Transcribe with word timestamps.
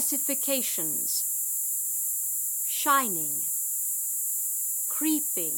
specifications. 0.00 1.24
Shining, 2.68 3.42
creeping, 4.88 5.56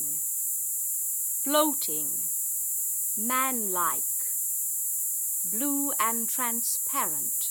floating, 1.45 2.09
man-like, 3.19 4.01
blue 5.53 5.93
and 6.01 6.27
transparent. 6.27 7.51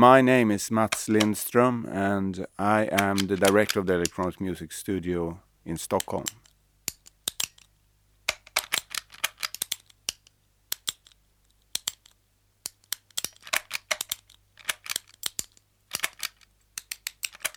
My 0.00 0.22
name 0.22 0.50
is 0.50 0.70
Mats 0.70 1.08
Lindström, 1.10 1.86
and 1.86 2.46
I 2.58 2.88
am 2.90 3.18
the 3.18 3.36
director 3.36 3.80
of 3.80 3.84
the 3.84 3.92
electronic 3.96 4.40
music 4.40 4.72
studio 4.72 5.40
in 5.66 5.76
Stockholm. 5.76 6.24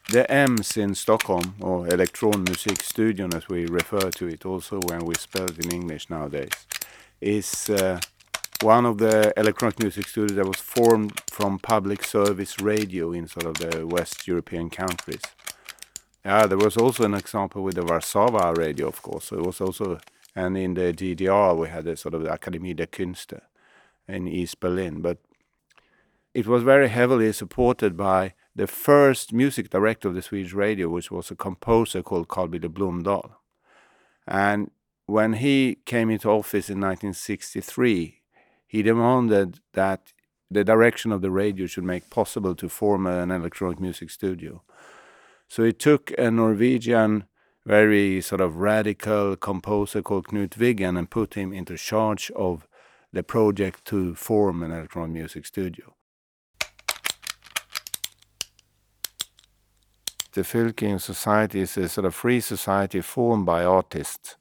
The 0.09 0.29
EMS 0.29 0.75
in 0.75 0.95
Stockholm, 0.95 1.55
or 1.61 1.87
Elektronmusikstudion 1.87 3.33
as 3.33 3.47
we 3.47 3.67
refer 3.67 4.11
to 4.11 4.27
it 4.27 4.45
also 4.45 4.81
when 4.89 5.05
we 5.05 5.15
spell 5.15 5.45
it 5.45 5.65
in 5.65 5.71
English 5.71 6.09
nowadays, 6.09 6.67
is 7.21 7.69
uh, 7.69 8.01
one 8.63 8.85
of 8.85 8.97
the 8.97 9.33
electronic 9.37 9.77
music 9.79 10.07
studios 10.07 10.37
that 10.37 10.47
was 10.47 10.61
formed 10.61 11.21
from 11.29 11.59
public 11.59 12.01
service 12.03 12.61
radio 12.61 13.11
in 13.11 13.27
sort 13.27 13.45
of 13.45 13.55
the 13.55 13.85
West 13.85 14.25
European 14.25 14.69
countries. 14.69 15.21
Yeah, 16.23 16.47
there 16.47 16.57
was 16.57 16.77
also 16.77 17.03
an 17.03 17.13
example 17.13 17.61
with 17.61 17.75
the 17.75 17.83
Warsaw 17.83 18.53
radio, 18.55 18.87
of 18.87 19.01
course. 19.01 19.25
So 19.25 19.39
it 19.39 19.45
was 19.45 19.59
also, 19.59 19.99
and 20.33 20.57
in 20.57 20.75
the 20.75 20.93
DDR 20.93 21.57
we 21.57 21.67
had 21.67 21.83
the 21.83 21.97
sort 21.97 22.13
of 22.13 22.23
the 22.23 22.29
Akademie 22.29 22.73
der 22.73 22.85
Künste 22.85 23.41
in 24.07 24.29
East 24.29 24.61
Berlin. 24.61 25.01
But 25.01 25.17
it 26.33 26.47
was 26.47 26.63
very 26.63 26.87
heavily 26.87 27.33
supported 27.33 27.97
by 27.97 28.33
the 28.55 28.67
first 28.67 29.33
music 29.33 29.69
director 29.71 30.07
of 30.07 30.15
the 30.15 30.21
Swedish 30.21 30.53
radio, 30.53 30.87
which 30.87 31.11
was 31.11 31.29
a 31.29 31.35
composer 31.35 32.01
called 32.01 32.29
Karl-Birger 32.29 32.69
Blomdahl. 32.69 33.31
And 34.25 34.71
when 35.05 35.33
he 35.33 35.79
came 35.85 36.09
into 36.09 36.29
office 36.29 36.69
in 36.69 36.79
1963, 36.79 38.21
he 38.73 38.81
demanded 38.81 39.59
that 39.73 40.13
the 40.49 40.63
direction 40.63 41.11
of 41.11 41.21
the 41.21 41.29
radio 41.29 41.67
should 41.67 41.83
make 41.83 42.09
possible 42.09 42.55
to 42.55 42.67
form 42.67 43.05
an 43.05 43.29
electronic 43.29 43.79
music 43.79 44.09
studio. 44.09 44.63
So 45.47 45.63
he 45.63 45.73
took 45.73 46.11
a 46.17 46.31
Norwegian, 46.31 47.25
very 47.67 48.19
sort 48.19 48.41
of 48.41 48.55
radical 48.55 49.35
composer 49.35 50.01
called 50.01 50.25
Knut 50.29 50.57
Wiggen 50.57 50.97
and 50.97 51.07
put 51.07 51.35
him 51.35 51.53
into 51.53 51.77
charge 51.77 52.31
of 52.35 52.67
the 53.11 53.21
project 53.21 53.85
to 53.85 54.15
form 54.15 54.63
an 54.63 54.71
electronic 54.71 55.11
music 55.11 55.45
studio. 55.45 55.93
the 60.33 60.41
Fylking 60.41 60.99
Society 60.99 61.59
is 61.59 61.77
a 61.77 61.87
sort 61.87 62.05
of 62.05 62.15
free 62.15 62.39
society 62.39 63.01
formed 63.01 63.45
by 63.45 63.63
artists. 63.63 64.35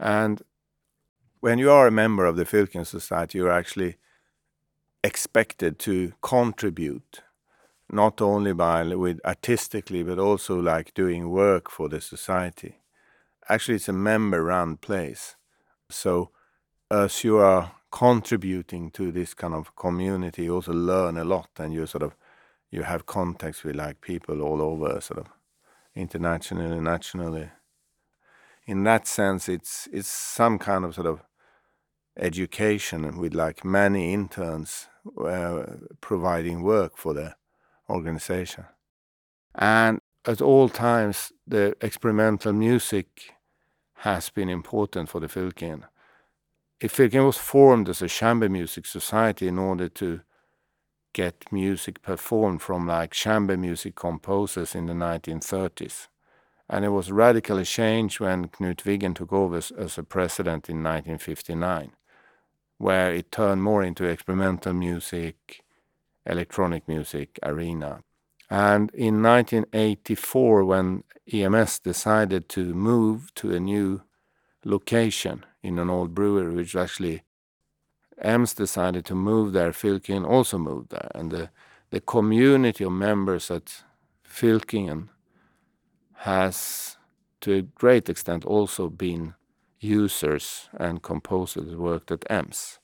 And 0.00 0.42
when 1.42 1.58
you 1.58 1.72
are 1.72 1.88
a 1.88 1.90
member 1.90 2.24
of 2.24 2.36
the 2.36 2.44
Fylking 2.44 2.86
Society, 2.86 3.38
you're 3.38 3.50
actually 3.50 3.96
expected 5.02 5.76
to 5.80 6.12
contribute, 6.22 7.22
not 7.90 8.22
only 8.22 8.52
by 8.52 8.84
with 8.94 9.18
artistically, 9.24 10.04
but 10.04 10.20
also 10.20 10.60
like 10.60 10.94
doing 10.94 11.30
work 11.30 11.68
for 11.68 11.88
the 11.88 12.00
society. 12.00 12.76
Actually, 13.48 13.74
it's 13.74 13.88
a 13.88 13.92
member-run 13.92 14.76
place. 14.76 15.34
So, 15.90 16.30
as 16.88 17.24
you 17.24 17.38
are 17.38 17.72
contributing 17.90 18.92
to 18.92 19.10
this 19.10 19.34
kind 19.34 19.52
of 19.52 19.74
community, 19.74 20.44
you 20.44 20.54
also 20.54 20.72
learn 20.72 21.16
a 21.16 21.24
lot, 21.24 21.50
and 21.58 21.74
you 21.74 21.86
sort 21.86 22.04
of 22.04 22.14
you 22.70 22.84
have 22.84 23.06
contacts 23.06 23.64
with 23.64 23.74
like 23.74 24.00
people 24.00 24.42
all 24.42 24.62
over, 24.62 25.00
sort 25.00 25.18
of 25.18 25.26
internationally, 25.96 26.78
nationally. 26.78 27.50
In 28.64 28.84
that 28.84 29.08
sense, 29.08 29.48
it's 29.48 29.88
it's 29.92 30.06
some 30.08 30.56
kind 30.60 30.84
of 30.84 30.94
sort 30.94 31.08
of 31.08 31.20
education 32.16 33.18
with 33.18 33.34
like 33.34 33.64
many 33.64 34.12
interns 34.12 34.88
uh, 35.18 35.64
providing 36.00 36.62
work 36.62 36.96
for 36.96 37.14
the 37.14 37.34
organization. 37.88 38.64
And 39.54 40.00
at 40.26 40.40
all 40.40 40.68
times, 40.68 41.32
the 41.46 41.76
experimental 41.80 42.52
music 42.52 43.34
has 43.96 44.30
been 44.30 44.48
important 44.48 45.08
for 45.08 45.20
the 45.20 45.28
Fylking. 45.28 45.84
If 46.80 46.96
Fylking 46.96 47.24
was 47.24 47.38
formed 47.38 47.88
as 47.88 48.02
a 48.02 48.08
chamber 48.08 48.48
music 48.48 48.86
society 48.86 49.48
in 49.48 49.58
order 49.58 49.88
to 49.88 50.20
get 51.12 51.52
music 51.52 52.02
performed 52.02 52.62
from 52.62 52.86
like 52.86 53.12
chamber 53.12 53.56
music 53.56 53.94
composers 53.94 54.74
in 54.74 54.86
the 54.86 54.94
1930s. 54.94 56.08
And 56.68 56.84
it 56.84 56.88
was 56.88 57.12
radically 57.12 57.64
changed 57.64 58.20
when 58.20 58.48
Knut 58.48 58.82
Wiggen 58.84 59.14
took 59.14 59.32
over 59.32 59.58
as, 59.58 59.70
as 59.72 59.98
a 59.98 60.02
president 60.02 60.70
in 60.70 60.82
1959, 60.82 61.92
where 62.82 63.14
it 63.14 63.30
turned 63.30 63.62
more 63.62 63.84
into 63.84 64.04
experimental 64.04 64.72
music, 64.72 65.62
electronic 66.26 66.88
music 66.88 67.38
arena. 67.44 68.02
And 68.50 68.90
in 68.92 69.22
1984, 69.22 70.64
when 70.64 71.04
EMS 71.32 71.78
decided 71.78 72.48
to 72.48 72.74
move 72.74 73.32
to 73.36 73.54
a 73.54 73.60
new 73.60 74.02
location 74.64 75.44
in 75.62 75.78
an 75.78 75.88
old 75.88 76.12
brewery, 76.12 76.56
which 76.56 76.74
actually 76.74 77.22
EMS 78.20 78.54
decided 78.54 79.04
to 79.04 79.14
move 79.14 79.52
there, 79.52 79.70
Fylking 79.70 80.26
also 80.28 80.58
moved 80.58 80.90
there. 80.90 81.12
And 81.14 81.30
the, 81.30 81.50
the 81.90 82.00
community 82.00 82.82
of 82.82 82.90
members 82.90 83.48
at 83.48 83.84
Fylkingen 84.28 85.08
has, 86.14 86.96
to 87.42 87.52
a 87.52 87.62
great 87.62 88.08
extent, 88.08 88.44
also 88.44 88.88
been 88.88 89.34
users 89.82 90.68
and 90.78 91.02
composers 91.02 91.74
worked 91.76 92.10
at 92.10 92.24
EMS. 92.30 92.78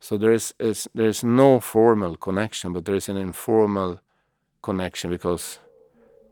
So 0.00 0.18
there 0.18 0.32
is, 0.32 0.52
is 0.58 0.88
there 0.94 1.06
is 1.06 1.22
no 1.22 1.60
formal 1.60 2.16
connection, 2.16 2.72
but 2.72 2.84
there 2.84 2.96
is 2.96 3.08
an 3.08 3.16
informal 3.16 4.00
connection 4.60 5.10
because 5.10 5.60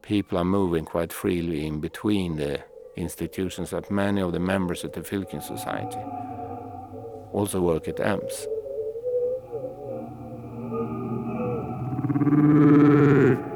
people 0.02 0.36
are 0.38 0.44
moving 0.44 0.84
quite 0.84 1.12
freely 1.12 1.66
in 1.66 1.80
between 1.80 2.36
the 2.36 2.64
institutions 2.96 3.70
that 3.70 3.90
many 3.90 4.20
of 4.20 4.32
the 4.32 4.40
members 4.40 4.82
of 4.82 4.92
the 4.92 5.00
Fylking 5.02 5.42
Society 5.42 6.00
also 7.32 7.60
work 7.60 7.86
at 7.86 8.00
EMS. 8.00 8.48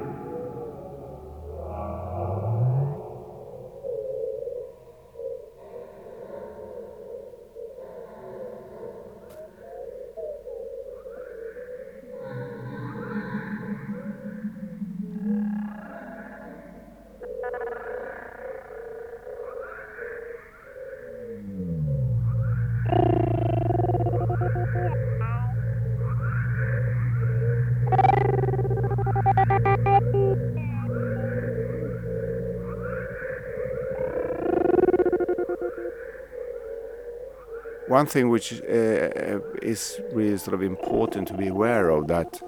one 37.88 38.06
thing 38.06 38.28
which 38.28 38.52
uh, 38.62 39.40
is 39.62 40.00
really 40.12 40.38
sort 40.38 40.54
of 40.54 40.62
important 40.62 41.28
to 41.28 41.34
be 41.34 41.48
aware 41.48 41.90
of 41.90 42.06
that 42.08 42.40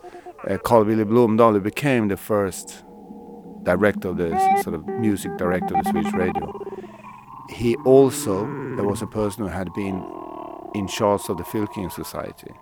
uh, 0.49 0.59
Karl-Birger 0.59 1.07
Blomdahl 1.07 1.63
became 1.63 2.09
the 2.09 2.17
first 2.17 2.85
director 3.67 4.09
of 4.09 4.17
the 4.17 4.31
sort 4.63 4.75
of 4.75 4.87
music 4.87 5.37
director 5.37 5.77
of 5.77 5.85
the 5.85 5.91
Swedish 5.91 6.13
radio, 6.13 6.53
he 7.51 7.77
also 7.85 8.47
there 8.77 8.85
was 8.85 9.03
a 9.03 9.07
person 9.07 9.43
who 9.43 9.49
had 9.49 9.73
been 9.75 10.03
in 10.75 10.87
charge 10.87 11.23
of 11.29 11.37
the 11.37 11.43
Fylking 11.45 11.91
Society, 11.93 12.53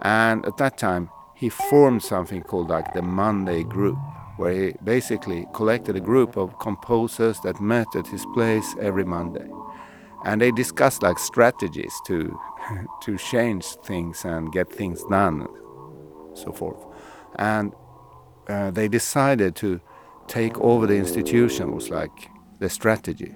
and 0.00 0.44
at 0.46 0.56
that 0.56 0.78
time 0.78 1.10
he 1.36 1.48
formed 1.48 2.02
something 2.02 2.42
called 2.42 2.68
like 2.70 2.94
the 2.94 3.02
Monday 3.02 3.62
Group, 3.62 3.98
where 4.36 4.52
he 4.52 4.74
basically 4.84 5.46
collected 5.54 5.96
a 5.96 6.00
group 6.00 6.36
of 6.36 6.58
composers 6.58 7.38
that 7.40 7.60
met 7.60 7.88
at 7.94 8.06
his 8.06 8.24
place 8.34 8.74
every 8.80 9.04
Monday, 9.04 9.48
and 10.24 10.40
they 10.40 10.50
discussed 10.52 11.02
like 11.02 11.18
strategies 11.18 11.92
to 12.06 12.38
to 13.02 13.18
change 13.18 13.64
things 13.84 14.24
and 14.24 14.52
get 14.52 14.70
things 14.70 15.02
done, 15.04 15.46
so 16.34 16.52
forth, 16.52 16.84
and 17.36 17.72
uh, 18.48 18.70
they 18.70 18.88
decided 18.88 19.54
to 19.56 19.80
take 20.28 20.58
over 20.60 20.86
the 20.86 20.96
institution 20.96 21.74
was 21.74 21.90
like 21.90 22.28
the 22.58 22.68
strategy 22.68 23.34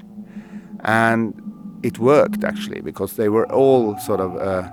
and 0.85 1.35
it 1.83 1.99
worked 1.99 2.45
actually 2.45 2.81
because 2.81 3.17
they 3.17 3.29
were 3.29 3.51
all 3.53 3.99
sort 3.99 4.21
of 4.21 4.37
uh, 4.37 4.71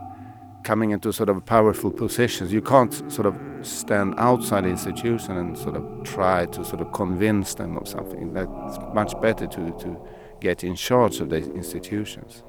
coming 0.64 0.92
into 0.92 1.12
sort 1.12 1.30
of 1.30 1.46
powerful 1.46 1.92
positions. 1.92 2.54
You 2.54 2.62
can't 2.62 2.94
sort 3.12 3.26
of 3.26 3.38
stand 3.62 4.16
outside 4.18 4.64
the 4.64 4.70
institution 4.70 5.38
and 5.38 5.58
sort 5.58 5.76
of 5.76 6.04
try 6.04 6.46
to 6.48 6.64
sort 6.64 6.82
of 6.82 6.92
convince 6.94 7.56
them 7.56 7.78
of 7.78 7.88
something. 7.88 8.34
That's 8.34 8.78
much 8.94 9.20
better 9.22 9.48
to, 9.48 9.72
to 9.80 9.98
get 10.44 10.64
in 10.64 10.76
charge 10.76 11.22
of 11.22 11.30
the 11.30 11.38
institutions. 11.38 12.44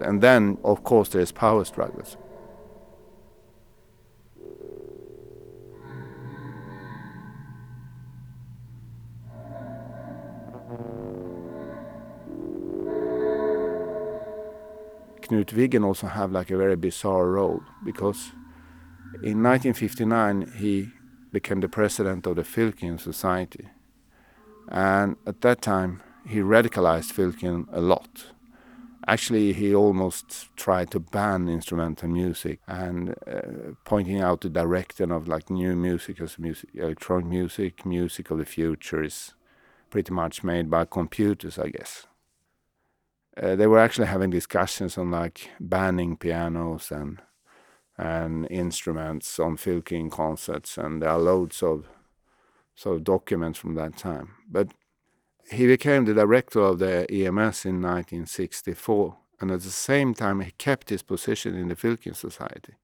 And 0.00 0.22
then, 0.22 0.56
of 0.62 0.84
course, 0.84 1.08
there's 1.08 1.32
power 1.32 1.64
struggles. 1.64 2.16
Knut 15.22 15.52
Wiggen 15.52 15.84
also 15.84 16.06
have 16.06 16.32
like 16.32 16.50
a 16.50 16.56
very 16.56 16.76
bizarre 16.76 17.26
role 17.26 17.60
because 17.84 18.32
in 19.22 19.42
1959 19.42 20.52
he 20.56 20.88
became 21.32 21.60
the 21.60 21.68
president 21.68 22.26
of 22.26 22.36
the 22.36 22.42
Fylking 22.42 22.98
Society, 22.98 23.68
and 24.68 25.16
at 25.26 25.42
that 25.42 25.60
time 25.60 26.00
he 26.26 26.38
radicalized 26.38 27.12
Fylking 27.12 27.66
a 27.72 27.80
lot. 27.80 28.26
Actually, 29.06 29.52
he 29.54 29.74
almost 29.74 30.54
tried 30.56 30.90
to 30.90 31.00
ban 31.00 31.48
instrumental 31.48 32.08
music 32.08 32.60
and 32.66 33.14
uh, 33.26 33.72
pointing 33.84 34.20
out 34.20 34.42
the 34.42 34.50
direction 34.50 35.10
of 35.10 35.28
like 35.28 35.48
new 35.48 35.74
music 35.74 36.20
as 36.20 36.38
music, 36.38 36.68
electronic 36.74 37.26
music, 37.26 37.86
music 37.86 38.30
of 38.30 38.38
the 38.38 38.44
future 38.44 39.02
is 39.02 39.34
pretty 39.88 40.12
much 40.12 40.44
made 40.44 40.68
by 40.68 40.84
computers, 40.84 41.58
I 41.58 41.68
guess 41.68 42.06
uh, 43.40 43.56
they 43.56 43.66
were 43.66 43.78
actually 43.78 44.06
having 44.06 44.30
discussions 44.30 44.98
on 44.98 45.10
like 45.10 45.50
banning 45.60 46.16
pianos 46.16 46.90
and 46.90 47.20
and 48.00 48.46
instruments 48.48 49.40
on 49.40 49.56
Fylking 49.56 50.08
concerts, 50.08 50.78
and 50.78 51.02
there 51.02 51.10
are 51.10 51.18
loads 51.18 51.64
of 51.64 51.88
sort 52.76 52.96
of 52.96 53.02
documents 53.02 53.58
from 53.58 53.74
that 53.74 53.96
time. 53.96 54.34
But 54.48 54.68
he 55.50 55.66
became 55.66 56.04
the 56.04 56.14
director 56.14 56.60
of 56.60 56.78
the 56.78 57.10
EMS 57.10 57.64
in 57.64 57.80
1964, 57.80 59.16
and 59.40 59.50
at 59.50 59.62
the 59.62 59.70
same 59.70 60.14
time 60.14 60.40
he 60.40 60.50
kept 60.52 60.90
his 60.90 61.02
position 61.02 61.54
in 61.54 61.68
the 61.68 61.76
Fylking 61.76 62.14
Society, 62.14 62.74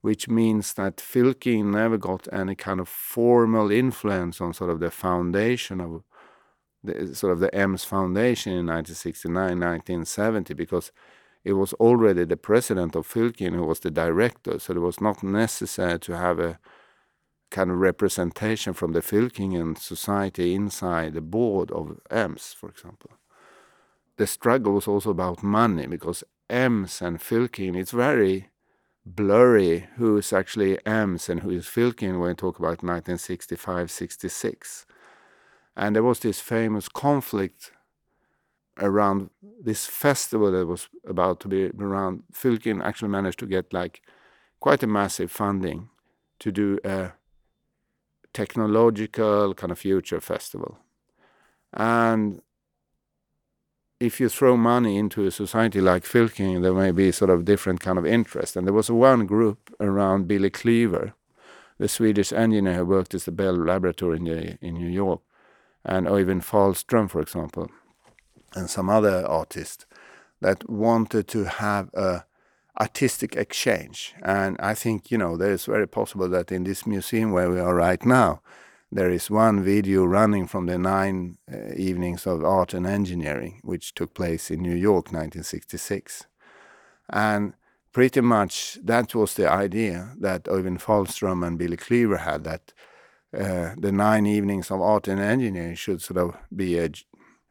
which 0.00 0.28
means 0.28 0.74
that 0.74 0.96
Fylking 0.96 1.72
never 1.72 1.98
got 1.98 2.32
any 2.32 2.54
kind 2.54 2.80
of 2.80 2.88
formal 2.88 3.70
influence 3.70 4.40
on 4.40 4.52
sort 4.52 4.70
of 4.70 4.80
the 4.80 4.90
foundation 4.90 5.80
of 5.80 6.02
the, 6.84 7.14
sort 7.14 7.32
of 7.32 7.40
the 7.40 7.54
EMS 7.54 7.84
Foundation 7.84 8.52
in 8.52 8.66
1969, 8.66 9.34
1970, 9.34 10.54
because 10.54 10.92
it 11.44 11.54
was 11.54 11.72
already 11.74 12.24
the 12.24 12.36
president 12.36 12.94
of 12.94 13.06
Fylking 13.06 13.54
who 13.54 13.64
was 13.64 13.80
the 13.80 13.90
director, 13.90 14.58
so 14.58 14.74
it 14.74 14.80
was 14.80 15.00
not 15.00 15.22
necessary 15.22 15.98
to 16.00 16.16
have 16.16 16.38
a 16.38 16.58
kind 17.52 17.70
of 17.70 17.76
representation 17.76 18.72
from 18.72 18.92
the 18.92 19.00
Fylkingen 19.00 19.78
society 19.78 20.54
inside 20.54 21.14
the 21.14 21.20
board 21.20 21.70
of 21.70 22.00
EMS, 22.10 22.54
for 22.58 22.68
example. 22.68 23.10
The 24.16 24.26
struggle 24.26 24.72
was 24.72 24.88
also 24.88 25.10
about 25.10 25.42
money 25.42 25.86
because 25.86 26.24
EMS 26.50 27.00
and 27.00 27.20
Fylking, 27.20 27.76
it's 27.76 27.92
very 27.92 28.48
blurry 29.06 29.88
who 29.96 30.16
is 30.16 30.32
actually 30.32 30.84
EMS 30.84 31.28
and 31.28 31.40
who 31.40 31.50
is 31.50 31.66
Fylking 31.66 32.18
when 32.18 32.30
we 32.30 32.34
talk 32.34 32.58
about 32.58 32.82
1965 32.82 33.90
66 33.90 34.86
and 35.76 35.96
there 35.96 36.02
was 36.02 36.20
this 36.20 36.40
famous 36.40 36.88
conflict 36.88 37.72
around 38.78 39.30
this 39.60 39.86
festival 39.86 40.50
that 40.52 40.66
was 40.66 40.88
about 41.06 41.40
to 41.40 41.48
be 41.48 41.70
around. 41.78 42.22
Fylking 42.32 42.82
actually 42.82 43.08
managed 43.08 43.38
to 43.38 43.46
get 43.46 43.72
like 43.72 44.02
quite 44.60 44.82
a 44.82 44.86
massive 44.86 45.30
funding 45.30 45.88
to 46.38 46.52
do 46.52 46.78
a 46.84 47.12
technological 48.32 49.54
kind 49.54 49.70
of 49.72 49.78
future 49.78 50.20
festival. 50.20 50.78
And 51.72 52.42
if 54.00 54.18
you 54.20 54.28
throw 54.28 54.56
money 54.56 54.98
into 54.98 55.26
a 55.26 55.30
society 55.30 55.80
like 55.80 56.04
Fylking, 56.04 56.62
there 56.62 56.74
may 56.74 56.90
be 56.90 57.12
sort 57.12 57.30
of 57.30 57.44
different 57.44 57.80
kind 57.80 57.98
of 57.98 58.06
interest. 58.06 58.56
And 58.56 58.66
there 58.66 58.74
was 58.74 58.90
one 58.90 59.26
group 59.26 59.72
around 59.80 60.26
Billy 60.26 60.50
Klüver, 60.50 61.12
the 61.78 61.88
Swedish 61.88 62.32
engineer 62.32 62.74
who 62.74 62.86
worked 62.86 63.14
at 63.14 63.22
the 63.22 63.32
Bell 63.32 63.54
Laboratory 63.54 64.16
in, 64.16 64.24
the, 64.24 64.58
in 64.60 64.74
New 64.74 64.88
York, 64.88 65.20
and 65.84 66.06
Öyvind 66.06 66.44
Fahlström, 66.44 67.10
for 67.10 67.20
example, 67.20 67.70
and 68.54 68.68
some 68.68 68.88
other 68.88 69.26
artists 69.26 69.86
that 70.40 70.68
wanted 70.68 71.28
to 71.28 71.44
have 71.44 71.88
a 71.94 72.24
artistic 72.82 73.36
exchange. 73.36 74.14
And 74.22 74.56
I 74.72 74.74
think, 74.74 75.10
you 75.10 75.18
know, 75.18 75.36
there 75.36 75.52
is 75.52 75.66
very 75.66 75.86
possible 75.86 76.28
that 76.30 76.52
in 76.52 76.64
this 76.64 76.86
museum 76.86 77.30
where 77.32 77.50
we 77.50 77.60
are 77.60 77.74
right 77.74 78.04
now, 78.04 78.40
there 78.90 79.10
is 79.10 79.30
one 79.30 79.62
video 79.62 80.04
running 80.04 80.46
from 80.46 80.66
the 80.66 80.78
nine 80.78 81.38
uh, 81.50 81.72
evenings 81.88 82.26
of 82.26 82.44
art 82.44 82.74
and 82.74 82.86
engineering, 82.86 83.60
which 83.62 83.94
took 83.94 84.14
place 84.14 84.50
in 84.50 84.60
New 84.60 84.74
York, 84.74 85.06
1966. 85.06 86.26
And 87.08 87.54
pretty 87.92 88.20
much 88.20 88.78
that 88.84 89.14
was 89.14 89.34
the 89.34 89.48
idea 89.50 89.96
that 90.20 90.44
Öyvind 90.44 90.80
Fahlström 90.82 91.46
and 91.46 91.58
Billy 91.58 91.76
Klüver 91.76 92.18
had 92.18 92.44
that 92.44 92.72
uh, 93.34 93.70
the 93.78 93.92
nine 93.92 94.26
evenings 94.26 94.70
of 94.70 94.80
art 94.80 95.08
and 95.08 95.20
engineering 95.20 95.76
should 95.76 96.02
sort 96.02 96.18
of 96.18 96.36
be 96.54 96.78
a, 96.78 96.90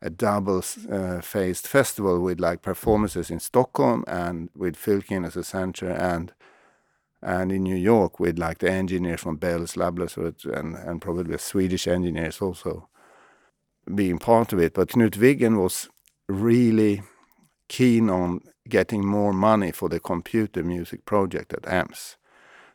a 0.01 0.09
double 0.09 0.63
uh, 0.91 1.21
faced 1.21 1.67
festival 1.67 2.19
with 2.21 2.39
like 2.39 2.61
performances 2.61 3.29
in 3.29 3.39
Stockholm 3.39 4.03
and 4.07 4.49
with 4.55 4.75
Fylking 4.75 5.25
as 5.25 5.35
a 5.35 5.43
center 5.43 5.89
and 5.89 6.33
and 7.23 7.51
in 7.51 7.61
New 7.61 7.75
York 7.75 8.19
with 8.19 8.39
like 8.39 8.57
the 8.57 8.71
engineers 8.71 9.21
from 9.21 9.35
Bell's 9.35 9.77
Laboratory 9.77 10.33
and, 10.53 10.75
and 10.75 11.01
probably 11.01 11.37
Swedish 11.37 11.87
engineers 11.87 12.41
also 12.41 12.87
being 13.93 14.17
part 14.17 14.53
of 14.53 14.59
it. 14.59 14.73
But 14.73 14.89
Knut 14.89 15.17
Wiggen 15.17 15.61
was 15.61 15.87
really 16.27 17.03
keen 17.67 18.09
on 18.09 18.41
getting 18.67 19.05
more 19.05 19.33
money 19.33 19.71
for 19.71 19.89
the 19.89 19.99
computer 19.99 20.63
music 20.63 21.05
project 21.05 21.53
at 21.53 21.71
EMS. 21.71 22.17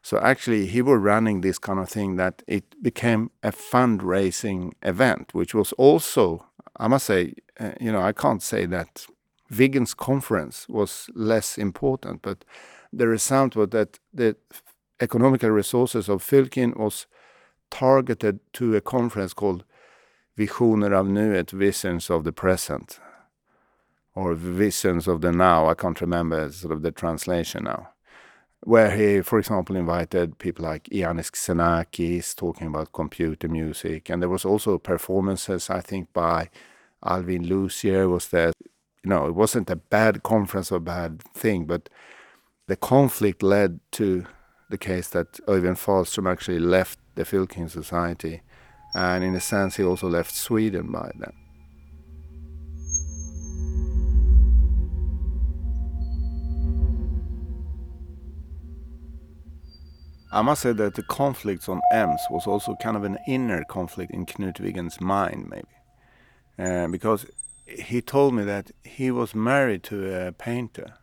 So 0.03 0.19
actually, 0.19 0.67
he 0.67 0.83
was 0.83 1.01
running 1.01 1.41
this 1.41 1.59
kind 1.59 1.81
of 1.81 1.89
thing 1.89 2.15
that 2.17 2.43
it 2.47 2.81
became 2.81 3.31
a 3.43 3.51
fundraising 3.51 4.73
event, 4.83 5.35
which 5.35 5.53
was 5.53 5.73
also, 5.73 6.47
I 6.79 6.89
must 6.89 7.07
say, 7.07 7.35
uh, 7.59 7.73
you 7.81 7.91
know, 7.91 8.03
I 8.03 8.13
can't 8.13 8.43
say 8.43 8.67
that 8.67 9.07
Wiggen's 9.51 9.95
conference 9.95 10.69
was 10.69 11.09
less 11.15 11.59
important, 11.59 12.23
but 12.23 12.45
the 12.93 13.09
result 13.09 13.57
was 13.57 13.71
that 13.71 13.99
the 14.13 14.37
economical 15.01 15.51
resources 15.51 16.09
of 16.09 16.23
Fylking 16.23 16.77
was 16.77 17.07
targeted 17.71 18.41
to 18.55 18.77
a 18.77 18.81
conference 18.81 19.33
called 19.35 19.65
Visioner 20.37 20.93
av 20.93 21.07
nuet, 21.07 21.51
Visions 21.51 22.11
of 22.11 22.25
the 22.25 22.33
Present, 22.33 23.01
or 24.15 24.35
Visions 24.35 25.09
of 25.09 25.21
the 25.21 25.33
Now. 25.33 25.69
I 25.69 25.75
can't 25.75 26.01
remember 26.01 26.51
sort 26.53 26.73
of 26.73 26.83
the 26.83 26.93
translation 26.93 27.65
now 27.65 27.89
where 28.67 28.91
he, 28.91 29.21
for 29.21 29.39
example, 29.39 29.77
invited 29.77 30.41
people 30.41 30.65
like 30.65 30.89
Iannis 30.91 31.31
Xenakis 31.31 32.35
talking 32.35 32.67
about 32.67 32.93
computer 32.93 33.47
music, 33.47 34.11
and 34.11 34.21
there 34.21 34.29
was 34.29 34.45
also 34.45 34.77
performances, 34.77 35.71
I 35.71 35.81
think, 35.81 36.13
by 36.13 36.51
Alvin 37.05 37.47
Lucier 37.47 38.09
was 38.09 38.27
there. 38.29 38.51
You 39.05 39.11
know, 39.11 39.27
it 39.27 39.37
wasn't 39.37 39.71
a 39.71 39.77
bad 39.77 40.25
conference 40.25 40.73
or 40.73 40.81
bad 40.81 41.23
thing, 41.33 41.67
but 41.67 41.89
the 42.67 42.75
conflict 42.75 43.41
led 43.41 43.79
to 43.93 44.27
the 44.69 44.79
case 44.79 45.11
that 45.11 45.35
Öyvind 45.47 45.79
Fahlström 45.79 46.29
actually 46.29 46.59
left 46.59 46.99
the 47.15 47.23
Fylking 47.23 47.71
Society, 47.71 48.43
and 48.97 49.23
in 49.23 49.37
a 49.37 49.41
sense, 49.41 49.77
he 49.77 49.85
also 49.85 50.09
left 50.09 50.35
Sweden 50.35 50.91
by 50.91 51.13
then. 51.15 51.46
I 60.37 60.43
must 60.43 60.61
say 60.61 60.73
that 60.73 60.97
the 60.97 61.03
conflicts 61.03 61.67
on 61.67 61.81
Ems 61.91 62.21
was 62.29 62.47
also 62.47 62.77
kind 62.83 62.95
of 62.95 63.05
an 63.05 63.17
inner 63.27 63.65
conflict 63.65 64.13
in 64.13 64.27
Knut 64.27 64.61
Wiggen's 64.61 65.01
mind, 65.01 65.49
maybe. 65.49 65.67
Uh, 66.59 66.89
because 66.89 67.25
he 67.67 68.03
told 68.03 68.35
me 68.35 68.45
that 68.45 68.71
he 68.85 69.11
was 69.11 69.35
married 69.35 69.83
to 69.85 70.27
a 70.27 70.33
painter 70.33 70.99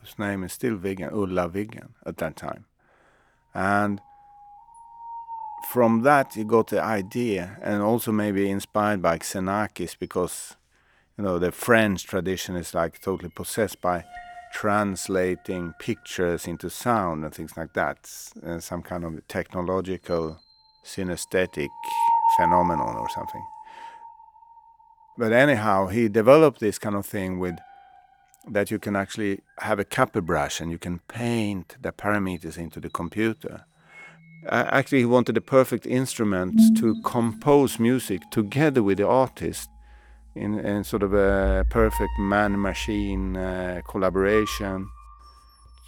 whose 0.00 0.18
name 0.18 0.42
is 0.42 0.54
still 0.54 0.78
Wiggen, 0.78 1.12
Ulla 1.12 1.50
Wiggen, 1.50 1.88
at 2.06 2.16
that 2.16 2.36
time. 2.36 2.64
And 3.52 4.00
from 5.68 6.00
that, 6.04 6.32
he 6.32 6.44
got 6.44 6.68
the 6.68 6.82
idea, 6.82 7.58
and 7.60 7.82
also 7.82 8.10
maybe 8.10 8.48
inspired 8.48 9.02
by 9.02 9.18
Xenakis, 9.18 9.98
because 9.98 10.56
you 11.18 11.24
know 11.24 11.38
the 11.38 11.52
French 11.52 12.04
tradition 12.04 12.56
is 12.56 12.72
like 12.72 13.02
totally 13.02 13.28
possessed 13.28 13.82
by 13.82 14.06
translating 14.52 15.74
pictures 15.78 16.46
into 16.46 16.70
sound 16.70 17.24
and 17.24 17.34
things 17.34 17.56
like 17.56 17.72
that, 17.74 18.10
uh, 18.44 18.58
some 18.60 18.82
kind 18.82 19.04
of 19.04 19.26
technological 19.28 20.40
synesthetic 20.84 21.68
phenomenon 22.36 22.96
or 22.96 23.08
something. 23.08 23.44
But 25.16 25.32
anyhow, 25.32 25.88
he 25.88 26.08
developed 26.08 26.60
this 26.60 26.78
kind 26.78 26.94
of 26.94 27.04
thing 27.04 27.38
with 27.38 27.58
that 28.50 28.70
you 28.70 28.78
can 28.78 28.96
actually 28.96 29.40
have 29.58 29.78
a 29.78 29.84
copper 29.84 30.20
brush 30.20 30.60
and 30.60 30.70
you 30.70 30.78
can 30.78 31.00
paint 31.08 31.76
the 31.80 31.92
parameters 31.92 32.56
into 32.56 32.80
the 32.80 32.88
computer. 32.88 33.64
Uh, 34.46 34.64
actually, 34.68 35.00
he 35.00 35.04
wanted 35.04 35.36
a 35.36 35.40
perfect 35.40 35.86
instrument 35.86 36.54
to 36.78 36.94
compose 37.02 37.78
music 37.78 38.22
together 38.30 38.82
with 38.82 38.98
the 38.98 39.06
artist 39.06 39.68
in, 40.38 40.58
in 40.60 40.84
sort 40.84 41.02
of 41.02 41.12
a 41.12 41.66
perfect 41.70 42.18
man 42.18 42.60
machine 42.60 43.36
uh, 43.36 43.80
collaboration. 43.88 44.88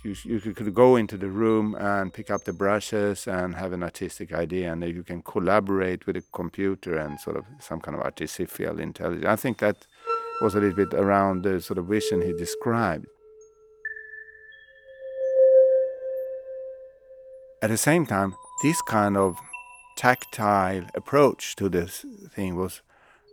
You, 0.03 0.17
you 0.25 0.41
could 0.55 0.75
go 0.75 0.97
into 0.97 1.19
the 1.19 1.29
room 1.29 1.75
and 1.75 2.13
pick 2.13 2.31
up 2.31 2.45
the 2.45 2.55
brushes 2.55 3.27
and 3.27 3.55
have 3.55 3.73
an 3.73 3.83
artistic 3.83 4.33
idea, 4.33 4.73
and 4.73 4.83
you 4.83 5.03
can 5.03 5.23
collaborate 5.23 6.07
with 6.07 6.17
a 6.17 6.23
computer 6.33 6.97
and 6.97 7.21
sort 7.21 7.37
of 7.37 7.45
some 7.61 7.81
kind 7.81 7.97
of 7.97 8.03
artificial 8.03 8.81
intelligence. 8.81 9.27
I 9.27 9.37
think 9.37 9.59
that 9.59 9.77
was 10.41 10.55
a 10.55 10.61
little 10.61 10.77
bit 10.77 10.95
around 10.95 11.43
the 11.43 11.61
sort 11.61 11.79
of 11.79 11.87
vision 11.87 12.23
he 12.23 12.33
described. 12.33 13.07
At 17.63 17.69
the 17.69 17.77
same 17.77 18.07
time, 18.07 18.35
this 18.63 18.81
kind 18.81 19.19
of 19.19 19.37
tactile 19.99 20.87
approach 20.95 21.57
to 21.57 21.69
this 21.69 22.07
thing 22.35 22.57
was 22.57 22.81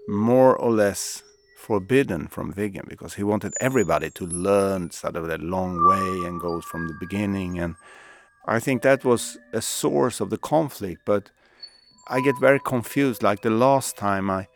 more 0.08 0.56
or 0.56 0.72
less 0.72 1.24
forbidden 1.58 2.28
from 2.28 2.54
Wiggen 2.54 2.88
because 2.88 3.16
he 3.16 3.24
wanted 3.24 3.54
everybody 3.60 4.10
to 4.12 4.26
learn 4.26 4.90
sort 4.92 5.16
of 5.16 5.28
the 5.28 5.38
long 5.38 5.86
way 5.86 6.28
and 6.28 6.40
go 6.40 6.62
from 6.62 6.88
the 6.88 6.94
beginning. 7.00 7.60
And 7.60 7.76
I 8.46 8.60
think 8.60 8.84
that 8.84 9.04
was 9.04 9.38
a 9.52 9.62
source 9.62 10.22
of 10.22 10.30
the 10.30 10.38
conflict. 10.38 11.02
But 11.06 11.32
I 12.08 12.22
get 12.22 12.40
very 12.40 12.60
confused. 12.60 13.22
Like 13.22 13.42
the 13.42 13.50
last 13.50 13.98
time 13.98 14.30
I 14.30 14.48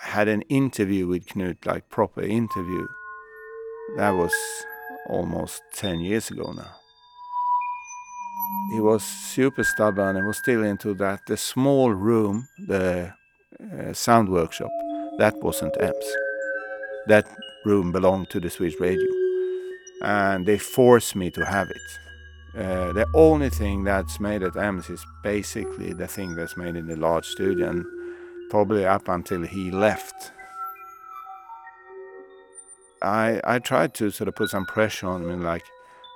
had 0.00 0.26
an 0.26 0.42
interview 0.42 1.06
with 1.06 1.26
Knut, 1.26 1.64
like 1.64 1.88
proper 1.88 2.22
interview, 2.22 2.88
that 3.96 4.10
was 4.10 4.34
almost 5.08 5.62
10 5.74 6.00
years 6.00 6.30
ago 6.30 6.52
now. 6.52 6.74
He 8.72 8.80
was 8.80 9.04
super 9.04 9.62
stubborn 9.62 10.16
and 10.16 10.26
was 10.26 10.38
still 10.38 10.64
into 10.64 10.94
that. 10.94 11.20
The 11.26 11.36
small 11.36 11.92
room, 11.92 12.48
the 12.58 13.12
uh, 13.78 13.92
sound 13.92 14.28
workshop, 14.28 14.70
that 15.18 15.34
wasn't 15.42 15.76
Ems. 15.80 16.16
That 17.06 17.26
room 17.64 17.92
belonged 17.92 18.30
to 18.30 18.40
the 18.40 18.50
Swedish 18.50 18.78
radio. 18.80 19.06
And 20.02 20.46
they 20.46 20.58
forced 20.58 21.14
me 21.14 21.30
to 21.30 21.44
have 21.44 21.68
it. 21.70 21.98
Uh, 22.54 22.92
the 22.92 23.06
only 23.14 23.48
thing 23.48 23.84
that's 23.84 24.20
made 24.20 24.42
at 24.42 24.56
Ems 24.56 24.90
is 24.90 25.06
basically 25.22 25.92
the 25.94 26.06
thing 26.06 26.34
that's 26.34 26.56
made 26.56 26.76
in 26.76 26.86
the 26.86 26.96
large 26.96 27.26
studio, 27.26 27.70
and 27.70 27.84
probably 28.50 28.84
up 28.84 29.08
until 29.08 29.42
he 29.42 29.70
left. 29.70 30.32
I 33.00 33.40
I 33.44 33.58
tried 33.58 33.94
to 33.94 34.10
sort 34.10 34.28
of 34.28 34.34
put 34.34 34.50
some 34.50 34.66
pressure 34.66 35.06
on 35.06 35.22
him, 35.22 35.42
like 35.42 35.64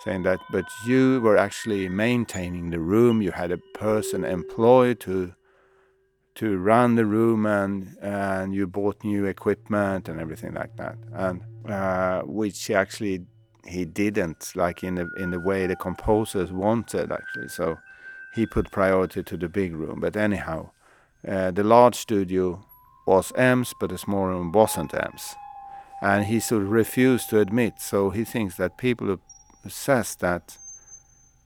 saying 0.04 0.24
that, 0.24 0.40
but 0.52 0.66
you 0.86 1.20
were 1.22 1.38
actually 1.38 1.88
maintaining 1.88 2.70
the 2.70 2.80
room. 2.80 3.22
You 3.22 3.32
had 3.32 3.50
a 3.50 3.58
person 3.74 4.24
employed 4.24 5.00
to 5.00 5.32
to 6.36 6.58
run 6.58 6.94
the 6.94 7.06
room 7.06 7.46
and 7.46 7.96
and 8.00 8.54
you 8.54 8.66
bought 8.66 9.02
new 9.02 9.24
equipment 9.24 10.08
and 10.08 10.20
everything 10.20 10.54
like 10.54 10.76
that. 10.76 10.96
And 11.12 11.42
uh, 11.68 12.22
which 12.22 12.70
actually 12.70 13.26
he 13.66 13.84
didn't 13.84 14.52
like 14.54 14.84
in 14.84 14.94
the 14.94 15.08
in 15.18 15.30
the 15.30 15.40
way 15.40 15.66
the 15.66 15.76
composers 15.76 16.52
wanted 16.52 17.10
actually. 17.10 17.48
So 17.48 17.78
he 18.34 18.46
put 18.46 18.70
priority 18.70 19.22
to 19.22 19.36
the 19.36 19.48
big 19.48 19.74
room. 19.74 20.00
But 20.00 20.16
anyhow 20.16 20.70
uh, 21.26 21.50
the 21.50 21.64
large 21.64 21.96
studio 21.96 22.64
was 23.06 23.32
Ems 23.36 23.72
but 23.80 23.90
the 23.90 23.98
small 23.98 24.26
room 24.26 24.52
wasn't 24.52 24.94
Ems 24.94 25.34
and 26.02 26.26
he 26.26 26.40
sort 26.40 26.62
of 26.62 26.70
refused 26.70 27.30
to 27.30 27.40
admit. 27.40 27.74
So 27.80 28.10
he 28.10 28.24
thinks 28.24 28.56
that 28.56 28.76
people 28.76 29.06
who 29.06 29.20
says 29.68 30.16
that 30.16 30.58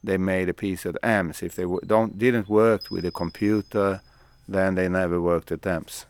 they 0.03 0.19
made 0.19 0.49
a 0.49 0.55
piece 0.55 0.85
at 0.85 0.97
Ems 1.03 1.43
if 1.43 1.55
they 1.55 1.67
don't 1.87 2.19
didn't 2.19 2.49
work 2.49 2.91
with 2.91 3.05
a 3.05 3.13
computer 3.13 4.01
then 4.51 4.75
they 4.75 4.89
never 4.89 5.21
worked 5.21 5.53
at 5.53 5.65
Ems. 5.65 6.07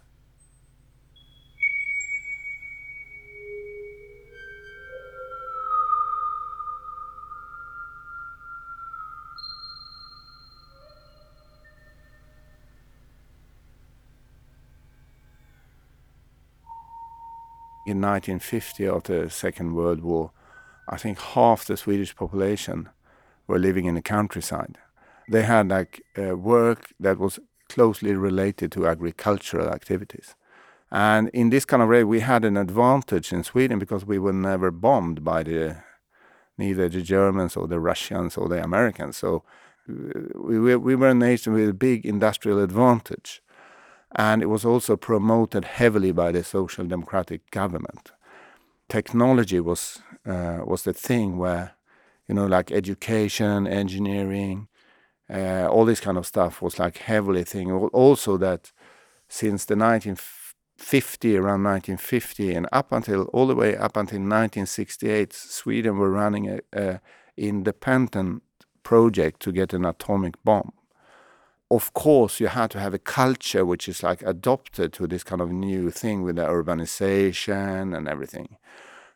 In 17.86 18.00
1950, 18.00 18.86
after 18.86 19.24
the 19.24 19.30
Second 19.30 19.74
World 19.74 20.00
War, 20.00 20.30
I 20.88 20.96
think 20.96 21.18
half 21.20 21.66
the 21.66 21.76
Swedish 21.76 22.14
population 22.16 22.88
were 23.46 23.58
living 23.58 23.84
in 23.84 23.96
the 23.96 24.02
countryside. 24.02 24.78
They 25.28 25.42
had 25.42 25.68
like 25.68 26.02
uh, 26.16 26.36
work 26.36 26.92
that 27.00 27.18
was 27.18 27.38
closely 27.74 28.14
related 28.14 28.72
to 28.72 28.86
agricultural 28.86 29.68
activities. 29.68 30.34
And 30.90 31.28
in 31.32 31.50
this 31.50 31.64
kind 31.64 31.82
of 31.82 31.88
way, 31.88 32.04
we 32.04 32.20
had 32.20 32.44
an 32.44 32.56
advantage 32.56 33.32
in 33.32 33.44
Sweden 33.44 33.78
because 33.78 34.04
we 34.04 34.18
were 34.18 34.32
never 34.32 34.70
bombed 34.70 35.22
by 35.22 35.44
the 35.44 35.76
neither 36.58 36.88
the 36.88 37.02
Germans 37.02 37.56
or 37.56 37.68
the 37.68 37.80
Russians 37.80 38.36
or 38.36 38.48
the 38.48 38.62
Americans. 38.62 39.16
So 39.16 39.42
uh, 39.88 39.94
we, 40.34 40.58
we, 40.58 40.76
we 40.76 40.94
were 40.96 41.10
a 41.10 41.14
nation 41.14 41.54
with 41.54 41.68
a 41.68 41.74
big 41.74 42.04
industrial 42.04 42.62
advantage. 42.62 43.42
And 44.16 44.42
it 44.42 44.46
was 44.46 44.64
also 44.64 44.96
promoted 44.96 45.64
heavily 45.64 46.12
by 46.12 46.32
the 46.32 46.42
social 46.42 46.84
democratic 46.86 47.50
government. 47.50 48.12
Technology 48.88 49.60
was 49.60 50.02
uh, 50.26 50.58
was 50.66 50.82
the 50.82 50.92
thing 50.92 51.38
where, 51.38 51.76
you 52.28 52.34
know, 52.34 52.46
like 52.46 52.72
education, 52.72 53.66
engineering, 53.66 54.68
uh, 55.32 55.68
all 55.70 55.84
this 55.84 56.00
kind 56.00 56.18
of 56.18 56.26
stuff 56.26 56.60
was 56.60 56.78
like 56.78 56.98
heavily 56.98 57.44
thing. 57.44 57.70
Also 57.70 58.36
that 58.36 58.72
since 59.28 59.64
the 59.64 59.76
1950, 59.76 61.36
around 61.36 61.62
1950, 61.62 62.54
and 62.54 62.66
up 62.72 62.90
until 62.90 63.24
all 63.24 63.46
the 63.46 63.54
way 63.54 63.76
up 63.76 63.96
until 63.96 64.18
1968, 64.18 65.32
Sweden 65.32 65.98
were 65.98 66.10
running 66.10 66.48
a, 66.48 66.60
a 66.72 67.00
independent 67.36 68.42
project 68.82 69.40
to 69.40 69.52
get 69.52 69.72
an 69.72 69.84
atomic 69.84 70.42
bomb. 70.44 70.72
Of 71.70 71.94
course, 71.94 72.40
you 72.40 72.48
had 72.48 72.72
to 72.72 72.80
have 72.80 72.94
a 72.94 72.98
culture 72.98 73.64
which 73.64 73.88
is 73.88 74.02
like 74.02 74.22
adopted 74.22 74.92
to 74.94 75.06
this 75.06 75.22
kind 75.22 75.40
of 75.40 75.52
new 75.52 75.90
thing 75.90 76.22
with 76.22 76.36
the 76.36 76.46
urbanization 76.46 77.96
and 77.96 78.08
everything. 78.08 78.56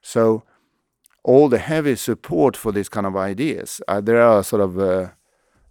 So 0.00 0.44
all 1.24 1.48
the 1.48 1.58
heavy 1.58 1.96
support 1.96 2.56
for 2.56 2.70
this 2.70 2.88
kind 2.88 3.06
of 3.06 3.16
ideas, 3.16 3.80
uh, 3.88 4.00
there 4.00 4.22
are 4.22 4.44
sort 4.44 4.62
of 4.62 4.78
uh, 4.78 5.08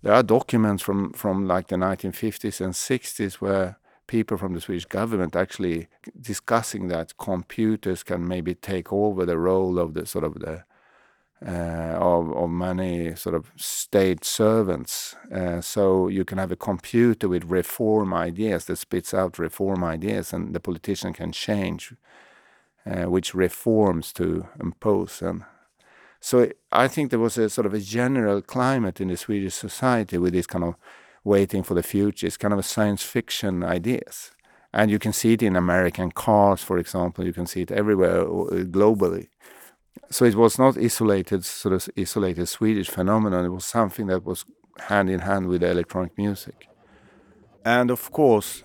there 0.03 0.13
are 0.13 0.23
documents 0.23 0.83
from 0.83 1.13
from 1.13 1.47
like 1.47 1.67
the 1.67 1.75
1950s 1.75 2.61
and 2.61 2.73
60s 2.73 3.35
where 3.35 3.77
people 4.05 4.37
from 4.37 4.53
the 4.53 4.61
Swedish 4.61 4.85
government 4.85 5.35
actually 5.35 5.87
discussing 6.19 6.89
that 6.89 7.17
computers 7.17 8.03
can 8.03 8.27
maybe 8.27 8.53
take 8.53 8.91
over 8.93 9.25
the 9.25 9.37
role 9.37 9.79
of 9.79 9.93
the 9.93 10.05
sort 10.05 10.25
of 10.25 10.39
the 10.39 10.63
uh, 11.45 11.97
of, 11.99 12.31
of 12.31 12.49
many 12.49 13.15
sort 13.15 13.35
of 13.35 13.51
state 13.57 14.23
servants. 14.23 15.15
Uh, 15.33 15.59
so 15.59 16.07
you 16.07 16.23
can 16.23 16.37
have 16.37 16.51
a 16.53 16.55
computer 16.55 17.27
with 17.27 17.43
reform 17.45 18.13
ideas 18.13 18.65
that 18.65 18.77
spits 18.77 19.13
out 19.13 19.39
reform 19.39 19.83
ideas, 19.83 20.31
and 20.31 20.53
the 20.53 20.59
politician 20.59 21.11
can 21.11 21.31
change 21.31 21.93
uh, 22.85 23.03
which 23.09 23.33
reforms 23.33 24.13
to 24.13 24.47
impose. 24.59 25.21
And 25.21 25.43
so 26.23 26.49
I 26.71 26.87
think 26.87 27.09
there 27.09 27.19
was 27.19 27.37
a 27.37 27.49
sort 27.49 27.65
of 27.65 27.73
a 27.73 27.81
general 27.81 28.41
climate 28.41 29.01
in 29.01 29.09
the 29.09 29.17
Swedish 29.17 29.55
society 29.55 30.17
with 30.17 30.31
this 30.31 30.47
kind 30.47 30.63
of 30.63 30.75
waiting 31.25 31.63
for 31.63 31.73
the 31.73 31.83
future. 31.83 32.25
It's 32.25 32.37
kind 32.37 32.53
of 32.53 32.59
a 32.59 32.63
science 32.63 33.03
fiction 33.03 33.61
ideas. 33.61 34.31
And 34.71 34.89
you 34.89 34.99
can 34.99 35.11
see 35.11 35.33
it 35.33 35.43
in 35.43 35.57
American 35.57 36.11
cars, 36.11 36.63
for 36.63 36.77
example. 36.77 37.25
You 37.25 37.33
can 37.33 37.45
see 37.45 37.63
it 37.63 37.71
everywhere 37.71 38.21
uh, 38.21 38.63
globally. 38.77 39.27
So 40.11 40.23
it 40.23 40.35
was 40.35 40.57
not 40.57 40.77
isolated, 40.77 41.43
sort 41.43 41.75
of 41.75 41.89
isolated 41.97 42.45
Swedish 42.45 42.87
phenomenon. 42.87 43.43
It 43.43 43.49
was 43.49 43.65
something 43.65 44.07
that 44.07 44.23
was 44.23 44.45
hand 44.79 45.09
in 45.09 45.19
hand 45.19 45.47
with 45.47 45.61
electronic 45.61 46.17
music. 46.17 46.69
And 47.65 47.91
of 47.91 48.13
course, 48.13 48.63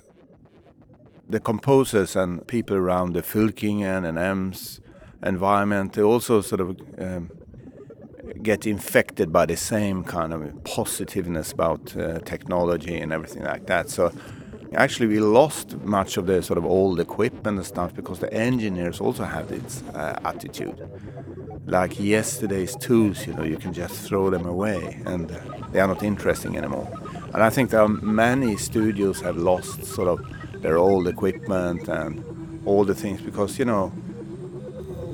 the 1.28 1.40
composers 1.40 2.14
and 2.14 2.46
people 2.46 2.76
around 2.76 3.14
the 3.14 3.22
Fylkingen 3.22 4.08
and 4.08 4.16
EMS 4.16 4.80
environment, 5.24 5.94
they 5.94 6.02
also 6.02 6.40
sort 6.40 6.60
of 6.60 6.80
um, 6.98 7.30
get 8.42 8.66
infected 8.66 9.32
by 9.32 9.46
the 9.46 9.56
same 9.56 10.04
kind 10.04 10.32
of 10.32 10.64
positiveness 10.64 11.52
about 11.52 11.96
uh, 11.96 12.18
technology 12.20 12.96
and 12.96 13.12
everything 13.12 13.42
like 13.42 13.66
that. 13.66 13.88
So 13.90 14.12
actually 14.74 15.06
we 15.06 15.20
lost 15.20 15.78
much 15.78 16.16
of 16.16 16.26
the 16.26 16.42
sort 16.42 16.58
of 16.58 16.64
old 16.64 17.00
equipment 17.00 17.58
and 17.58 17.66
stuff 17.66 17.94
because 17.94 18.18
the 18.20 18.32
engineers 18.32 19.00
also 19.00 19.24
have 19.24 19.48
this 19.48 19.82
uh, 19.94 20.18
attitude. 20.24 20.88
Like 21.66 22.00
yesterday's 22.00 22.76
tools, 22.76 23.26
you 23.26 23.34
know, 23.34 23.44
you 23.44 23.56
can 23.56 23.72
just 23.72 23.94
throw 24.06 24.30
them 24.30 24.46
away 24.46 25.02
and 25.04 25.28
they 25.72 25.80
are 25.80 25.88
not 25.88 26.02
interesting 26.02 26.56
anymore. 26.56 26.90
And 27.34 27.42
I 27.42 27.50
think 27.50 27.70
there 27.70 27.82
are 27.82 27.88
many 27.88 28.56
studios 28.56 29.20
have 29.20 29.36
lost 29.36 29.84
sort 29.84 30.08
of 30.08 30.62
their 30.62 30.78
old 30.78 31.06
equipment 31.06 31.88
and 31.88 32.62
all 32.64 32.84
the 32.84 32.94
things 32.94 33.20
because, 33.20 33.58
you 33.58 33.64
know, 33.64 33.88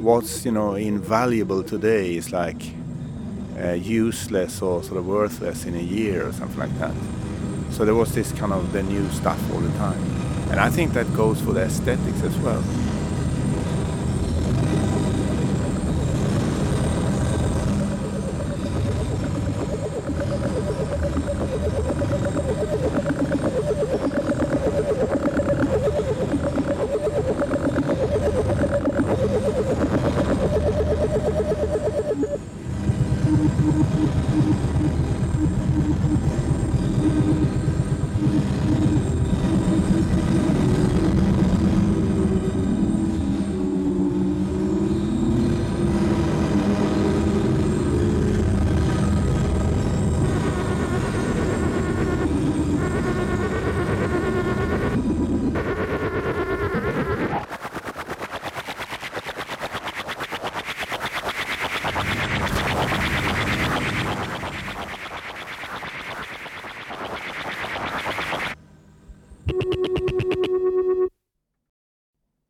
what's, 0.04 0.44
you 0.44 0.52
know, 0.52 0.74
invaluable 0.74 1.62
today 1.62 2.14
is 2.14 2.32
like 2.32 2.62
uh, 3.62 3.72
useless 3.72 4.62
or 4.62 4.82
sort 4.82 4.98
of 4.98 5.06
worthless 5.06 5.64
in 5.64 5.74
a 5.74 5.82
year 5.82 6.26
or 6.26 6.32
something 6.32 6.58
like 6.58 6.78
that. 6.78 6.94
So 7.70 7.84
there 7.84 7.94
was 7.94 8.14
this 8.14 8.32
kind 8.32 8.52
of 8.52 8.72
the 8.72 8.82
new 8.82 9.08
stuff 9.10 9.40
all 9.52 9.60
the 9.60 9.76
time. 9.78 10.00
And 10.50 10.60
I 10.60 10.70
think 10.70 10.92
that 10.92 11.12
goes 11.14 11.40
for 11.40 11.52
the 11.52 11.62
aesthetics 11.62 12.22
as 12.22 12.36
well. 12.38 12.62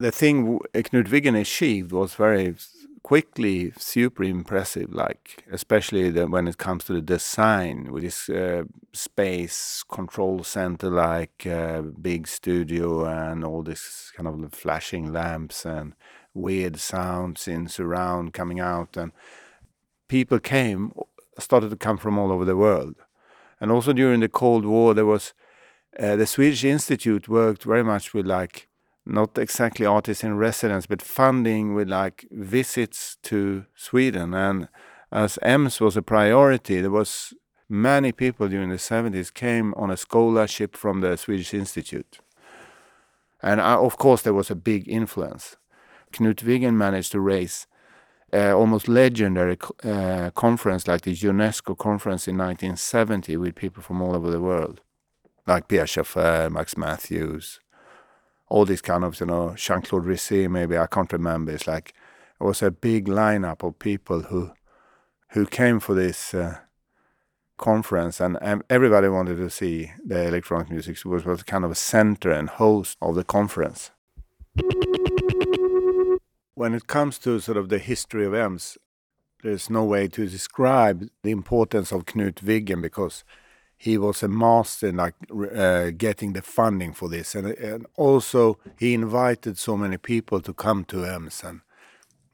The 0.05 0.13
thing 0.13 0.59
Knut 0.75 1.09
Wiggen 1.09 1.35
achieved 1.41 1.91
was 1.91 2.13
very 2.13 2.55
quickly 3.03 3.73
super 3.79 4.23
impressive 4.23 4.93
like 4.93 5.43
especially 5.51 6.11
the, 6.11 6.27
when 6.27 6.47
it 6.47 6.59
comes 6.59 6.85
to 6.85 6.93
the 6.93 7.01
design 7.01 7.91
with 7.91 8.03
this 8.03 8.29
uh, 8.29 8.65
space 8.93 9.83
control 9.91 10.45
center 10.45 10.91
like 10.91 11.47
uh, 11.47 11.81
big 11.81 12.29
studio 12.29 13.07
and 13.07 13.47
all 13.47 13.63
this 13.63 14.13
kind 14.15 14.29
of 14.29 14.53
flashing 14.53 15.11
lamps 15.11 15.65
and 15.65 15.95
weird 16.35 16.79
sounds 16.79 17.49
in 17.49 17.67
surround 17.67 18.35
coming 18.35 18.61
out 18.61 18.99
and 18.99 19.11
people 20.09 20.39
came 20.39 20.93
started 21.39 21.71
to 21.71 21.77
come 21.77 21.97
from 21.97 22.19
all 22.19 22.31
over 22.31 22.45
the 22.45 22.59
world. 22.59 22.97
And 23.59 23.73
also 23.73 23.95
during 23.95 24.21
the 24.21 24.29
cold 24.29 24.67
war 24.67 24.93
there 24.93 25.07
was 25.07 25.33
uh, 25.99 26.17
the 26.17 26.27
swedish 26.27 26.63
institute 26.63 27.27
worked 27.27 27.65
very 27.65 27.83
much 27.83 28.13
with 28.13 28.27
like 28.27 28.69
not 29.07 29.37
exactly 29.39 29.87
artists 29.87 30.25
in 30.25 30.37
residence, 30.37 30.87
but 30.87 31.03
funding 31.03 31.75
with 31.75 31.89
like 31.89 32.27
visits 32.31 33.17
to 33.23 33.67
Sweden. 33.75 34.35
And 34.35 34.69
as 35.13 35.39
EMS 35.43 35.81
was 35.81 35.97
a 35.97 36.03
priority, 36.03 36.81
there 36.81 36.91
was 36.91 37.35
many 37.69 38.13
people 38.13 38.49
during 38.49 38.71
the 38.71 38.77
70s 38.77 39.33
came 39.33 39.75
on 39.75 39.91
a 39.91 39.97
scholarship 39.97 40.77
from 40.77 41.01
the 41.01 41.17
Swedish 41.17 41.53
Institute. 41.53 42.21
And 43.43 43.61
uh, 43.61 43.81
of 43.81 43.99
course, 43.99 44.23
there 44.23 44.35
was 44.35 44.51
a 44.51 44.55
big 44.55 44.89
influence. 44.89 45.57
Knut 46.13 46.37
Wiggen 46.37 46.75
managed 46.75 47.13
to 47.13 47.21
raise 47.21 47.67
uh, 48.33 48.53
almost 48.53 48.89
legendary 48.89 49.59
uh, 49.85 50.31
conference 50.31 50.89
like 50.89 51.03
the 51.03 51.15
UNESCO 51.15 51.77
conference 51.77 52.27
in 52.27 52.37
1970 52.39 53.37
with 53.37 53.55
people 53.55 53.83
from 53.83 54.01
all 54.01 54.17
over 54.17 54.31
the 54.31 54.41
world, 54.41 54.81
like 55.47 55.69
Pierre 55.69 55.87
Schaeffer, 55.87 56.49
Max 56.51 56.77
Mathews, 56.77 57.61
all 58.49 58.65
these 58.65 58.83
kind 58.83 59.05
of, 59.05 59.19
you 59.21 59.27
know, 59.27 59.55
Jean 59.57 59.83
Claude 59.83 60.05
Risset, 60.05 60.51
maybe 60.51 60.77
I 60.77 60.87
can't 60.87 61.13
remember. 61.13 61.53
It's 61.53 61.67
like 61.67 61.95
it 62.41 62.45
was 62.45 62.63
a 62.63 62.71
big 62.71 63.07
lineup 63.07 63.67
of 63.67 63.79
people 63.79 64.23
who 64.23 64.53
who 65.31 65.47
came 65.47 65.81
for 65.81 65.95
this 65.95 66.33
uh, 66.33 66.59
conference, 67.57 68.21
and 68.21 68.39
everybody 68.71 69.09
wanted 69.09 69.37
to 69.37 69.51
see 69.51 69.91
the 70.05 70.29
electronic 70.29 70.71
music. 70.71 70.97
It 70.97 71.07
was, 71.07 71.25
was 71.25 71.43
kind 71.43 71.65
of 71.65 71.71
a 71.71 71.75
center 71.75 72.31
and 72.31 72.49
host 72.49 72.97
of 73.03 73.15
the 73.15 73.25
conference. 73.25 73.91
When 76.55 76.73
it 76.75 76.87
comes 76.87 77.19
to 77.21 77.41
sort 77.41 77.57
of 77.57 77.69
the 77.69 77.79
history 77.79 78.27
of 78.27 78.35
EMS, 78.35 78.79
there's 79.43 79.69
no 79.69 79.85
way 79.85 80.07
to 80.09 80.27
describe 80.27 81.09
the 81.23 81.33
importance 81.33 81.93
of 81.93 82.07
Knut 82.07 82.37
Wiggen 82.37 82.81
because 82.81 83.25
he 83.85 83.99
was 83.99 84.23
a 84.23 84.29
master 84.29 84.87
in 84.87 84.97
like 84.97 85.15
uh, 85.55 85.91
getting 85.91 86.33
the 86.33 86.41
funding 86.41 86.95
for 86.95 87.11
this, 87.11 87.35
and, 87.35 87.49
and 87.49 87.85
also 87.97 88.59
he 88.79 88.95
invited 88.95 89.59
so 89.59 89.77
many 89.77 89.99
people 89.99 90.41
to 90.41 90.55
come 90.55 90.87
to 90.87 91.05
EMS, 91.05 91.45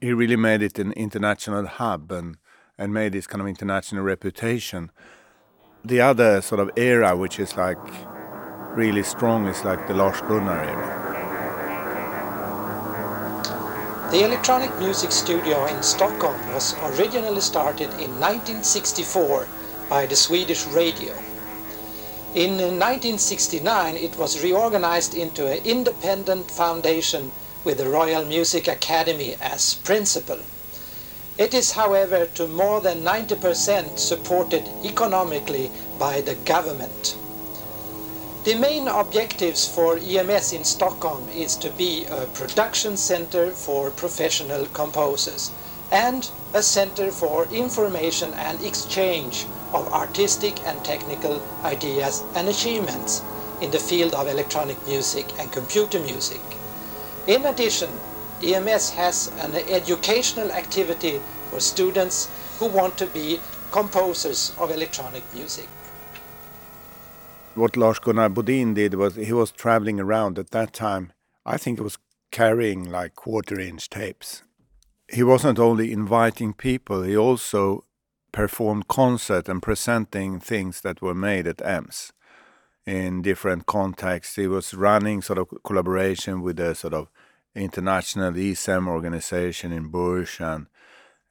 he 0.01 0.13
really 0.13 0.37
made 0.37 0.63
it 0.63 0.79
an 0.79 0.93
international 0.93 1.67
hub 1.67 2.13
and 2.13 2.37
and 2.79 2.95
made 2.95 3.15
this 3.15 3.27
kind 3.27 3.41
of 3.41 3.49
international 3.49 4.05
reputation. 4.05 4.93
The 5.85 6.01
other 6.01 6.41
sort 6.41 6.61
of 6.61 6.71
era, 6.77 7.17
which 7.17 7.41
is 7.41 7.57
like 7.57 7.85
really 8.77 9.03
strong, 9.03 9.49
is 9.49 9.65
like 9.65 9.89
the 9.89 9.95
Lars 9.95 10.21
Gunnar 10.21 10.63
era. 10.63 10.99
The 14.13 14.25
electronic 14.25 14.71
music 14.79 15.11
studio 15.11 15.67
in 15.67 15.83
Stockholm 15.83 16.39
was 16.55 16.77
originally 16.91 17.41
started 17.41 17.91
in 18.05 18.11
1964 18.21 19.49
by 19.89 20.07
the 20.07 20.15
Swedish 20.15 20.65
radio. 20.67 21.13
In 22.33 22.61
uh, 22.61 22.71
1969 22.71 23.97
it 23.97 24.17
was 24.17 24.41
reorganized 24.41 25.15
into 25.15 25.49
an 25.49 25.65
independent 25.65 26.49
foundation 26.49 27.33
with 27.65 27.79
the 27.79 27.89
Royal 27.89 28.25
Music 28.25 28.69
Academy 28.69 29.35
as 29.41 29.75
principal. 29.75 30.39
It 31.39 31.55
is 31.55 31.73
however 31.73 32.27
to 32.27 32.47
more 32.47 32.81
than 32.81 33.03
90% 33.03 33.99
supported 33.99 34.69
economically 34.85 35.73
by 35.99 36.21
the 36.21 36.37
government. 36.37 37.17
The 38.45 38.55
main 38.55 38.87
objectives 38.87 39.67
for 39.67 39.99
EMS 39.99 40.53
in 40.53 40.63
Stockholm 40.63 41.29
is 41.31 41.57
to 41.57 41.71
be 41.71 42.05
a 42.05 42.27
production 42.27 42.97
center 42.97 43.51
for 43.51 43.91
professional 43.91 44.67
composers 44.67 45.51
and 45.91 46.31
a 46.55 46.63
center 46.63 47.11
for 47.11 47.47
information 47.47 48.33
and 48.35 48.63
exchange 48.63 49.47
of 49.73 49.93
artistic 49.93 50.67
and 50.67 50.85
technical 50.85 51.43
ideas 51.65 52.23
and 52.35 52.49
achievements 52.49 53.23
in 53.61 53.71
the 53.71 53.79
field 53.79 54.15
of 54.15 54.27
electronic 54.27 54.77
music 54.87 55.27
and 55.39 55.53
computer 55.53 56.01
music. 56.01 56.41
In 57.27 57.45
addition, 57.47 57.91
EMS 58.43 58.91
has 58.91 59.29
an 59.41 59.55
educational 59.55 60.51
activity 60.51 61.21
for 61.51 61.61
students 61.61 62.31
who 62.59 62.67
want 62.67 62.97
to 62.99 63.07
be 63.07 63.39
composers 63.71 64.55
of 64.59 64.71
electronic 64.71 65.23
music. 65.35 65.69
What 67.55 67.77
Lars 67.77 67.99
Gunnar 67.99 68.31
Bodin 68.31 68.75
did 68.75 68.95
was 68.95 69.17
he 69.17 69.33
was 69.33 69.51
traveling 69.51 70.01
around 70.01 70.39
at 70.39 70.51
that 70.53 70.73
time. 70.73 71.13
I 71.45 71.57
think 71.57 71.79
he 71.79 71.83
was 71.83 71.99
carrying 72.31 72.91
like 72.91 73.15
quarter 73.15 73.59
inch 73.59 73.91
tapes. 73.91 74.43
He 75.13 75.23
wasn't 75.23 75.59
only 75.59 75.93
inviting 75.93 76.53
people, 76.55 77.03
he 77.03 77.17
also 77.17 77.85
performed 78.33 78.89
concert 78.89 79.49
and 79.49 79.63
presenting 79.63 80.41
things 80.41 80.81
that 80.83 81.03
were 81.03 81.15
made 81.15 81.47
at 81.47 81.65
EMS 81.65 82.13
in 82.87 83.23
different 83.23 83.67
contexts. 83.67 84.37
He 84.37 84.47
was 84.47 84.75
running 84.75 85.23
sort 85.23 85.39
of 85.39 85.49
collaboration 85.65 86.43
with 86.43 86.57
the 86.57 86.75
sort 86.75 86.95
of 86.95 87.09
international 87.55 88.33
ESEM 88.33 88.89
organization 88.89 89.73
in 89.73 89.89
Bourges 89.89 90.41
and 90.41 90.67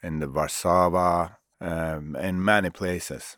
in 0.01 0.19
the 0.19 0.29
Warsaw 0.29 1.29
um, 1.61 2.15
and 2.19 2.43
many 2.43 2.69
places. 2.69 3.37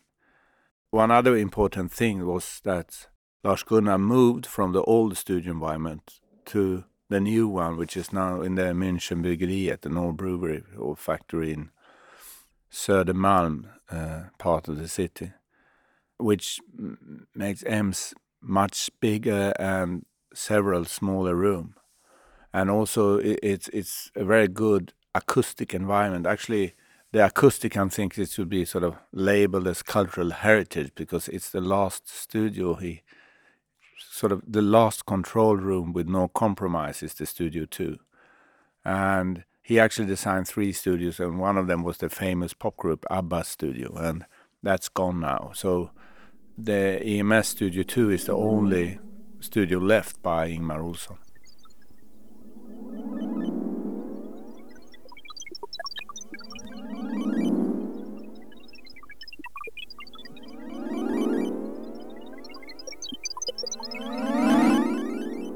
one 0.90 1.10
other 1.10 1.36
important 1.36 1.90
thing 1.90 2.26
was 2.26 2.60
that 2.64 3.08
Lars 3.42 3.62
Gunnar 3.62 3.98
moved 3.98 4.46
from 4.46 4.72
the 4.72 4.82
old 4.82 5.16
studio 5.16 5.52
environment 5.52 6.20
to 6.46 6.84
the 7.08 7.20
new 7.20 7.48
one, 7.48 7.76
which 7.76 7.96
is 7.96 8.12
now 8.12 8.40
in 8.42 8.54
the 8.54 8.62
München 8.72 9.22
Bryggeriet, 9.22 9.80
the 9.80 9.98
old 9.98 10.16
brewery 10.16 10.62
or 10.78 10.94
factory 10.96 11.52
in 11.52 11.70
Södermalm, 12.72 13.68
uh, 13.90 14.30
part 14.38 14.68
of 14.68 14.78
the 14.78 14.88
city, 14.88 15.32
which 16.18 16.60
makes 17.34 17.62
EMS 17.64 18.14
much 18.40 18.90
bigger 19.00 19.52
and 19.58 20.06
several 20.34 20.84
smaller 20.84 21.34
room. 21.34 21.74
And 22.52 22.70
also, 22.70 23.18
it, 23.18 23.38
it's 23.42 23.68
it's 23.68 24.10
a 24.16 24.24
very 24.24 24.48
good 24.48 24.92
acoustic 25.14 25.74
environment. 25.74 26.26
Actually, 26.26 26.74
the 27.12 27.24
acoustic, 27.24 27.76
I 27.76 27.88
think 27.88 28.16
it 28.18 28.30
should 28.30 28.48
be 28.48 28.64
sort 28.64 28.84
of 28.84 28.96
labeled 29.12 29.68
as 29.68 29.82
cultural 29.82 30.30
heritage 30.30 30.92
because 30.94 31.28
it's 31.28 31.50
the 31.50 31.60
last 31.60 32.08
studio 32.08 32.74
he 32.74 33.02
sort 34.10 34.32
of 34.32 34.42
the 34.46 34.62
last 34.62 35.06
control 35.06 35.56
room 35.56 35.92
with 35.92 36.08
no 36.08 36.28
compromise 36.28 37.02
is 37.02 37.14
the 37.14 37.26
studio 37.26 37.64
two 37.64 37.98
and 38.84 39.44
he 39.62 39.78
actually 39.78 40.06
designed 40.06 40.48
three 40.48 40.72
studios 40.72 41.20
and 41.20 41.38
one 41.38 41.56
of 41.56 41.68
them 41.68 41.84
was 41.84 41.98
the 41.98 42.08
famous 42.08 42.52
pop 42.52 42.76
group 42.76 43.06
abba 43.10 43.44
studio 43.44 43.94
and 43.96 44.24
that's 44.62 44.88
gone 44.88 45.20
now. 45.20 45.52
So 45.54 45.90
the 46.58 47.02
ems 47.02 47.48
studio 47.48 47.82
2 47.82 48.10
is 48.10 48.24
the 48.24 48.34
only 48.34 48.98
studio 49.40 49.78
left 49.78 50.22
by 50.22 50.50
ingmar 50.50 50.82
olsson. 50.82 51.18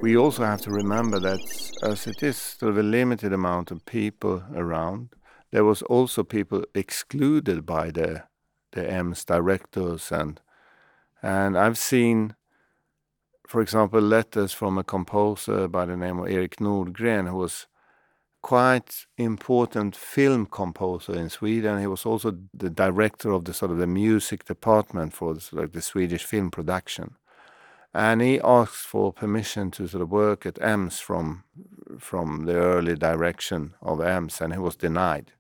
We 0.01 0.17
also 0.17 0.45
have 0.45 0.61
to 0.63 0.71
remember 0.71 1.19
that 1.19 1.66
as 1.83 2.07
it 2.07 2.23
is 2.23 2.37
sort 2.37 2.71
of 2.71 2.79
a 2.79 2.83
limited 2.83 3.33
amount 3.33 3.71
of 3.71 3.85
people 3.85 4.43
around, 4.55 5.11
there 5.51 5.65
was 5.65 5.83
also 5.83 6.23
people 6.25 6.65
excluded 6.75 7.65
by 7.67 7.91
the 7.91 8.25
the 8.73 8.91
EMS 8.91 9.25
directors 9.25 10.13
and 10.13 10.41
and 11.23 11.57
I've 11.57 11.79
seen, 11.79 12.37
for 13.49 13.61
example, 13.63 14.01
letters 14.01 14.53
from 14.53 14.79
a 14.79 14.85
composer 14.85 15.67
by 15.67 15.87
the 15.87 15.97
name 15.97 16.19
of 16.19 16.29
Erik 16.29 16.57
Nordgren, 16.57 17.29
who 17.29 17.37
was 17.37 17.67
quite 18.43 19.07
important 19.17 19.97
film 19.97 20.47
composer 20.47 21.15
in 21.15 21.31
Sweden. 21.31 21.81
He 21.81 21.87
was 21.87 22.07
also 22.07 22.37
the 22.55 22.71
director 22.71 23.31
of 23.33 23.45
the 23.45 23.55
sort 23.55 23.73
of 23.73 23.79
the 23.79 23.87
music 23.87 24.45
department 24.45 25.15
for 25.15 25.35
the, 25.35 25.49
like 25.53 25.73
the 25.73 25.83
Swedish 25.83 26.25
film 26.25 26.51
production 26.51 27.17
and 27.97 28.21
he 28.21 28.39
asked 28.45 28.87
for 28.87 29.11
permission 29.11 29.71
to 29.71 29.89
sort 29.89 30.03
of 30.03 30.11
work 30.11 30.45
at 30.45 30.61
EMS 30.61 31.01
from 31.01 31.45
from 31.99 32.45
the 32.45 32.55
early 32.55 32.95
direction 32.95 33.75
of 33.81 34.03
EMS, 34.03 34.43
and 34.43 34.53
he 34.53 34.59
was 34.59 34.77
denied. 34.77 35.33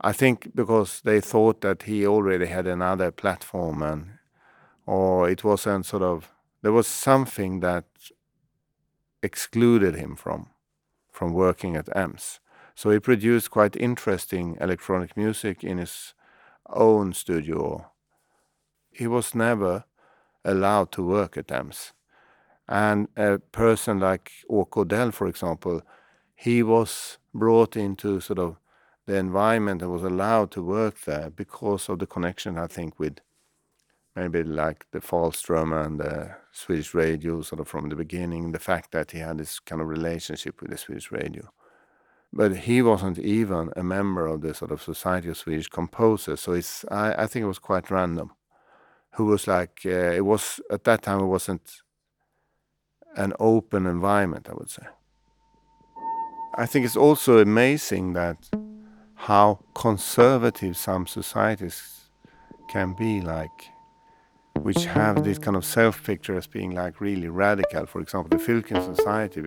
I 0.00 0.12
think 0.12 0.54
because 0.54 1.02
they 1.02 1.20
thought 1.20 1.60
that 1.60 1.82
he 1.82 2.06
already 2.06 2.46
had 2.46 2.66
another 2.66 3.10
platform, 3.10 3.82
and 3.82 4.06
or 4.86 5.28
it 5.28 5.44
wasn't 5.44 5.84
sort 5.84 6.02
of 6.02 6.32
there 6.62 6.72
was 6.72 6.86
something 6.86 7.60
that 7.60 7.84
excluded 9.22 9.96
him 9.96 10.16
from 10.16 10.48
from 11.12 11.34
working 11.34 11.76
at 11.76 11.94
EMS. 11.94 12.40
So 12.74 12.90
he 12.90 13.00
produced 13.00 13.50
quite 13.50 13.76
interesting 13.76 14.56
electronic 14.62 15.14
music 15.14 15.62
in 15.62 15.76
his 15.76 16.14
own 16.70 17.12
studio. 17.12 17.90
He 18.90 19.06
was 19.06 19.34
never 19.34 19.84
allowed 20.46 20.92
to 20.92 21.02
work 21.02 21.36
at 21.36 21.50
EMS. 21.50 21.92
And 22.68 23.08
a 23.16 23.38
person 23.38 24.00
like 24.00 24.30
Åke 24.50 24.76
Odell, 24.78 25.10
for 25.10 25.26
example, 25.26 25.82
he 26.34 26.62
was 26.62 27.18
brought 27.34 27.76
into 27.76 28.20
sort 28.20 28.38
of 28.38 28.56
the 29.06 29.16
environment 29.16 29.82
and 29.82 29.92
was 29.92 30.02
allowed 30.02 30.50
to 30.52 30.62
work 30.62 31.02
there 31.02 31.30
because 31.30 31.88
of 31.88 31.98
the 31.98 32.06
connection, 32.06 32.58
I 32.58 32.66
think, 32.66 32.98
with 32.98 33.18
maybe 34.16 34.42
like 34.42 34.86
the 34.90 35.00
Fahlström 35.00 35.72
and 35.84 36.00
the 36.00 36.36
Swedish 36.50 36.94
radio, 36.94 37.42
sort 37.42 37.60
of 37.60 37.68
from 37.68 37.88
the 37.88 37.96
beginning, 37.96 38.52
the 38.52 38.58
fact 38.58 38.90
that 38.92 39.12
he 39.12 39.18
had 39.18 39.38
this 39.38 39.60
kind 39.60 39.80
of 39.80 39.88
relationship 39.88 40.60
with 40.60 40.70
the 40.70 40.78
Swedish 40.78 41.12
radio. 41.12 41.50
But 42.32 42.56
he 42.56 42.82
wasn't 42.82 43.18
even 43.18 43.70
a 43.76 43.84
member 43.84 44.26
of 44.26 44.40
the 44.40 44.54
sort 44.54 44.72
of 44.72 44.82
Society 44.82 45.28
of 45.28 45.36
Swedish 45.36 45.68
Composers, 45.68 46.40
so 46.40 46.52
it's 46.52 46.84
I, 46.90 47.14
I 47.22 47.26
think 47.26 47.44
it 47.44 47.48
was 47.48 47.60
quite 47.60 47.90
random 47.90 48.32
who 49.16 49.24
was 49.26 49.46
like 49.46 49.80
uh, 49.84 50.12
it 50.20 50.24
was 50.24 50.60
at 50.70 50.84
that 50.84 51.02
time 51.02 51.20
it 51.20 51.26
wasn't 51.26 51.82
an 53.16 53.32
open 53.40 53.86
environment 53.86 54.48
i 54.50 54.54
would 54.54 54.70
say. 54.70 54.86
I 56.58 56.64
think 56.64 56.86
it's 56.86 56.96
also 56.96 57.38
amazing 57.38 58.14
that 58.14 58.48
how 59.14 59.60
conservative 59.74 60.76
some 60.76 61.06
societies 61.06 62.08
can 62.70 62.94
be 62.94 63.20
like 63.20 63.70
which 64.60 64.84
have 64.84 65.22
this 65.22 65.38
kind 65.38 65.56
of 65.56 65.64
self 65.64 66.02
picture 66.02 66.36
as 66.36 66.46
being 66.46 66.74
like 66.74 67.00
really 67.00 67.28
radical. 67.28 67.84
For 67.86 68.00
example 68.00 68.30
the 68.36 68.42
Fylking 68.42 68.82
society 68.94 69.42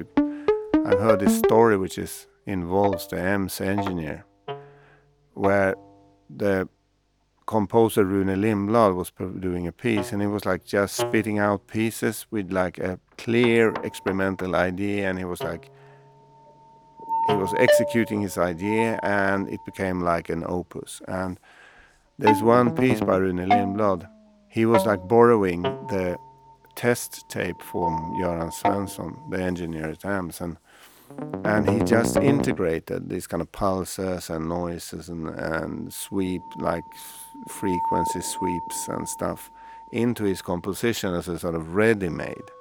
i've 0.85 0.99
heard 0.99 1.19
this 1.19 1.37
story 1.37 1.77
which 1.77 1.97
is 1.97 2.27
involves 2.45 3.07
the 3.07 3.19
ems 3.19 3.59
engineer 3.59 4.25
where 5.33 5.75
the 6.29 6.67
composer 7.49 8.05
Rune 8.05 8.27
Lindblad 8.27 8.93
was 8.95 9.11
doing 9.39 9.65
a 9.65 9.71
piece 9.71 10.11
and 10.11 10.21
he 10.21 10.27
was 10.27 10.45
like 10.45 10.63
just 10.65 10.95
spitting 10.95 11.39
out 11.39 11.65
pieces 11.65 12.27
with 12.29 12.51
like 12.51 12.77
a 12.77 12.99
clear 13.17 13.73
experimental 13.83 14.55
idea 14.55 15.09
and 15.09 15.17
he 15.17 15.25
was 15.25 15.41
like 15.41 15.71
he 17.27 17.33
was 17.33 17.51
executing 17.57 18.21
his 18.21 18.37
idea 18.37 18.99
and 19.01 19.49
it 19.49 19.59
became 19.65 20.01
like 20.01 20.29
an 20.29 20.43
opus. 20.45 21.01
And 21.07 21.39
there's 22.19 22.43
one 22.43 22.75
piece 22.75 23.01
by 23.01 23.17
Rune 23.17 23.37
Lindblad. 23.37 24.07
He 24.47 24.67
was 24.67 24.85
like 24.85 25.07
borrowing 25.07 25.63
the 25.63 26.17
test 26.75 27.27
tape 27.29 27.59
from 27.63 27.93
Göran 28.19 28.53
Svensson 28.53 29.11
the 29.31 29.41
engineer 29.41 29.89
at 29.89 30.05
EMS 30.05 30.39
and 30.41 30.57
and 31.43 31.67
he 31.69 31.79
just 31.79 32.17
integrated 32.17 33.09
these 33.09 33.25
kind 33.25 33.41
of 33.41 33.51
pulses 33.51 34.29
and 34.29 34.47
noises 34.47 35.09
and, 35.09 35.29
and 35.29 35.91
sweep 35.91 36.43
like 36.57 36.83
frequency 37.47 38.21
sweeps 38.21 38.87
and 38.87 39.07
stuff 39.07 39.51
into 39.91 40.23
his 40.23 40.41
composition 40.41 41.13
as 41.13 41.27
a 41.27 41.39
sort 41.39 41.55
of 41.55 41.75
ready-made. 41.75 42.51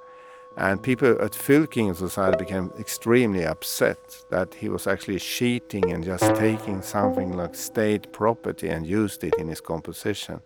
And 0.57 0.81
people 0.81 1.21
at 1.21 1.31
Fylking 1.31 1.95
Society 1.95 2.37
became 2.37 2.71
extremely 2.77 3.45
upset 3.45 3.97
that 4.29 4.53
he 4.55 4.67
was 4.67 4.87
actually 4.87 5.19
cheating 5.19 5.91
and 5.91 6.03
just 6.03 6.35
taking 6.35 6.81
something 6.81 7.37
like 7.37 7.55
state 7.55 8.11
property 8.11 8.67
and 8.67 8.85
used 8.85 9.23
it 9.23 9.35
in 9.37 9.47
his 9.47 9.61
composition 9.61 10.41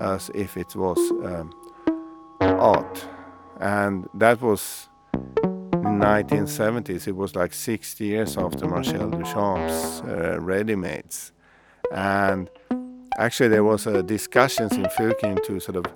as 0.00 0.30
if 0.34 0.56
it 0.56 0.74
was 0.74 0.98
um, 1.24 1.54
art. 2.40 3.06
And 3.60 4.08
that 4.14 4.42
was 4.42 4.88
1970s, 5.84 7.06
it 7.06 7.16
was 7.16 7.36
like 7.36 7.52
60 7.52 8.04
years 8.04 8.36
after 8.36 8.66
Marcel 8.66 9.10
Duchamp's 9.10 10.02
uh, 10.02 10.38
Ready-Mades. 10.40 11.32
And 11.92 12.50
actually 13.18 13.48
there 13.48 13.64
was 13.64 13.86
a 13.86 14.02
discussions 14.02 14.72
in 14.72 14.84
Fylking 14.84 15.42
to 15.44 15.60
sort 15.60 15.76
of 15.76 15.86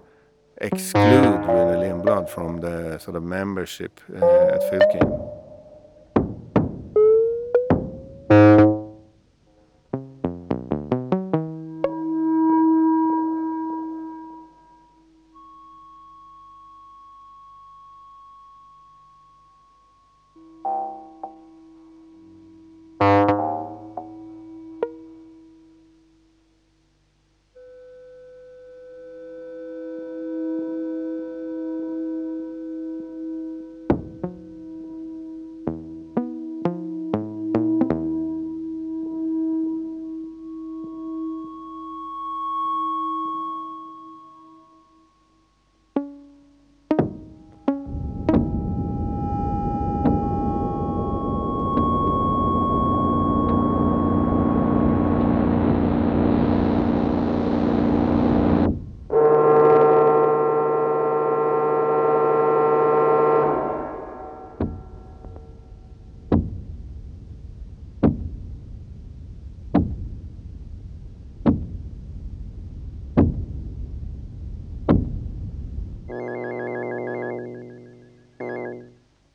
exclude 0.60 1.24
Rune 1.24 1.80
Lindblad 1.82 2.28
from 2.28 2.60
the 2.60 2.98
sort 2.98 3.16
of 3.16 3.22
membership 3.22 4.00
uh, 4.14 4.54
at 4.54 4.60
Fylking. 4.70 5.47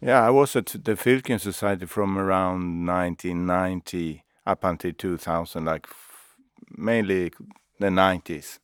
Yeah, 0.05 0.27
I 0.27 0.31
was 0.31 0.53
at 0.57 0.65
the 0.65 0.97
Fylking 0.97 1.39
Society 1.39 1.85
from 1.85 2.17
around 2.17 2.85
1990 2.85 4.25
up 4.45 4.65
until 4.65 4.91
2000, 4.91 5.63
like 5.63 5.87
mainly 6.69 7.31
the 7.79 7.87
90s, 7.87 8.59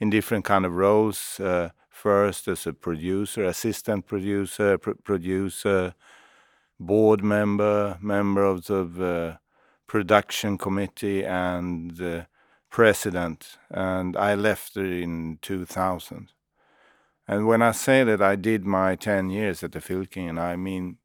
in 0.00 0.10
different 0.10 0.44
kind 0.44 0.66
of 0.66 0.74
roles. 0.74 1.40
Uh, 1.40 1.70
first 1.88 2.46
as 2.46 2.66
a 2.66 2.74
producer, 2.74 3.42
assistant 3.42 4.06
producer, 4.06 4.76
pr- 4.76 4.90
producer, 5.02 5.94
board 6.78 7.24
member, 7.24 7.96
member 8.02 8.44
of 8.44 8.66
the 8.66 8.82
uh, 9.02 9.36
production 9.86 10.58
committee, 10.58 11.24
and 11.24 12.02
uh, 12.02 12.24
president. 12.68 13.56
And 13.70 14.14
I 14.14 14.34
left 14.34 14.76
in 14.76 15.38
2000. 15.40 16.32
And 17.28 17.46
when 17.46 17.62
I 17.62 17.72
say 17.72 18.04
that 18.04 18.20
I 18.20 18.36
did 18.36 18.64
my 18.64 18.96
10 18.96 19.30
years 19.30 19.62
at 19.62 19.72
the 19.72 19.80
Fylking, 19.80 20.38
I 20.38 20.56
mean, 20.56 20.98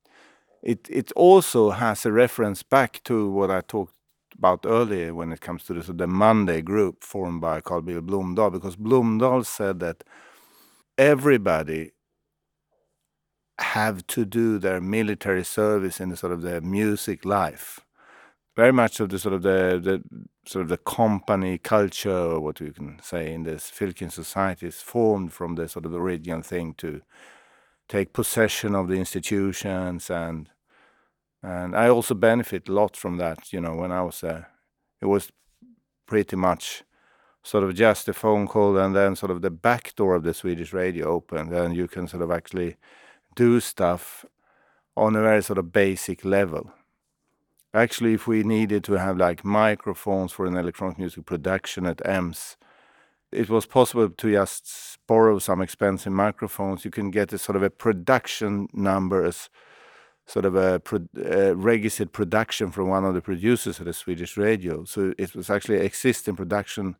it, 0.63 0.87
it 0.89 1.11
also 1.13 1.71
has 1.71 2.05
a 2.05 2.11
reference 2.11 2.63
back 2.63 3.01
to 3.05 3.29
what 3.29 3.51
I 3.51 3.61
talked 3.61 3.93
about 4.37 4.65
earlier 4.65 5.13
when 5.13 5.31
it 5.31 5.41
comes 5.41 5.63
to 5.65 5.73
this, 5.73 5.87
the 5.87 6.07
Monday 6.07 6.61
group 6.61 7.03
formed 7.03 7.41
by 7.41 7.61
Karl-Birger 7.61 8.01
Blomdahl, 8.01 8.51
because 8.51 8.75
Blomdahl 8.75 9.45
said 9.45 9.79
that 9.79 10.03
everybody 10.97 11.91
have 13.59 14.05
to 14.07 14.25
do 14.25 14.59
their 14.59 14.79
military 14.79 15.43
service 15.43 15.99
in 15.99 16.09
the 16.09 16.17
sort 16.17 16.33
of 16.33 16.41
their 16.41 16.61
music 16.61 17.25
life. 17.25 17.79
Very 18.57 18.73
much 18.73 18.99
of 18.99 19.09
the 19.09 19.19
sort 19.19 19.35
of 19.35 19.43
the, 19.43 19.79
the 19.81 20.03
sort 20.49 20.63
of 20.63 20.69
the 20.69 20.77
company 20.79 21.59
culture, 21.59 22.39
what 22.39 22.59
you 22.59 22.73
can 22.73 22.99
say 23.03 23.31
in 23.31 23.43
this 23.43 23.71
Fylking 23.71 24.11
society, 24.11 24.67
is 24.67 24.81
formed 24.81 25.31
from 25.31 25.55
the 25.55 25.69
sort 25.69 25.85
of 25.85 25.91
the 25.91 25.99
original 25.99 26.41
thing 26.41 26.73
to 26.79 27.01
take 27.87 28.13
possession 28.13 28.75
of 28.75 28.87
the 28.89 28.95
institutions 28.95 30.09
and 30.09 30.49
and 31.43 31.75
I 31.75 31.89
also 31.89 32.15
benefit 32.15 32.67
a 32.69 32.73
lot 32.73 32.97
from 32.97 33.17
that. 33.17 33.53
You 33.53 33.61
know, 33.61 33.75
when 33.75 33.91
I 33.91 34.01
was 34.01 34.21
there, 34.21 34.49
it 35.01 35.05
was 35.05 35.31
pretty 36.07 36.35
much 36.35 36.83
sort 37.43 37.63
of 37.63 37.75
just 37.75 38.09
a 38.09 38.13
phone 38.13 38.47
call 38.47 38.77
and 38.77 38.95
then 38.95 39.15
sort 39.15 39.31
of 39.31 39.41
the 39.41 39.51
back 39.51 39.95
door 39.95 40.15
of 40.15 40.23
the 40.23 40.33
Swedish 40.33 40.73
radio 40.73 41.07
opened 41.09 41.53
and 41.53 41.75
you 41.75 41.87
can 41.87 42.07
sort 42.07 42.23
of 42.23 42.31
actually 42.31 42.77
do 43.35 43.59
stuff 43.61 44.25
on 44.97 45.15
a 45.15 45.21
very 45.21 45.43
sort 45.43 45.59
of 45.59 45.73
basic 45.73 46.25
level. 46.25 46.71
Actually, 47.73 48.13
if 48.13 48.27
we 48.27 48.43
needed 48.43 48.83
to 48.85 48.93
have 48.93 49.17
like 49.17 49.43
microphones 49.43 50.31
for 50.31 50.45
an 50.45 50.55
electronic 50.55 50.97
music 50.97 51.25
production 51.25 51.85
at 51.85 52.05
EMS, 52.05 52.57
it 53.31 53.49
was 53.49 53.65
possible 53.65 54.09
to 54.09 54.31
just 54.31 54.97
borrow 55.07 55.37
some 55.39 55.61
expensive 55.61 56.13
microphones. 56.13 56.85
You 56.85 56.91
can 56.91 57.11
get 57.11 57.33
a 57.33 57.37
sort 57.37 57.55
of 57.57 57.63
a 57.63 57.69
production 57.69 58.67
number 58.73 59.25
as 59.25 59.49
sort 60.25 60.45
of 60.45 60.55
a, 60.55 60.79
pro- 60.79 61.07
a 61.23 61.55
registered 61.55 62.11
production 62.13 62.71
from 62.71 62.89
one 62.89 63.05
of 63.05 63.13
the 63.13 63.21
producers 63.21 63.79
at 63.79 63.85
the 63.85 63.93
Swedish 63.93 64.37
radio. 64.37 64.83
So 64.85 65.13
it 65.17 65.35
was 65.35 65.49
actually 65.49 65.77
existing 65.77 66.35
production, 66.35 66.95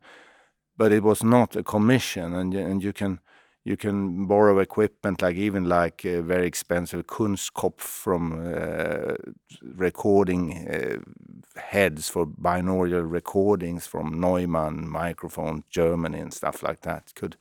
but 0.77 0.91
it 0.91 1.03
was 1.03 1.23
not 1.23 1.56
a 1.56 1.63
commission. 1.63 2.34
And 2.34 2.53
and 2.53 2.84
you 2.84 2.93
can 2.93 3.19
you 3.67 3.75
can 3.75 4.25
borrow 4.27 4.60
equipment 4.60 5.21
like 5.21 5.36
even 5.36 5.65
like 5.65 6.06
uh, 6.06 6.21
very 6.21 6.47
expensive 6.47 7.06
Kunstkopf 7.06 7.82
from 7.82 8.53
uh, 8.56 9.15
recording 9.62 10.69
uh, 10.69 11.60
heads 11.60 12.08
for 12.08 12.25
binaural 12.25 13.12
recordings 13.12 13.86
from 13.86 14.21
Neumann 14.21 14.88
microphone 14.89 15.65
Germany 15.69 16.19
and 16.19 16.34
stuff 16.34 16.63
like 16.63 16.82
that 16.82 17.12
could 17.13 17.36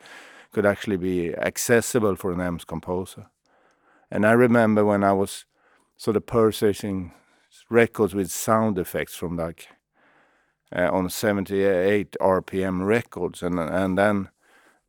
could 0.52 0.66
actually 0.66 0.96
be 0.96 1.32
accessible 1.36 2.16
for 2.16 2.32
an 2.32 2.40
EMS 2.40 2.64
composer. 2.64 3.26
And 4.10 4.26
I 4.26 4.32
remember 4.32 4.84
when 4.84 5.04
I 5.04 5.12
was 5.12 5.44
sort 5.96 6.16
of 6.16 6.26
purchasing 6.26 7.12
records 7.70 8.14
with 8.14 8.32
sound 8.32 8.78
effects 8.78 9.14
from 9.14 9.36
like 9.36 9.68
uh, 10.74 10.90
on 10.90 11.08
78 11.08 12.16
RPM 12.20 12.84
records, 12.84 13.44
and 13.44 13.60
and 13.60 13.96
then 13.96 14.28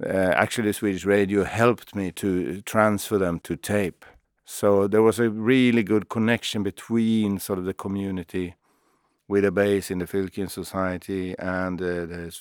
actually 0.05 0.73
Swedish 0.73 1.05
radio 1.05 1.43
helped 1.43 1.95
me 1.95 2.11
to 2.11 2.61
transfer 2.61 3.17
them 3.17 3.39
to 3.41 3.55
tape. 3.55 4.05
So 4.45 4.87
there 4.87 5.01
was 5.01 5.19
a 5.19 5.29
really 5.29 5.83
good 5.83 6.07
connection 6.07 6.63
between 6.63 7.39
sort 7.39 7.59
of 7.59 7.65
the 7.65 7.73
community 7.73 8.55
with 9.27 9.43
a 9.43 9.51
base 9.51 9.91
in 9.91 9.99
the 9.99 10.05
Fylking 10.05 10.49
Society 10.49 11.35
and 11.37 11.81
uh, 11.81 12.05
the 12.05 12.33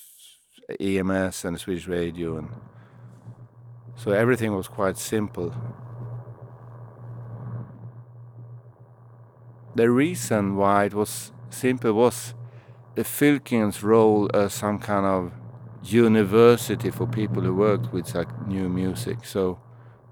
EMS 0.78 1.44
and 1.44 1.56
the 1.56 1.58
Swedish 1.58 1.88
radio, 1.88 2.38
and 2.38 2.48
so 3.96 4.12
everything 4.12 4.54
was 4.54 4.68
quite 4.68 4.98
simple. 4.98 5.54
The 9.74 9.90
reason 9.90 10.56
why 10.56 10.84
it 10.84 10.94
was 10.94 11.32
simple 11.50 11.92
was 11.92 12.34
the 12.94 13.02
Fylking's 13.02 13.82
role 13.82 14.30
as 14.32 14.54
some 14.54 14.78
kind 14.78 15.06
of 15.06 15.32
university 15.92 16.90
for 16.90 17.06
people 17.06 17.42
who 17.42 17.54
worked 17.54 17.92
with 17.92 18.14
like 18.14 18.46
new 18.46 18.68
music. 18.68 19.24
So, 19.24 19.58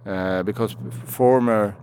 uh, 0.07 0.43
because 0.43 0.77
former 1.05 1.77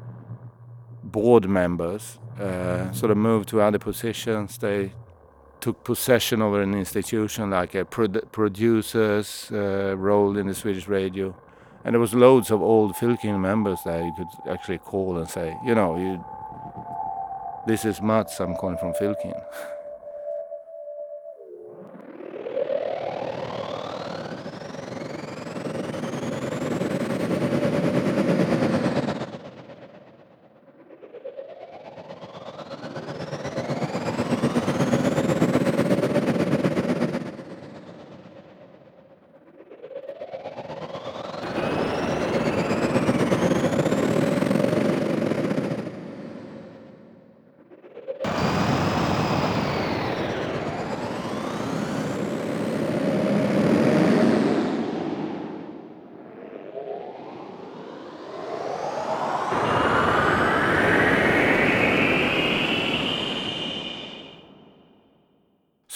board 1.04 1.50
members 1.50 2.20
uh, 2.40 2.92
sort 2.92 3.12
of 3.12 3.18
moved 3.18 3.50
to 3.50 3.62
other 3.62 3.80
positions, 3.80 4.58
they 4.58 4.94
took 5.60 5.84
possession 5.84 6.42
of 6.42 6.54
an 6.56 6.74
institution 6.74 7.52
like 7.52 7.76
a 7.76 7.86
prod- 7.86 8.32
producer's 8.32 9.50
uh, 9.52 9.96
role 9.98 10.38
in 10.38 10.48
the 10.48 10.56
Swedish 10.56 10.88
radio. 10.88 11.36
And 11.84 11.94
there 11.94 12.00
was 12.00 12.14
loads 12.14 12.52
of 12.52 12.62
old 12.62 12.96
Fylking 12.96 13.40
members 13.40 13.80
there 13.86 14.04
you 14.04 14.14
could 14.18 14.52
actually 14.52 14.80
call 14.80 15.18
and 15.18 15.30
say, 15.30 15.56
you 15.66 15.76
know, 15.76 15.98
you, 15.98 16.24
this 17.68 17.86
is 17.86 18.02
Mats, 18.02 18.40
I'm 18.40 18.56
calling 18.56 18.78
from 18.78 18.94
Fylking. 18.94 19.40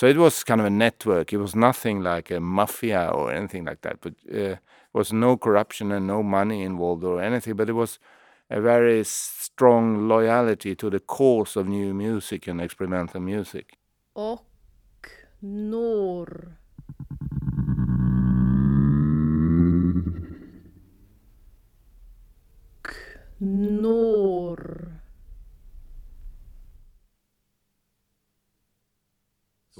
It 0.05 0.17
was 0.17 0.43
kind 0.43 0.61
of 0.61 0.67
a 0.67 0.69
network. 0.69 1.33
It 1.33 1.37
was 1.37 1.55
nothing 1.55 2.01
like 2.01 2.31
a 2.31 2.39
mafia 2.39 3.09
or 3.09 3.31
anything 3.31 3.65
like 3.65 3.81
that. 3.81 4.01
But 4.01 4.13
uh, 4.29 4.33
there 4.33 4.59
was 4.93 5.11
no 5.11 5.37
corruption 5.37 5.91
and 5.91 6.07
no 6.07 6.23
money 6.23 6.63
involved 6.63 7.03
or 7.03 7.21
anything. 7.21 7.55
But 7.55 7.69
it 7.69 7.73
was 7.73 7.99
a 8.49 8.61
very 8.61 9.03
strong 9.03 10.07
loyalty 10.07 10.75
to 10.75 10.89
the 10.89 10.99
cause 10.99 11.55
of 11.55 11.67
new 11.67 11.93
music 11.93 12.47
and 12.47 12.61
experimental 12.61 13.21
music. 13.21 13.77
Och 14.13 14.41
når. 15.41 16.57
Når. 23.39 24.94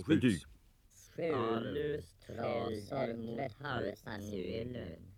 Sjukhus. 0.04 0.46
Sjulus, 1.16 2.06
trasor, 2.26 3.64
halsar, 3.64 4.18
nylun. 4.18 5.14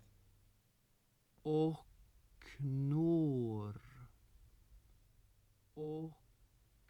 Och 1.42 1.86
knår. 2.40 3.82
Och 5.74 6.13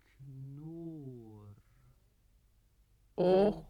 knår. 0.04 1.56
Och 3.16 3.67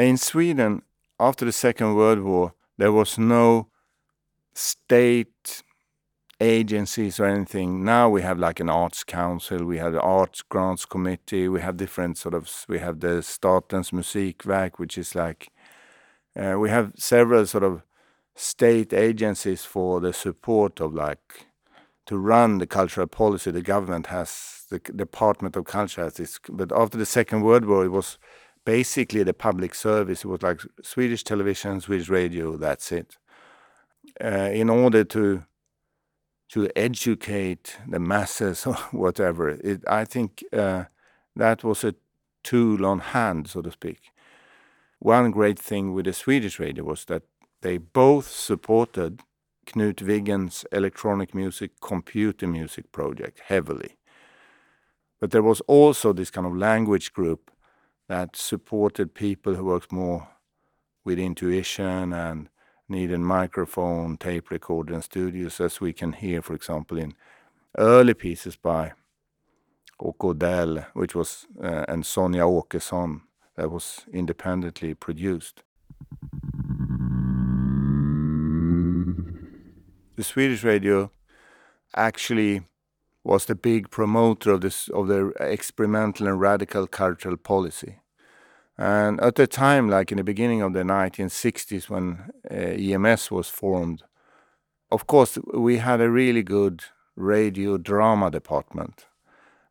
In 0.00 0.16
Sweden, 0.16 0.80
after 1.18 1.44
the 1.44 1.52
Second 1.52 1.94
World 1.94 2.20
War, 2.20 2.54
there 2.78 2.90
was 2.90 3.18
no 3.18 3.68
state 4.54 5.62
agencies 6.40 7.20
or 7.20 7.26
anything. 7.26 7.84
Now 7.84 8.08
we 8.08 8.22
have 8.22 8.38
like 8.38 8.60
an 8.60 8.70
arts 8.70 9.04
council, 9.04 9.62
we 9.66 9.76
have 9.76 9.92
the 9.92 10.00
arts 10.00 10.40
grants 10.40 10.86
committee, 10.86 11.48
we 11.48 11.60
have 11.60 11.76
different 11.76 12.16
sort 12.16 12.32
of 12.32 12.64
we 12.66 12.78
have 12.78 13.00
the 13.00 13.20
Statens 13.20 13.92
Musikverk, 13.92 14.78
which 14.78 14.96
is 14.96 15.14
like 15.14 15.50
uh, 16.34 16.56
we 16.58 16.70
have 16.70 16.94
several 16.96 17.44
sort 17.44 17.64
of 17.64 17.82
state 18.34 18.94
agencies 18.94 19.66
for 19.66 20.00
the 20.00 20.14
support 20.14 20.80
of 20.80 20.94
like 20.94 21.46
to 22.06 22.16
run 22.16 22.56
the 22.56 22.66
cultural 22.66 23.06
policy. 23.06 23.50
The 23.50 23.60
government 23.60 24.06
has 24.06 24.64
the 24.70 24.78
Department 24.78 25.56
of 25.56 25.66
Culture 25.66 26.04
has 26.04 26.14
this, 26.14 26.38
but 26.48 26.72
after 26.72 26.96
the 26.96 27.04
Second 27.04 27.42
World 27.42 27.66
War, 27.66 27.84
it 27.84 27.90
was 27.90 28.16
basically 28.76 29.24
the 29.24 29.34
public 29.34 29.74
service. 29.74 30.24
It 30.24 30.28
was 30.28 30.42
like 30.42 30.60
Swedish 30.82 31.24
television, 31.24 31.80
Swedish 31.80 32.08
radio. 32.08 32.56
That's 32.56 32.92
it. 32.92 33.18
Uh, 34.22 34.50
in 34.62 34.70
order 34.70 35.02
to 35.04 35.42
to 36.52 36.68
educate 36.76 37.76
the 37.88 38.00
masses 38.00 38.66
or 38.70 38.78
whatever, 39.04 39.44
it, 39.70 39.80
I 40.00 40.04
think 40.04 40.44
uh, 40.52 40.84
that 41.36 41.64
was 41.64 41.84
a 41.84 41.94
tool 42.42 42.86
on 42.86 42.98
hand, 43.16 43.48
so 43.48 43.60
to 43.62 43.70
speak. 43.70 44.00
One 45.00 45.30
great 45.32 45.58
thing 45.58 45.94
with 45.94 46.04
the 46.04 46.12
Swedish 46.12 46.60
radio 46.60 46.84
was 46.84 47.04
that 47.06 47.22
they 47.62 47.78
both 47.78 48.28
supported 48.28 49.12
Knut 49.66 50.00
Wiggen's 50.08 50.64
electronic 50.70 51.34
music, 51.34 51.70
computer 51.80 52.46
music 52.46 52.92
project 52.92 53.40
heavily. 53.46 53.92
But 55.20 55.30
there 55.30 55.48
was 55.50 55.60
also 55.66 56.12
this 56.12 56.30
kind 56.30 56.46
of 56.46 56.56
language 56.56 57.12
group 57.12 57.50
that 58.10 58.34
supported 58.34 59.14
people 59.14 59.54
who 59.54 59.64
worked 59.64 59.92
more 59.92 60.26
with 61.04 61.16
intuition 61.16 62.12
and 62.12 62.48
needed 62.88 63.20
microphone, 63.20 64.16
tape 64.16 64.50
recorder, 64.50 64.94
and 64.94 65.04
studios, 65.04 65.60
as 65.60 65.80
we 65.80 65.92
can 65.92 66.12
hear, 66.12 66.42
for 66.42 66.54
example, 66.54 66.98
in 66.98 67.14
early 67.78 68.12
pieces 68.12 68.56
by 68.56 68.90
Åke 70.02 70.84
which 70.94 71.14
was 71.14 71.46
uh, 71.62 71.84
and 71.86 72.02
Sonja 72.02 72.44
Åkesson, 72.44 73.20
that 73.54 73.70
was 73.70 74.00
independently 74.12 74.92
produced. 74.92 75.62
The 80.16 80.24
Swedish 80.24 80.64
radio 80.64 81.12
actually 81.94 82.62
was 83.22 83.44
the 83.44 83.54
big 83.54 83.88
promoter 83.90 84.50
of 84.50 84.62
this 84.62 84.88
of 84.88 85.06
the 85.06 85.28
experimental 85.38 86.26
and 86.26 86.40
radical 86.40 86.88
cultural 86.88 87.36
policy. 87.36 87.99
And 88.80 89.20
at 89.20 89.34
the 89.34 89.46
time, 89.46 89.90
like 89.90 90.10
in 90.10 90.16
the 90.16 90.24
beginning 90.24 90.62
of 90.62 90.72
the 90.72 90.80
1960s, 90.80 91.90
when 91.90 92.30
uh, 92.50 92.54
EMS 92.54 93.30
was 93.30 93.50
formed, 93.50 94.04
of 94.90 95.06
course, 95.06 95.38
we 95.52 95.76
had 95.76 96.00
a 96.00 96.08
really 96.08 96.42
good 96.42 96.84
radio 97.14 97.76
drama 97.76 98.30
department. 98.30 99.04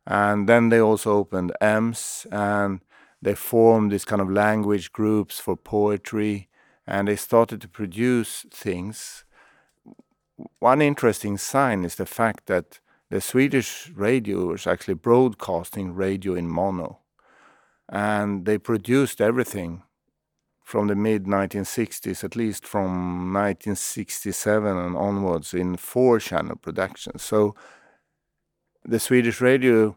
And 0.06 0.48
then 0.48 0.68
they 0.68 0.78
also 0.78 1.10
opened 1.16 1.50
EMS 1.60 2.28
and 2.30 2.82
they 3.20 3.34
formed 3.34 3.90
these 3.90 4.04
kind 4.04 4.22
of 4.22 4.30
language 4.30 4.92
groups 4.92 5.40
for 5.40 5.56
poetry 5.56 6.48
and 6.86 7.08
they 7.08 7.16
started 7.16 7.60
to 7.62 7.68
produce 7.68 8.46
things. 8.52 9.24
One 10.60 10.80
interesting 10.80 11.36
sign 11.36 11.84
is 11.84 11.96
the 11.96 12.06
fact 12.06 12.46
that 12.46 12.78
the 13.10 13.20
Swedish 13.20 13.90
radio 13.92 14.46
was 14.46 14.68
actually 14.68 14.94
broadcasting 14.94 15.96
radio 15.96 16.34
in 16.34 16.46
mono. 16.46 16.99
And 17.90 18.46
they 18.46 18.58
produced 18.58 19.20
everything 19.20 19.82
from 20.64 20.86
the 20.86 20.94
mid 20.94 21.24
1960s, 21.24 22.22
at 22.22 22.36
least 22.36 22.64
from 22.64 23.32
1967 23.34 24.76
and 24.76 24.96
onwards, 24.96 25.52
in 25.52 25.76
four 25.76 26.20
channel 26.20 26.56
productions. 26.56 27.22
So 27.22 27.54
the 28.84 29.00
Swedish 29.00 29.40
radio 29.40 29.96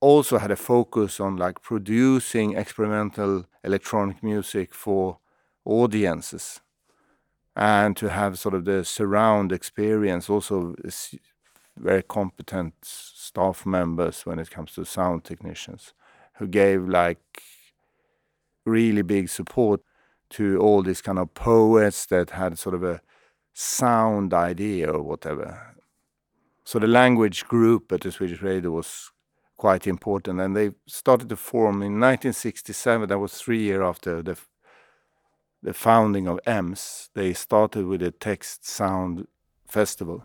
also 0.00 0.38
had 0.38 0.50
a 0.50 0.56
focus 0.56 1.18
on 1.20 1.36
like 1.36 1.62
producing 1.62 2.56
experimental 2.56 3.46
electronic 3.64 4.22
music 4.22 4.72
for 4.74 5.18
audiences 5.64 6.60
and 7.56 7.96
to 7.96 8.08
have 8.08 8.38
sort 8.38 8.54
of 8.54 8.64
the 8.64 8.84
surround 8.84 9.50
experience 9.50 10.30
also 10.30 10.74
very 11.76 12.02
competent 12.02 12.74
staff 12.82 13.66
members 13.66 14.24
when 14.24 14.38
it 14.38 14.50
comes 14.50 14.72
to 14.74 14.84
sound 14.84 15.24
technicians 15.24 15.92
who 16.38 16.46
gave 16.46 16.88
like 16.88 17.42
really 18.64 19.02
big 19.02 19.28
support 19.28 19.80
to 20.30 20.58
all 20.58 20.82
these 20.82 21.00
kind 21.00 21.18
of 21.18 21.32
poets 21.34 22.06
that 22.06 22.30
had 22.30 22.58
sort 22.58 22.74
of 22.74 22.82
a 22.82 23.00
sound 23.54 24.32
idea 24.34 24.90
or 24.90 25.02
whatever. 25.02 25.74
So 26.64 26.78
the 26.78 26.86
language 26.86 27.46
group 27.46 27.92
at 27.92 28.02
the 28.02 28.12
Swedish 28.12 28.42
radio 28.42 28.70
was 28.70 29.10
quite 29.56 29.86
important, 29.86 30.40
and 30.40 30.54
they 30.54 30.70
started 30.86 31.28
to 31.30 31.36
form 31.36 31.76
in 31.76 31.98
1967. 31.98 33.08
That 33.08 33.18
was 33.18 33.34
three 33.34 33.62
years 33.62 33.82
after 33.82 34.22
the 34.22 34.38
the 35.62 35.74
founding 35.74 36.28
of 36.28 36.38
EMS. 36.46 37.10
They 37.14 37.32
started 37.32 37.86
with 37.86 38.02
a 38.02 38.12
text 38.12 38.64
sound 38.64 39.26
festival. 39.66 40.24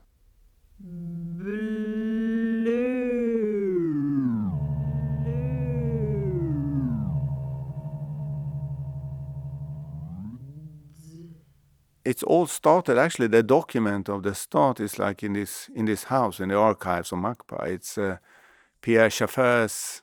It's 12.06 12.24
all 12.24 12.48
started 12.48 12.98
actually. 12.98 13.28
The 13.28 13.44
document 13.44 14.10
of 14.10 14.24
the 14.24 14.36
start 14.36 14.80
is 14.80 15.00
like 15.00 15.24
in 15.24 15.34
this 15.34 15.70
in 15.74 15.86
this 15.86 16.06
house 16.06 16.40
in 16.40 16.50
the 16.50 16.58
archives 16.58 17.12
of 17.12 17.20
MACBA. 17.20 17.68
It's 17.68 17.98
uh, 17.98 18.18
Pierre 18.82 19.10
Schaeffer's 19.10 20.02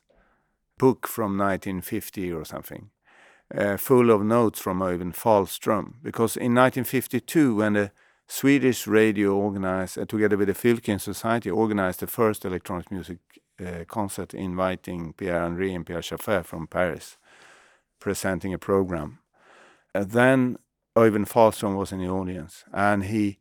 book 0.79 1.07
from 1.07 1.37
1950 1.37 2.33
or 2.33 2.45
something, 2.47 2.89
uh, 3.55 3.77
full 3.77 4.11
of 4.11 4.23
notes 4.23 4.59
from 4.59 4.81
Öyvind 4.81 5.15
Fahlström. 5.15 5.95
Because 6.03 6.37
in 6.37 6.55
1952, 6.55 7.57
when 7.57 7.75
the 7.75 7.91
Swedish 8.27 8.87
radio 8.87 9.37
organized, 9.37 9.99
uh, 9.99 10.07
together 10.07 10.39
with 10.39 10.49
the 10.49 10.55
Fylking 10.55 11.01
Society, 11.01 11.51
organized 11.51 12.01
the 12.01 12.07
first 12.07 12.47
electronic 12.47 12.91
music 12.91 13.19
uh, 13.61 13.85
concert 13.87 14.33
inviting 14.33 15.13
Pierre 15.13 15.43
Henry 15.43 15.75
and 15.75 15.85
Pierre 15.85 16.01
Schaeffer 16.01 16.43
from 16.43 16.67
Paris, 16.67 17.19
presenting 17.99 18.55
a 18.55 18.59
program. 18.59 19.19
Then 19.93 20.57
Öyvind 21.01 21.29
Fahlström 21.29 21.77
was 21.77 21.93
in 21.93 21.99
the 21.99 22.09
audience, 22.09 22.65
and 22.73 23.05
he 23.05 23.39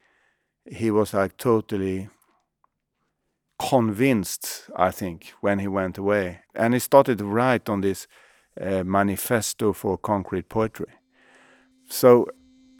he 0.65 0.91
was 0.91 1.13
like 1.13 1.35
totally 1.37 2.09
convinced, 3.57 4.69
I 4.75 4.91
think, 4.91 5.33
when 5.41 5.59
he 5.59 5.67
went 5.67 5.97
away, 5.97 6.39
and 6.55 6.73
he 6.73 6.79
started 6.79 7.17
to 7.17 7.25
write 7.25 7.69
on 7.69 7.81
this 7.81 8.07
uh, 8.59 8.83
manifesto 8.83 9.73
for 9.73 9.97
concrete 9.97 10.49
poetry. 10.49 10.93
So 11.89 12.27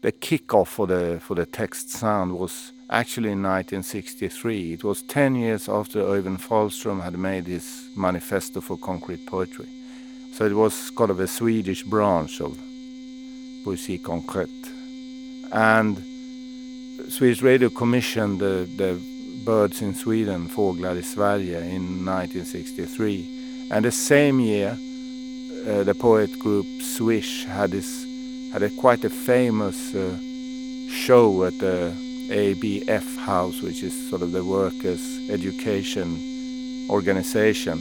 the 0.01 0.11
kickoff 0.11 0.67
for 0.67 0.87
the 0.87 1.19
for 1.21 1.35
the 1.35 1.45
text 1.45 1.89
sound 1.89 2.37
was 2.37 2.71
actually 2.89 3.31
in 3.31 3.43
1963. 3.43 4.73
It 4.73 4.83
was 4.83 5.03
10 5.03 5.35
years 5.35 5.69
after 5.69 5.99
Öyvind 6.01 6.41
Fahlström 6.41 7.03
had 7.03 7.17
made 7.17 7.45
his 7.47 7.89
manifesto 7.95 8.61
for 8.61 8.77
concrete 8.77 9.25
poetry. 9.27 9.67
So 10.33 10.45
it 10.45 10.53
was 10.53 10.91
kind 10.91 11.11
of 11.11 11.19
a 11.19 11.27
Swedish 11.27 11.83
branch 11.83 12.39
of 12.41 12.57
Poesie 13.63 13.99
Concrète. 14.01 14.58
And 15.51 15.97
Swedish 17.09 17.41
Radio 17.41 17.69
commissioned 17.69 18.39
the, 18.39 18.69
the 18.75 19.01
birds 19.45 19.81
in 19.81 19.95
Sweden, 19.95 20.47
Fåglar 20.49 20.97
i 20.97 21.01
Sverige, 21.01 21.55
in 21.55 22.05
1963. 22.05 23.69
And 23.71 23.85
the 23.85 23.91
same 23.91 24.39
year, 24.39 24.77
uh, 25.67 25.83
the 25.83 25.93
poet 25.93 26.37
group 26.39 26.65
Swish 26.81 27.45
had 27.45 27.71
this 27.71 28.05
had 28.51 28.63
a 28.63 28.69
quite 28.71 29.03
a 29.05 29.09
famous 29.09 29.93
uh, 29.93 30.17
show 30.89 31.43
at 31.43 31.57
the 31.59 31.93
ABF 32.29 33.17
House, 33.17 33.61
which 33.61 33.83
is 33.83 34.09
sort 34.09 34.21
of 34.21 34.31
the 34.31 34.43
workers' 34.43 35.29
education 35.29 36.87
organization, 36.89 37.77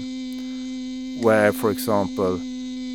where, 1.23 1.53
for 1.53 1.71
example, 1.71 2.39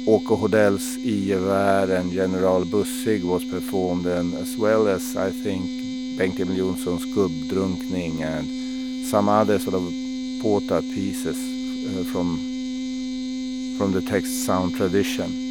Åke 0.05 0.35
Hodell's 0.35 0.97
Igevär 0.97 1.89
and 1.89 2.11
General 2.11 2.65
Bussig 2.65 3.23
was 3.23 3.45
performed, 3.45 4.05
as 4.05 4.57
well 4.57 4.87
as 4.87 5.15
I 5.15 5.31
think 5.31 5.69
Bengt 6.17 6.39
Emil 6.39 6.57
Johnson's 6.57 7.05
Gubbdrunkning 7.05 8.21
and 8.21 9.05
some 9.07 9.29
other 9.29 9.59
sort 9.59 9.75
of 9.75 9.93
porta 10.41 10.81
pieces 10.81 11.37
uh, 11.37 12.03
from 12.11 12.37
from 13.77 13.93
the 13.93 14.01
text 14.01 14.45
sound 14.45 14.75
tradition. 14.75 15.42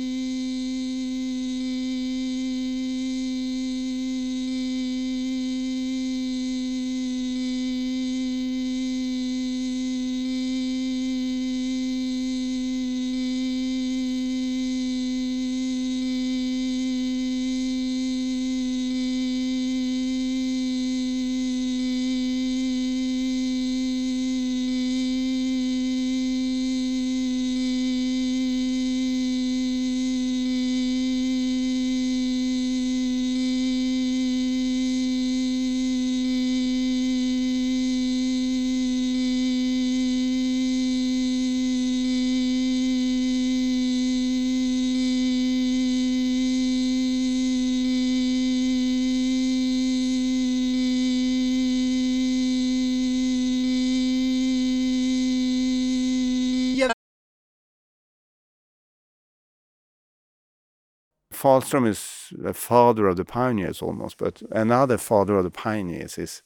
Fahlström 61.43 61.89
is 61.89 62.33
the 62.39 62.55
father 62.55 63.09
of 63.09 63.17
the 63.17 63.25
pioneers 63.25 63.83
almost, 63.83 64.17
but 64.17 64.43
another 64.53 64.97
father 64.97 65.39
of 65.39 65.43
the 65.43 65.51
pioneers 65.51 66.17
is 66.17 66.43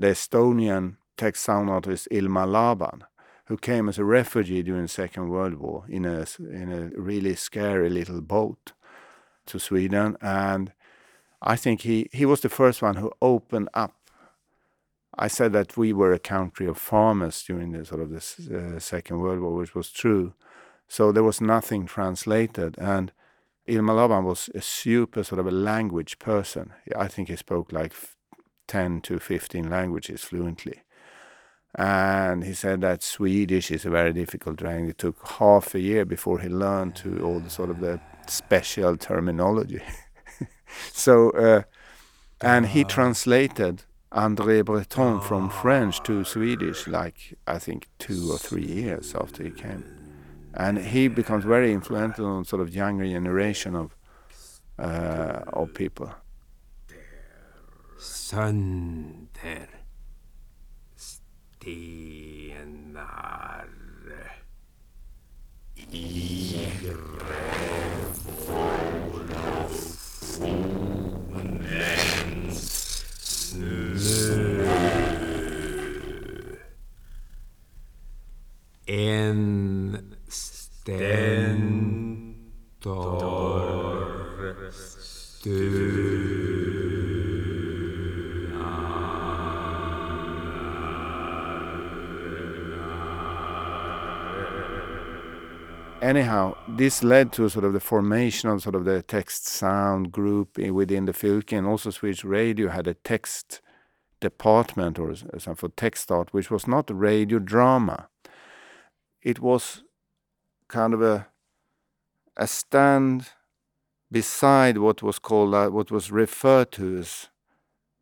the 0.00 0.08
Estonian 0.08 0.96
text 1.16 1.44
sound 1.44 1.70
artist 1.70 2.08
Ilmar 2.10 2.50
Laban, 2.50 3.04
who 3.46 3.56
came 3.56 3.88
as 3.88 3.98
a 3.98 4.04
refugee 4.04 4.64
during 4.64 4.82
the 4.82 4.88
Second 4.88 5.28
World 5.28 5.54
War 5.54 5.84
in 5.88 6.04
a 6.04 6.26
in 6.40 6.72
a 6.72 7.00
really 7.00 7.36
scary 7.36 7.88
little 7.88 8.20
boat 8.20 8.72
to 9.46 9.60
Sweden, 9.60 10.16
and 10.20 10.72
I 11.40 11.54
think 11.54 11.82
he 11.82 12.08
he 12.12 12.26
was 12.26 12.40
the 12.40 12.48
first 12.48 12.82
one 12.82 12.96
who 12.96 13.12
opened 13.22 13.68
up. 13.74 13.94
I 15.16 15.28
said 15.28 15.52
that 15.52 15.76
we 15.76 15.92
were 15.92 16.12
a 16.12 16.18
country 16.18 16.66
of 16.66 16.78
farmers 16.78 17.44
during 17.44 17.70
the 17.70 17.84
sort 17.84 18.00
of 18.00 18.10
the 18.10 18.74
uh, 18.76 18.80
Second 18.80 19.20
World 19.20 19.38
War, 19.40 19.54
which 19.54 19.76
was 19.76 19.90
true. 19.90 20.34
So 20.88 21.12
there 21.12 21.22
was 21.30 21.40
nothing 21.40 21.86
translated, 21.86 22.76
and 22.78 23.12
Ilmar 23.68 23.96
Laban 23.96 24.24
was 24.24 24.50
a 24.54 24.60
super 24.60 25.22
sort 25.22 25.38
of 25.38 25.46
a 25.46 25.52
language 25.52 26.18
person. 26.18 26.72
I 26.96 27.08
think 27.08 27.28
he 27.28 27.36
spoke 27.36 27.72
like 27.72 27.94
10 28.68 29.02
to 29.02 29.18
15 29.18 29.70
languages 29.70 30.22
fluently. 30.22 30.82
And 31.74 32.44
he 32.44 32.52
said 32.52 32.82
that 32.82 33.02
Swedish 33.02 33.70
is 33.70 33.86
a 33.86 33.90
very 33.90 34.12
difficult 34.12 34.60
language. 34.60 34.90
It 34.90 34.98
took 34.98 35.26
half 35.26 35.74
a 35.74 35.80
year 35.80 36.04
before 36.04 36.40
he 36.40 36.48
learned 36.48 36.96
to 36.96 37.24
all 37.24 37.40
the 37.40 37.48
sort 37.50 37.70
of 37.70 37.80
the 37.80 38.00
special 38.26 38.96
terminology. 38.96 39.82
so, 40.92 41.30
uh, 41.30 41.62
and 42.40 42.66
he 42.66 42.84
translated 42.84 43.84
André 44.12 44.64
Breton 44.64 45.20
from 45.20 45.48
French 45.48 46.02
to 46.02 46.24
Swedish, 46.24 46.86
like 46.86 47.38
I 47.46 47.58
think 47.58 47.88
two 47.98 48.30
or 48.30 48.36
three 48.36 48.66
years 48.66 49.14
after 49.14 49.42
he 49.42 49.50
came, 49.50 50.01
and 50.54 50.78
he 50.78 51.08
becomes 51.08 51.44
very 51.44 51.72
influential 51.72 52.26
on 52.26 52.44
sort 52.44 52.62
of 52.62 52.74
younger 52.74 53.06
generation 53.06 53.74
of 53.74 53.96
uh, 54.78 55.40
of 55.52 55.72
people. 55.74 56.10
En 78.84 80.11
stentor 80.84 81.22
anyhow, 96.02 96.56
this 96.68 97.04
led 97.04 97.32
to 97.32 97.48
sort 97.48 97.64
of 97.64 97.72
the 97.72 97.80
formation 97.80 98.50
of 98.50 98.60
sort 98.60 98.74
of 98.74 98.84
the 98.84 99.02
text 99.02 99.46
sound 99.46 100.10
group 100.10 100.58
within 100.58 101.04
the 101.04 101.12
Fylke, 101.12 101.56
and 101.56 101.66
also 101.66 101.90
Swedish 101.90 102.24
Radio 102.24 102.68
had 102.68 102.86
a 102.88 102.94
text 102.94 103.60
department 104.20 104.98
or 104.98 105.14
something 105.14 105.54
for 105.54 105.68
text 105.68 106.10
art, 106.10 106.34
which 106.34 106.50
was 106.50 106.66
not 106.66 106.90
radio 106.92 107.38
drama. 107.38 108.08
It 109.22 109.38
was 109.38 109.84
kind 110.72 110.94
of 110.94 111.02
a 111.02 111.28
a 112.36 112.46
stand 112.46 113.30
beside 114.10 114.78
what 114.78 115.02
was 115.02 115.18
called 115.18 115.54
uh, 115.54 115.68
what 115.68 115.90
was 115.90 116.10
referred 116.12 116.72
to 116.72 116.98
as 116.98 117.28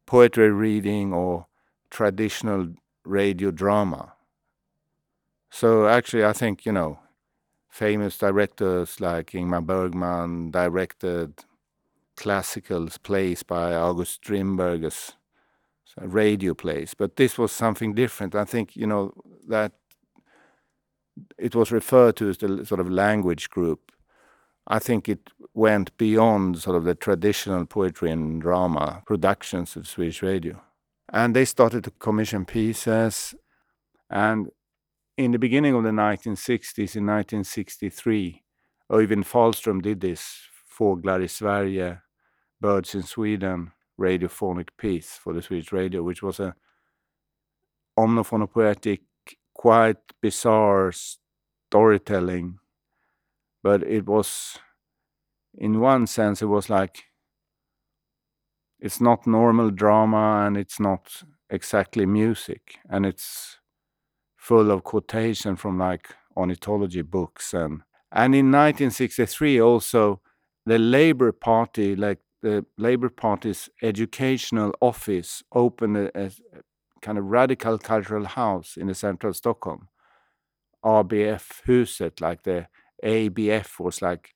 poetry 0.06 0.50
reading 0.50 1.12
or 1.12 1.46
traditional 1.90 2.68
radio 3.04 3.50
drama. 3.50 4.14
So 5.50 5.88
actually, 5.88 6.24
I 6.24 6.32
think 6.32 6.64
you 6.66 6.72
know 6.72 6.98
famous 7.70 8.18
directors 8.18 9.00
like 9.00 9.32
Ingmar 9.32 9.64
Bergman 9.66 10.50
directed 10.50 11.44
classical 12.16 12.88
plays 13.02 13.42
by 13.42 13.74
August 13.74 14.14
Strindberg 14.14 14.84
as 14.84 15.14
radio 15.98 16.54
plays, 16.54 16.94
but 16.94 17.16
this 17.16 17.38
was 17.38 17.52
something 17.52 17.94
different. 17.94 18.34
I 18.34 18.44
think 18.44 18.76
you 18.76 18.86
know 18.86 19.12
that 19.48 19.72
it 21.38 21.54
was 21.54 21.72
referred 21.72 22.16
to 22.16 22.28
as 22.28 22.38
the 22.38 22.64
sort 22.64 22.80
of 22.80 22.90
language 22.90 23.50
group. 23.50 23.92
I 24.66 24.78
think 24.78 25.08
it 25.08 25.30
went 25.54 25.96
beyond 25.96 26.58
sort 26.58 26.76
of 26.76 26.84
the 26.84 26.94
traditional 26.94 27.66
poetry 27.66 28.10
and 28.10 28.40
drama 28.40 29.02
productions 29.06 29.76
of 29.76 29.88
Swedish 29.88 30.22
radio. 30.22 30.60
And 31.12 31.34
they 31.34 31.44
started 31.44 31.84
to 31.84 31.90
commission 31.90 32.44
pieces. 32.44 33.34
And 34.08 34.50
in 35.16 35.32
the 35.32 35.38
beginning 35.38 35.74
of 35.74 35.82
the 35.82 35.90
1960s, 35.90 36.96
in 36.96 37.06
1963, 37.06 38.42
Öyvind 38.92 39.24
Fahlström 39.24 39.82
did 39.82 40.00
this 40.00 40.48
Fåglar 40.78 41.22
i 41.22 41.26
Sverige, 41.26 41.98
Birds 42.60 42.94
in 42.94 43.02
Sweden 43.02 43.72
radiophonic 44.00 44.68
piece 44.78 45.18
for 45.22 45.32
the 45.32 45.42
Swedish 45.42 45.72
radio, 45.72 46.02
which 46.02 46.22
was 46.22 46.40
a 46.40 46.54
omnophonopoetic, 47.98 49.00
quite 49.60 49.98
bizarre 50.22 50.90
storytelling. 50.90 52.58
But 53.62 53.82
it 53.82 54.06
was, 54.06 54.58
in 55.52 55.80
one 55.80 56.06
sense, 56.06 56.40
it 56.40 56.46
was 56.46 56.70
like 56.70 57.04
it's 58.78 59.02
not 59.02 59.26
normal 59.26 59.70
drama 59.70 60.46
and 60.46 60.56
it's 60.56 60.80
not 60.80 61.24
exactly 61.50 62.06
music, 62.06 62.78
and 62.88 63.04
it's 63.04 63.58
full 64.38 64.70
of 64.70 64.82
quotation 64.82 65.56
from 65.56 65.78
like 65.78 66.08
ornithology 66.34 67.02
books 67.02 67.52
and 67.52 67.82
and 68.12 68.34
in 68.34 68.46
1963 68.46 69.60
also 69.60 70.20
the 70.64 70.78
labor 70.78 71.32
party 71.32 71.94
like 71.94 72.20
the 72.40 72.64
labor 72.78 73.10
party's 73.10 73.68
educational 73.82 74.72
office 74.80 75.42
opened 75.52 75.96
a, 75.98 76.26
a 76.26 76.30
kind 77.02 77.18
of 77.18 77.24
radical 77.24 77.78
cultural 77.78 78.24
house 78.24 78.76
in 78.76 78.86
the 78.86 78.94
central 78.94 79.32
stockholm 79.32 79.88
abf 80.84 81.62
huset 81.66 82.20
like 82.20 82.42
the 82.42 82.66
abf 83.04 83.78
was 83.80 84.02
like 84.02 84.34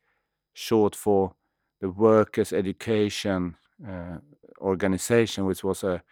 short 0.53 0.95
for 0.95 1.35
the 1.81 1.91
workers 1.91 2.53
education 2.53 3.57
uh, 3.87 4.19
organization 4.61 5.47
which 5.47 5.65
was 5.65 5.85
a 5.85 6.03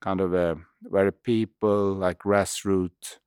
kind 0.00 0.20
of 0.20 0.34
a 0.34 0.56
very 0.84 1.12
people 1.12 1.92
like 1.94 2.18
grassroots 2.18 3.18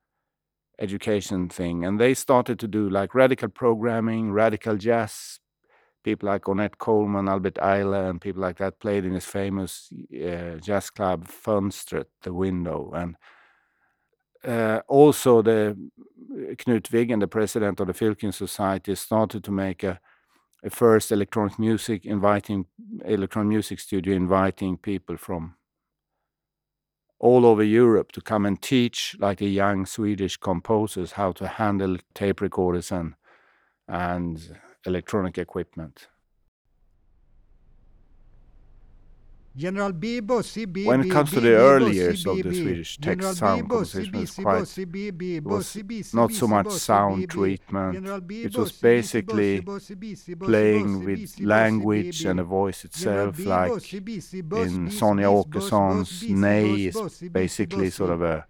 education 0.80 1.50
thing. 1.50 1.86
And 1.86 2.00
they 2.00 2.14
started 2.14 2.60
to 2.60 2.68
do 2.68 2.90
like 2.90 3.16
radical 3.16 3.50
programming, 3.50 4.32
radical 4.32 4.78
jazz. 4.78 5.40
People 6.06 6.30
like 6.30 6.44
Ornette 6.44 6.78
Coleman, 6.78 7.28
Albert 7.28 7.56
Ayler, 7.56 8.12
and 8.12 8.22
people 8.22 8.44
like 8.44 8.58
that 8.58 8.80
played 8.80 9.06
in 9.06 9.14
his 9.14 9.26
famous 9.26 9.90
uh, 10.14 10.60
jazz 10.62 10.92
club 10.92 11.28
Fönstret, 11.28 12.06
the 12.22 12.32
window. 12.32 12.92
And 12.94 13.16
uh, 14.44 14.82
also, 14.88 15.42
the 15.42 15.76
Knut 16.32 16.92
Wiggen, 16.92 17.20
the 17.22 17.28
president 17.28 17.80
of 17.80 17.88
the 17.88 17.94
Fylking 17.94 18.36
Society, 18.36 18.94
started 18.94 19.44
to 19.46 19.52
make 19.52 19.84
a, 19.84 20.00
a 20.64 20.70
first 20.70 21.12
electronic 21.12 21.58
music, 21.58 22.06
inviting 22.06 22.68
electronic 23.04 23.50
music 23.50 23.80
studio, 23.80 24.16
inviting 24.16 24.78
people 24.78 25.18
from 25.18 25.56
all 27.18 27.48
over 27.48 27.64
Europe 27.64 28.12
to 28.12 28.22
come 28.22 28.46
and 28.46 28.62
teach 28.62 29.16
like 29.20 29.40
the 29.40 29.50
young 29.50 29.88
Swedish 29.88 30.38
composers 30.38 31.14
how 31.14 31.32
to 31.32 31.48
handle 31.48 31.98
tape 32.14 32.42
recorders 32.42 32.92
and 32.92 33.16
and 33.88 34.56
electronic 34.86 35.38
equipment. 35.38 36.08
General 39.58 39.94
Bibo, 39.94 40.42
CB, 40.42 40.86
When 40.86 41.02
it 41.02 41.10
comes 41.10 41.32
to 41.32 41.40
the 41.40 41.56
early 41.56 41.94
years 41.94 42.26
of 42.26 42.44
the 42.44 42.54
Swedish 42.54 42.98
text 42.98 43.38
sound 43.38 43.70
composition, 43.70 44.16
it's 44.16 44.36
quite 44.36 44.78
it 44.78 45.44
was 45.46 46.14
not 46.14 46.34
so 46.34 46.48
much 46.48 46.72
sound 46.72 47.30
treatment. 47.30 48.06
It 48.30 48.58
was 48.58 48.74
basically 48.74 49.66
playing 50.40 51.06
with 51.06 51.40
language 51.40 52.26
and 52.26 52.40
the 52.40 52.44
voice 52.44 52.84
itself, 52.84 53.40
like 53.40 53.94
in 53.94 54.90
Sonja 54.90 55.32
Åkesson's 55.32 56.24
Nei 56.30 56.88
is 56.88 57.24
basically 57.32 57.90
sort 57.92 58.10
of 58.10 58.22
a 58.24 58.46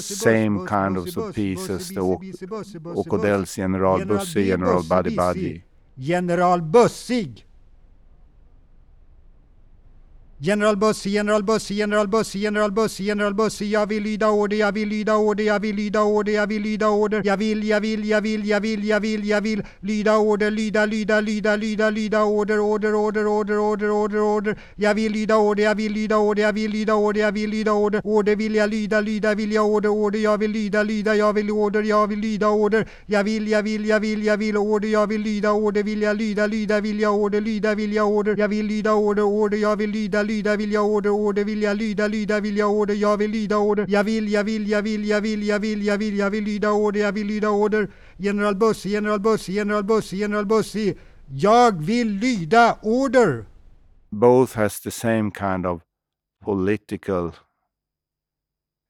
same 0.00 0.66
kind 0.66 0.96
of 0.96 1.34
pieces, 1.34 1.88
the 1.88 2.00
Åke 2.00 3.08
Hodell's 3.10 3.54
General 3.54 3.98
Bussig, 4.00 4.46
General 4.46 4.82
Buddy 4.82 5.14
Buddy. 5.14 5.62
General 5.98 6.60
Bussig! 6.60 7.47
General 10.40 10.76
Bussi, 10.76 11.10
General 11.10 11.42
Bussi, 11.42 11.74
General 11.74 12.06
Bussi, 12.06 12.38
General 12.38 12.70
Bussi, 12.70 13.04
General 13.04 13.34
Bussi, 13.34 13.70
jag 13.70 13.86
vill 13.88 14.02
lyda 14.02 14.30
order, 14.30 14.56
jag 14.56 14.72
vill 14.72 14.88
lyda 14.88 15.16
order, 15.16 15.44
jag 15.44 15.60
vill 15.60 15.76
lyda 15.76 16.02
order, 16.02 16.32
jag 16.32 16.46
vill 16.46 16.62
lyda 16.62 16.88
order, 16.88 17.22
jag 17.24 17.36
vill, 17.36 17.64
jag 17.64 17.80
vill, 17.80 18.04
jag 18.08 18.20
vill, 18.20 18.46
jag 18.48 18.60
vill, 18.60 18.84
jag 18.84 19.00
vill, 19.00 19.28
jag 19.28 19.40
vill 19.40 19.62
lyda 19.80 20.18
order, 20.18 20.50
lyda, 20.50 20.86
lyda, 20.86 21.20
lyda, 21.20 21.56
lyda, 21.56 21.90
lyda 21.90 22.24
order, 22.24 22.58
order, 22.60 22.94
order, 22.94 23.26
order, 23.26 23.58
order, 23.58 23.90
order, 23.90 24.20
order, 24.20 24.56
jag 24.76 24.94
vill 24.94 25.12
lyda 25.12 25.36
order, 25.36 25.64
jag 25.64 25.74
vill 25.74 25.92
lyda 25.92 26.16
order, 26.16 26.42
jag 26.42 26.52
vill 26.52 26.70
lyda 26.70 26.94
order, 26.94 27.20
jag 27.20 27.32
vill 27.32 27.50
lyda 27.50 27.72
order, 27.72 28.00
order 28.04 28.36
vill 28.36 28.54
jag 28.54 28.70
lyda, 28.70 29.00
lyda 29.00 29.34
vill 29.34 29.52
jag 29.52 29.66
order, 29.66 29.88
order, 29.88 30.18
jag 30.18 30.38
vill 30.38 30.50
lyda, 30.50 30.82
lyda, 30.82 31.16
jag 31.16 31.32
vill 31.32 31.50
order, 31.50 31.82
jag 31.82 32.06
vill 32.06 32.18
lyda 32.18 32.48
order, 32.48 32.88
jag 33.06 33.24
vill, 33.24 33.48
jag 33.48 33.62
vill, 33.62 33.84
jag 33.86 34.00
vill, 34.00 34.24
jag 34.24 34.36
vill 34.36 34.56
order, 34.56 34.88
jag 34.88 35.06
vill 35.06 35.20
lyda 35.20 35.52
order, 35.52 35.82
vill 35.82 36.02
jag 36.02 36.16
lyda, 36.16 36.46
lyda, 36.46 36.80
vill 36.80 37.00
jag 37.00 37.14
order, 37.14 37.40
lyda, 37.40 37.74
vill 37.74 37.92
jag 37.92 38.08
order, 38.08 38.36
jag 38.38 38.48
vill 38.48 38.66
lyda 38.66 38.94
order, 38.94 39.22
order, 39.22 39.58
jag 39.58 39.76
vill 39.76 39.90
lyda, 39.90 40.27
lyda, 40.28 40.56
vill 40.56 40.72
jag 40.72 40.86
order, 40.86 41.10
order, 41.10 41.44
vill 41.44 41.62
jag 41.62 41.76
lyda, 41.76 42.06
lyda, 42.08 42.40
vill 42.40 42.56
jag 42.56 42.70
order, 42.70 42.94
jag 42.94 43.16
vill 43.16 43.30
lyda 43.30 43.58
order, 43.58 43.86
jag 43.88 44.04
vill, 44.04 44.32
jag 44.32 44.44
vill, 44.44 44.68
jag 44.68 44.82
vill, 44.82 45.08
jag 45.08 45.20
vill, 45.20 45.42
jag 45.42 45.58
vill, 45.60 45.86
jag 45.86 45.98
vill, 45.98 46.18
jag 46.18 46.30
vill 46.30 46.44
lyda 46.44 46.72
order, 46.72 47.00
jag 47.00 47.12
vill 47.12 47.26
lyda 47.26 47.50
order, 47.50 47.90
General 48.16 48.54
Bussi, 48.54 48.90
General 48.90 49.20
Bussi, 49.20 49.52
General 49.52 49.84
Bussi, 49.84 50.16
General 50.16 50.46
Bussi, 50.46 50.98
jag 51.26 51.82
vill 51.82 52.08
lyda 52.08 52.78
order. 52.82 53.44
both 54.12 54.54
has 54.54 54.80
the 54.80 54.90
same 54.90 55.30
kind 55.30 55.66
of 55.66 55.82
political 56.42 57.34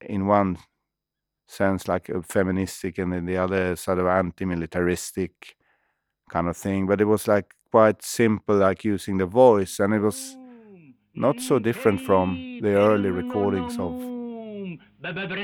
in 0.00 0.26
one 0.26 0.58
sense 1.46 1.88
like 1.88 2.08
a 2.08 2.22
feministic 2.22 2.98
and 2.98 3.14
in 3.14 3.26
the 3.26 3.36
other 3.36 3.74
sort 3.74 3.98
of 3.98 4.06
anti-militaristic 4.06 5.56
kind 6.30 6.48
of 6.48 6.56
thing. 6.56 6.86
But 6.86 7.00
it 7.00 7.06
was 7.06 7.26
like 7.26 7.54
quite 7.70 8.02
simple 8.02 8.56
like 8.56 8.84
using 8.84 9.18
the 9.18 9.26
voice 9.26 9.80
and 9.80 9.94
it 9.94 10.00
was 10.00 10.36
mm. 10.36 10.47
Not 11.18 11.40
so 11.40 11.58
different 11.58 12.00
from 12.00 12.60
the 12.62 12.74
early 12.74 13.10
recordings 13.10 13.76
of 13.78 13.92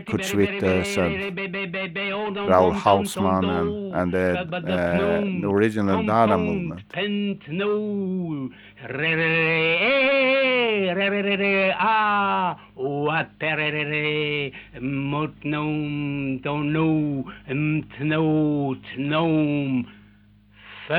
Kurt 0.07 0.25
and 0.97 1.21
Raoul 2.49 2.73
Hausmann 2.73 3.45
and, 3.45 3.95
and 3.95 4.13
the, 4.13 4.41
uh, 4.41 5.21
the 5.43 5.49
original 5.49 6.03
Dada 6.07 6.37
movement. 6.39 6.83
Seu 20.87 20.99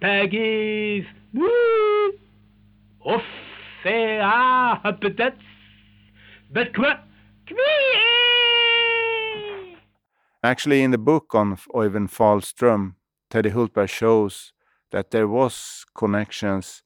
pagis 0.00 1.04
offe 3.00 3.24
peut-être 5.00 5.36
but 6.50 6.68
Actually, 10.44 10.82
in 10.82 10.92
the 10.92 10.98
book 10.98 11.34
on 11.34 11.56
Öyvind 11.74 12.10
Fahlström, 12.10 12.94
Teddy 13.30 13.50
Hultberg 13.50 13.88
shows 13.88 14.52
that 14.92 15.10
there 15.10 15.26
was 15.26 15.84
connections 15.96 16.84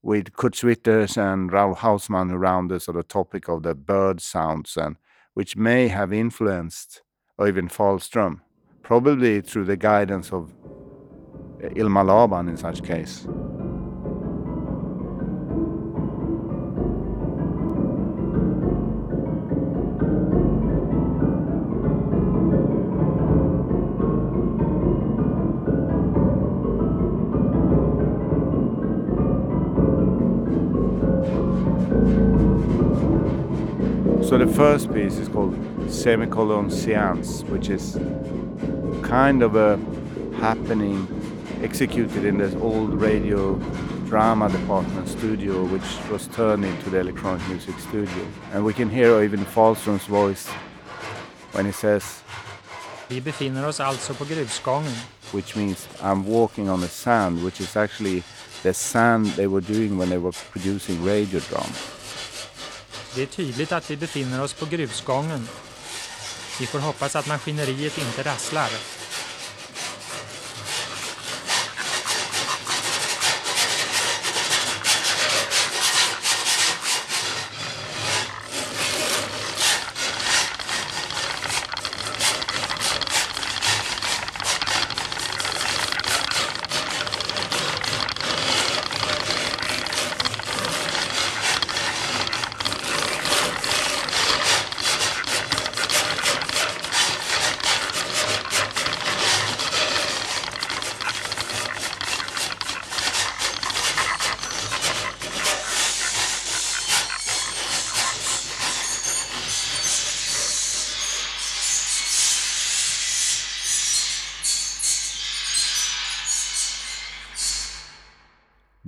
with 0.00 0.32
Kurt 0.32 0.54
Schwitters 0.54 1.18
and 1.18 1.52
Raoul 1.52 1.74
Hausmann 1.74 2.32
around 2.32 2.68
the 2.68 2.80
sort 2.80 2.96
of 2.96 3.08
topic 3.08 3.48
of 3.48 3.62
the 3.62 3.74
bird 3.74 4.22
sounds, 4.22 4.76
and 4.78 4.96
which 5.38 5.56
may 5.56 5.86
have 5.86 6.12
influenced 6.12 7.02
Öyvind 7.38 7.70
Fahlström, 7.70 8.40
probably 8.82 9.40
through 9.40 9.64
the 9.64 9.76
guidance 9.76 10.32
of 10.32 10.52
uh, 11.62 11.68
Ilmar 11.76 12.04
Laban 12.04 12.48
in 12.48 12.56
such 12.56 12.82
case. 12.82 13.24
First 34.58 34.92
piece 34.92 35.18
is 35.18 35.28
called 35.28 35.54
Semicolon 35.88 36.68
Seance, 36.68 37.44
which 37.44 37.68
is 37.68 37.96
kind 39.04 39.40
of 39.44 39.54
a 39.54 39.78
happening 40.40 41.06
executed 41.62 42.24
in 42.24 42.38
this 42.38 42.56
old 42.56 43.00
radio 43.00 43.54
drama 44.08 44.48
department 44.48 45.06
studio, 45.08 45.64
which 45.66 46.10
was 46.10 46.26
turned 46.34 46.64
into 46.64 46.90
the 46.90 46.98
electronic 46.98 47.48
music 47.48 47.78
studio. 47.78 48.26
And 48.52 48.64
we 48.64 48.72
can 48.72 48.90
hear 48.90 49.22
even 49.22 49.44
Fahlström's 49.44 50.06
voice 50.06 50.48
when 51.52 51.64
he 51.64 51.72
says, 51.72 52.24
Vi 53.08 53.20
befinner 53.20 53.66
oss 53.68 53.80
alltså 53.80 54.14
på 54.14 54.24
grusgången. 54.24 54.92
which 55.32 55.56
means 55.56 55.88
I'm 56.02 56.26
walking 56.26 56.68
on 56.68 56.80
the 56.80 56.88
sand, 56.88 57.44
which 57.44 57.60
is 57.60 57.76
actually 57.76 58.22
the 58.62 58.74
sand 58.74 59.26
they 59.36 59.46
were 59.46 59.60
doing 59.60 59.98
when 59.98 60.08
they 60.08 60.18
were 60.18 60.32
producing 60.52 61.04
radio 61.04 61.40
drama. 61.40 61.97
Det 63.18 63.22
är 63.22 63.26
tydligt 63.26 63.72
att 63.72 63.90
vi 63.90 63.96
befinner 63.96 64.42
oss 64.42 64.52
på 64.52 64.66
grusgången. 64.66 65.48
Vi 66.60 66.66
får 66.66 66.78
hoppas 66.78 67.16
att 67.16 67.26
maskineriet 67.26 67.98
inte 67.98 68.22
rasslar. 68.22 68.70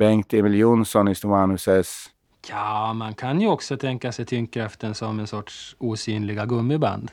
Bengt 0.01 0.35
Emil 0.35 0.55
Jonsson 0.55 1.09
is 1.09 1.21
the 1.21 1.29
one 1.29 1.51
who 1.51 1.59
says, 1.59 2.11
Ja, 2.49 2.93
man 2.93 3.15
kan 3.15 3.41
ju 3.41 3.49
också 3.49 3.77
tänka 3.77 4.13
sig 4.13 4.27
tyngdkraften 4.27 4.95
som 4.95 5.21
en 5.21 5.27
sorts 5.27 5.77
osynliga 5.79 6.47
gummiband. 6.47 7.11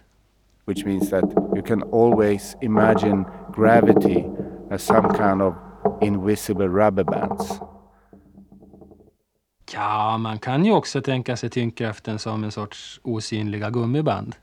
which 0.66 0.86
means 0.86 1.10
that 1.10 1.24
you 1.56 1.62
can 1.64 1.84
always 1.94 2.56
imagine 2.62 3.26
gravity 3.56 4.26
as 4.72 4.84
some 4.84 5.10
kind 5.18 5.42
of 5.42 5.54
invisible 6.02 6.68
rubber 6.68 7.04
bands. 7.04 7.60
Ja, 9.74 10.18
man 10.18 10.40
kan 10.40 10.66
ju 10.66 10.72
också 10.72 11.02
tänka 11.02 11.38
sig 11.38 11.50
tyngdkraften 11.50 12.20
som 12.20 12.44
en 12.44 12.52
sorts 12.52 13.00
osynliga 13.04 13.70
gummiband. 13.70 14.36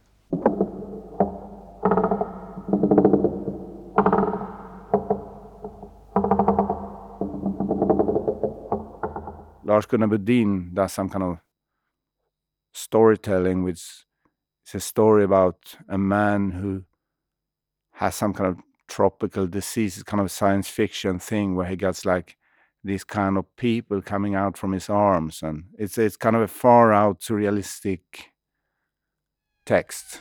Lars 9.74 9.86
Gunnar 9.86 10.06
Bodin 10.06 10.72
does 10.72 10.92
some 10.92 11.08
kind 11.08 11.24
of 11.24 11.38
storytelling, 12.72 13.64
which 13.64 14.04
is 14.64 14.74
a 14.74 14.78
story 14.78 15.24
about 15.24 15.74
a 15.88 15.98
man 15.98 16.52
who 16.52 16.84
has 17.94 18.14
some 18.14 18.32
kind 18.32 18.50
of 18.50 18.60
tropical 18.86 19.48
disease. 19.48 19.96
It's 19.96 20.04
kind 20.04 20.20
of 20.20 20.26
a 20.26 20.28
science 20.28 20.68
fiction 20.68 21.18
thing 21.18 21.56
where 21.56 21.66
he 21.66 21.74
gets 21.74 22.04
like 22.04 22.36
these 22.84 23.02
kind 23.02 23.36
of 23.36 23.46
people 23.56 24.00
coming 24.00 24.36
out 24.36 24.56
from 24.56 24.70
his 24.70 24.88
arms, 24.88 25.42
and 25.42 25.64
it's 25.76 25.98
it's 25.98 26.16
kind 26.16 26.36
of 26.36 26.42
a 26.42 26.46
far 26.46 26.92
out 26.92 27.18
surrealistic 27.18 28.30
text. 29.66 30.20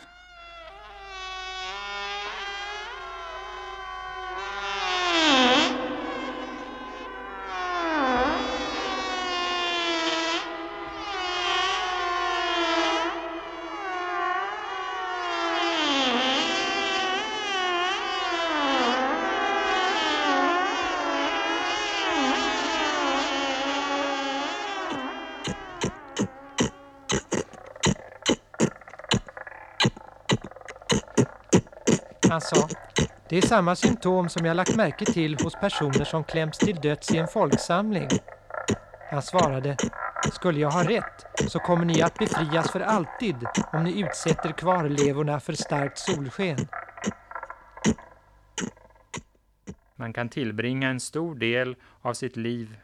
Han 32.34 32.40
sa, 32.40 32.68
det 33.28 33.36
är 33.36 33.42
samma 33.42 33.76
symptom 33.76 34.28
som 34.28 34.46
jag 34.46 34.56
lagt 34.56 34.76
märke 34.76 35.04
till 35.04 35.36
hos 35.42 35.54
personer 35.54 36.04
som 36.04 36.24
kläms 36.24 36.58
till 36.58 36.76
döds 36.76 37.14
i 37.14 37.18
en 37.18 37.28
folksamling. 37.28 38.08
Han 39.10 39.22
svarade, 39.22 39.76
skulle 40.32 40.60
jag 40.60 40.70
ha 40.70 40.88
rätt 40.88 41.50
så 41.50 41.58
kommer 41.58 41.84
ni 41.84 42.02
att 42.02 42.18
befrias 42.18 42.72
för 42.72 42.80
alltid 42.80 43.36
om 43.72 43.84
ni 43.84 44.00
utsätter 44.00 44.52
kvarlevorna 44.52 45.40
för 45.40 45.52
starkt 45.52 45.98
solsken. 45.98 46.58
Man 49.96 50.12
kan 50.12 50.28
tillbringa 50.28 50.88
en 50.88 51.00
stor 51.00 51.34
del 51.34 51.76
av 52.02 52.14
sitt 52.14 52.36
liv 52.36 52.76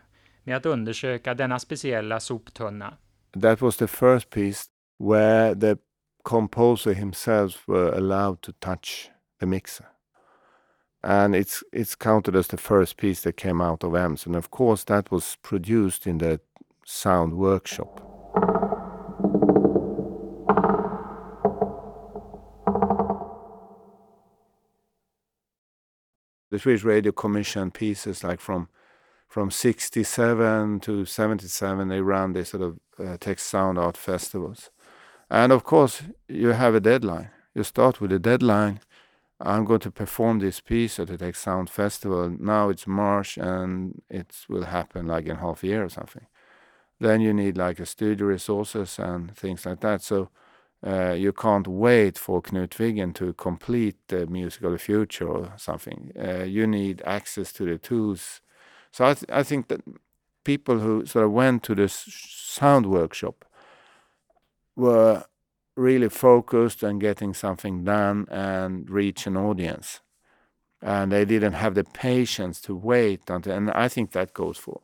med 0.44 0.57
att 0.57 0.66
undersöka 0.66 1.34
denna 1.34 1.59
speciella 1.59 2.20
soptunna. 2.20 2.94
That 3.42 3.61
was 3.61 3.76
the 3.76 3.86
first 3.86 4.30
piece 4.30 4.64
where 4.98 5.55
the 5.61 5.76
composer 6.22 6.94
himself 6.94 7.68
were 7.68 7.96
allowed 7.96 8.40
to 8.40 8.53
touch 8.53 9.11
the 9.41 9.47
mixer. 9.47 9.86
And 11.03 11.34
it's 11.34 11.64
it's 11.72 11.95
counted 11.97 12.36
as 12.36 12.49
the 12.49 12.59
first 12.59 12.97
piece 12.97 13.22
that 13.22 13.36
came 13.36 13.61
out 13.61 13.82
of 13.82 13.95
EMS. 13.95 14.26
And 14.26 14.36
of 14.36 14.51
course 14.51 14.84
that 14.84 15.11
was 15.11 15.36
produced 15.43 16.07
in 16.07 16.18
the 16.18 16.41
sound 16.84 17.34
workshop. 17.34 18.07
The 26.51 26.59
Swedish 26.59 26.84
Radio 26.84 27.12
commissioned 27.12 27.74
pieces 27.74 28.22
like 28.22 28.41
from 28.41 28.68
from 29.28 29.51
67 29.53 30.80
to 30.80 31.05
77 31.05 31.88
they 31.88 32.01
ran 32.01 32.32
these 32.32 32.49
sort 32.49 32.64
of 32.64 32.80
uh, 32.99 33.16
text 33.20 33.47
sound 33.47 33.78
art 33.78 33.97
festivals 33.97 34.70
and 35.30 35.53
of 35.53 35.62
course 35.62 36.03
you 36.26 36.49
have 36.49 36.74
a 36.74 36.80
deadline 36.80 37.30
you 37.55 37.62
start 37.62 38.01
with 38.01 38.11
a 38.11 38.18
deadline 38.18 38.80
i'm 39.41 39.64
going 39.64 39.80
to 39.80 39.91
perform 39.91 40.38
this 40.38 40.61
piece 40.61 40.99
at 41.01 41.09
the 41.09 41.18
text 41.18 41.43
sound 41.43 41.70
festival. 41.70 42.30
Now 42.38 42.68
it's 42.68 42.86
march 42.86 43.38
and 43.38 44.03
it 44.11 44.34
will 44.49 44.64
happen 44.64 45.07
like 45.07 45.26
in 45.26 45.36
half 45.36 45.62
a 45.62 45.66
year 45.66 45.84
or 45.84 45.88
something. 45.88 46.26
Then 47.01 47.20
you 47.20 47.32
need 47.32 47.57
like 47.57 47.80
a 47.80 47.86
studio 47.86 48.26
resources 48.26 48.99
and 48.99 49.34
things 49.36 49.64
like 49.64 49.80
that. 49.80 50.03
So 50.03 50.28
uh, 50.86 51.12
you 51.12 51.32
can't 51.32 51.66
wait 51.66 52.18
for 52.18 52.43
Knut 52.43 52.70
Wiggen 52.70 53.14
to 53.14 53.32
complete 53.34 53.97
the 54.09 54.26
musical 54.26 54.76
future 54.78 55.28
or 55.28 55.53
something. 55.57 56.12
Uh, 56.18 56.45
you 56.45 56.66
need 56.66 57.03
access 57.05 57.53
to 57.55 57.64
the 57.64 57.78
tools. 57.78 58.41
So 58.93 59.07
I, 59.07 59.14
th- 59.14 59.30
I 59.30 59.43
think 59.43 59.68
that 59.68 59.82
people 60.45 60.78
who 60.78 61.07
sort 61.07 61.24
of 61.24 61.32
went 61.32 61.62
to 61.64 61.74
this 61.74 61.95
sound 61.95 62.86
workshop 62.86 63.45
were 64.76 65.24
really 65.81 66.09
focused 66.09 66.85
on 66.85 66.99
getting 66.99 67.35
something 67.35 67.85
done 67.85 68.26
and 68.31 68.91
reach 68.91 69.26
an 69.26 69.37
audience. 69.37 70.01
And 70.83 71.11
they 71.12 71.24
didn't 71.24 71.55
have 71.55 71.74
the 71.74 71.85
patience 71.85 72.61
to 72.62 72.74
wait 72.74 73.31
until, 73.31 73.57
and 73.57 73.70
I 73.70 73.89
think 73.89 74.12
that 74.12 74.33
goes 74.33 74.59
for, 74.59 74.81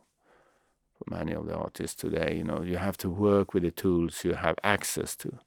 for 0.99 1.05
many 1.11 1.33
of 1.35 1.47
the 1.47 1.55
artists 1.55 1.95
today. 2.01 2.37
You 2.37 2.45
know, 2.45 2.63
you 2.63 2.77
have 2.77 2.97
to 2.99 3.11
work 3.11 3.55
with 3.55 3.63
the 3.63 3.71
tools 3.71 4.25
you 4.25 4.35
have 4.35 4.57
access 4.63 5.17
to. 5.17 5.39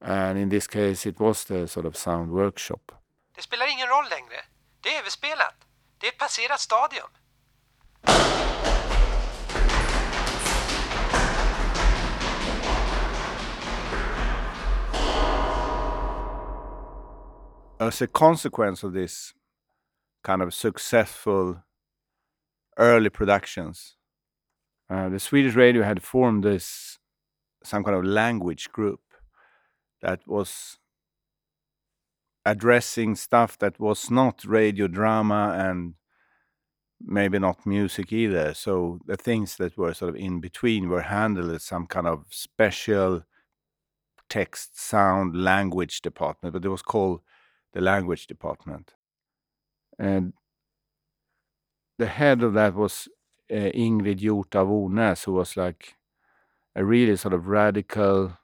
And 0.00 0.38
in 0.38 0.48
this 0.48 0.66
case, 0.66 1.06
it 1.06 1.18
was 1.20 1.44
the 1.44 1.66
sort 1.66 1.86
of 1.86 1.96
sound 1.96 2.30
workshop. 2.30 2.92
Det 3.34 3.42
spelar 3.42 3.66
ingen 3.66 3.88
roll 3.88 4.04
längre. 4.10 4.40
Det 4.80 4.94
är 4.94 5.00
överspelat. 5.00 5.54
Det 5.98 6.06
är 6.06 6.12
ett 6.12 6.18
passerat 6.18 6.60
stadium. 6.60 7.08
As 17.80 18.00
a 18.00 18.06
consequence 18.06 18.82
of 18.84 18.92
this 18.92 19.34
kind 20.22 20.42
of 20.42 20.54
successful 20.54 21.62
early 22.78 23.10
productions, 23.10 23.96
uh, 24.88 25.08
the 25.08 25.18
Swedish 25.18 25.54
radio 25.54 25.82
had 25.82 26.02
formed 26.02 26.44
this 26.44 26.98
some 27.64 27.82
kind 27.82 27.96
of 27.96 28.04
language 28.04 28.70
group 28.70 29.00
that 30.02 30.20
was 30.26 30.78
addressing 32.46 33.16
stuff 33.16 33.58
that 33.58 33.80
was 33.80 34.10
not 34.10 34.44
radio 34.44 34.86
drama 34.86 35.54
and 35.58 35.94
maybe 37.00 37.38
not 37.38 37.66
music 37.66 38.12
either. 38.12 38.54
So 38.54 39.00
the 39.06 39.16
things 39.16 39.56
that 39.56 39.76
were 39.76 39.94
sort 39.94 40.10
of 40.10 40.16
in 40.16 40.40
between 40.40 40.88
were 40.88 41.02
handled 41.02 41.50
as 41.50 41.64
some 41.64 41.86
kind 41.86 42.06
of 42.06 42.26
special 42.30 43.24
text, 44.28 44.78
sound, 44.80 45.34
language 45.34 46.02
department, 46.02 46.52
but 46.52 46.64
it 46.64 46.68
was 46.68 46.82
called 46.82 47.20
the 47.74 47.80
language 47.80 48.26
department. 48.26 48.94
And 49.98 50.32
the 51.98 52.06
head 52.06 52.42
of 52.42 52.54
that 52.54 52.74
was 52.74 53.08
uh, 53.50 53.70
Ingrid 53.74 54.20
Hjort 54.20 54.54
af 54.54 55.24
who 55.24 55.32
was 55.32 55.56
like 55.56 55.94
a 56.74 56.84
really 56.84 57.16
sort 57.16 57.34
of 57.34 57.48
radical 57.48 58.38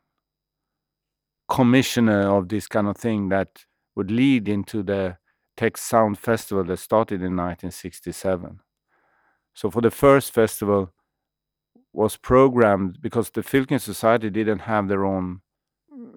commissioner 1.49 2.37
of 2.37 2.49
this 2.49 2.69
kind 2.69 2.87
of 2.87 2.97
thing 2.97 3.29
that 3.31 3.65
would 3.97 4.11
lead 4.11 4.49
into 4.49 4.83
the 4.83 5.17
Text 5.57 5.89
Sound 5.89 6.19
Festival 6.19 6.65
that 6.65 6.79
started 6.79 7.17
in 7.17 7.37
1967. 7.37 8.61
So 9.55 9.71
for 9.71 9.81
the 9.81 9.91
first 9.91 10.33
festival 10.33 10.93
was 11.93 12.17
programmed 12.17 13.01
because 13.01 13.31
the 13.31 13.43
Fylking 13.43 13.81
Society 13.81 14.31
didn't 14.31 14.61
have 14.61 14.87
their 14.89 15.05
own 15.05 15.41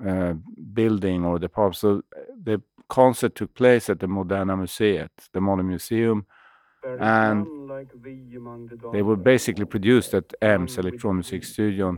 uh, 0.08 0.34
building 0.74 1.26
or 1.26 1.40
department. 1.40 1.78
So 1.78 2.02
the 2.44 2.62
concert 2.94 3.34
took 3.34 3.52
place 3.56 3.90
at 3.90 4.00
the 4.00 4.08
Moderna 4.08 4.56
Museet, 4.56 5.10
the 5.32 5.42
Modern 5.42 5.68
Museum, 5.68 6.28
and 7.00 7.48
they 8.92 9.02
were 9.02 9.16
basically 9.16 9.66
produced 9.66 10.14
at 10.14 10.34
EMS, 10.42 10.78
Electronic 10.78 11.16
Music 11.16 11.44
Studio, 11.44 11.98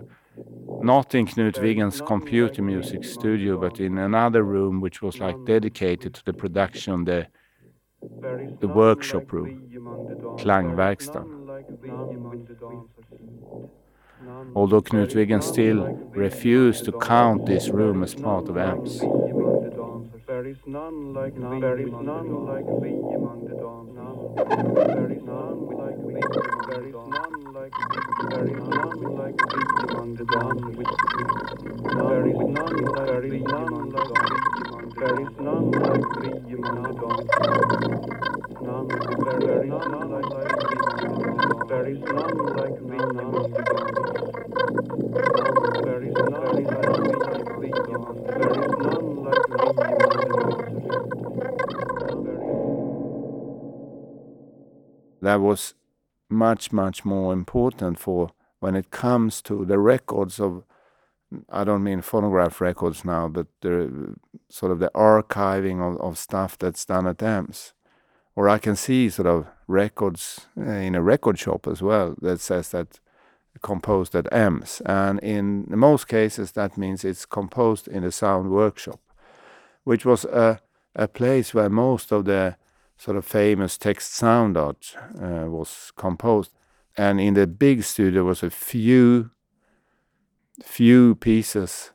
not 0.81 1.13
in 1.13 1.25
Knut 1.25 1.57
Wiggen's 1.63 1.99
computer 1.99 2.61
music 2.61 3.03
studio, 3.03 3.57
but 3.57 3.79
in 3.79 3.97
another 3.97 4.43
room 4.43 4.79
which 4.79 5.01
was 5.01 5.19
like 5.19 5.37
dedicated 5.45 6.13
to 6.13 6.23
the 6.25 6.33
production, 6.33 7.03
the 7.03 7.27
the 8.61 8.67
workshop 8.67 9.33
room, 9.33 9.51
Klangverkstan. 10.39 11.27
Although 14.55 14.81
Knut 14.81 15.13
Wiggen 15.15 15.43
still 15.43 15.81
refused 16.15 16.85
to 16.85 16.91
count 16.91 17.45
this 17.45 17.69
room 17.69 18.03
as 18.03 18.15
part 18.15 18.47
of 18.49 18.57
EMS. 18.57 19.01
There 20.27 20.47
is 20.47 20.57
none 20.65 21.13
like 21.13 21.35
thee. 21.35 21.59
There 21.61 21.77
is 21.77 21.91
none 21.91 22.45
like 22.49 22.65
thee 22.81 22.97
among 23.13 23.45
the 23.45 23.53
dancers. 23.61 24.17
There 24.73 25.11
is 25.11 25.21
none 25.21 25.69
like 25.69 26.01
thee. 26.01 26.17
There 26.65 26.81
is 26.81 26.95
none 26.95 27.53
like. 27.53 27.73
There 28.31 28.47
is 28.49 28.57
none 28.57 29.01
like 29.21 29.37
thee 29.37 29.69
among 29.85 30.15
the 30.15 30.25
dancers. 30.25 30.89
There 32.09 32.25
is 32.25 32.41
none 32.41 32.81
like 32.97 33.21
thee 33.29 33.45
among 33.45 33.85
the 33.93 34.01
dancers. 34.01 34.49
There 34.97 35.19
is 35.21 35.29
none 35.37 35.69
like 35.69 36.09
thee 36.21 36.57
among 36.57 36.81
the 36.81 36.97
dancers. 37.05 37.45
None. 38.65 38.87
There 39.45 39.61
is 39.61 39.69
none 39.69 40.09
like. 40.09 40.29
There 41.69 41.85
is 41.85 42.01
none 42.01 42.37
like 42.57 42.77
thee 42.81 42.97
among 42.97 43.51
the 43.53 43.61
dancers. 43.61 44.25
There 45.85 46.01
is 46.01 46.17
none 46.17 46.49
like 46.49 46.65
thee. 46.65 46.73
There 46.75 48.53
is 48.55 48.73
none 48.79 49.21
like 49.21 49.39
thee 49.45 49.45
among 49.45 49.45
that 55.35 55.41
was 55.41 55.73
much 56.29 56.71
much 56.71 57.03
more 57.03 57.33
important 57.33 57.99
for 57.99 58.29
when 58.59 58.73
it 58.75 58.89
comes 58.89 59.41
to 59.41 59.65
the 59.65 59.77
records 59.77 60.39
of 60.39 60.63
I 61.49 61.65
don't 61.65 61.83
mean 61.83 62.01
phonograph 62.01 62.61
records 62.61 63.03
now, 63.03 63.27
but 63.27 63.47
the 63.59 64.15
sort 64.49 64.71
of 64.71 64.79
the 64.79 64.91
archiving 64.95 65.81
of, 65.81 65.99
of 65.99 66.17
stuff 66.17 66.57
that's 66.57 66.85
done 66.85 67.07
at 67.07 67.21
EMS. 67.21 67.73
Or 68.35 68.47
I 68.47 68.59
can 68.59 68.75
see 68.77 69.09
sort 69.09 69.27
of 69.27 69.47
records 69.67 70.47
uh, 70.57 70.83
in 70.87 70.95
a 70.95 71.01
record 71.01 71.37
shop 71.37 71.67
as 71.67 71.81
well 71.81 72.15
that 72.21 72.39
says 72.39 72.69
that 72.69 72.99
composed 73.61 74.15
at 74.15 74.31
EMS. 74.31 74.81
And 74.85 75.19
in 75.19 75.65
most 75.67 76.07
cases, 76.07 76.53
that 76.53 76.77
means 76.77 77.03
it's 77.03 77.25
composed 77.25 77.87
in 77.89 78.03
a 78.05 78.11
sound 78.11 78.51
workshop, 78.51 79.01
which 79.83 80.05
was 80.05 80.23
a, 80.25 80.61
a 80.95 81.07
place 81.07 81.53
where 81.53 81.69
most 81.69 82.13
of 82.13 82.23
the 82.23 82.55
sort 82.97 83.17
of 83.17 83.25
famous 83.25 83.77
text 83.77 84.13
sound 84.13 84.57
art 84.57 84.95
uh, 85.21 85.45
was 85.47 85.91
composed. 85.95 86.51
And 86.97 87.19
in 87.19 87.33
the 87.33 87.47
big 87.47 87.83
studio 87.83 88.23
was 88.23 88.43
a 88.43 88.49
few 88.49 89.31
few 90.63 91.15
pieces 91.15 91.91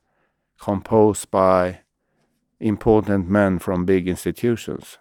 composed 0.60 1.30
by 1.30 1.80
important 2.60 3.28
men 3.28 3.58
from 3.58 3.86
big 3.86 4.06
institutions. 4.06 4.98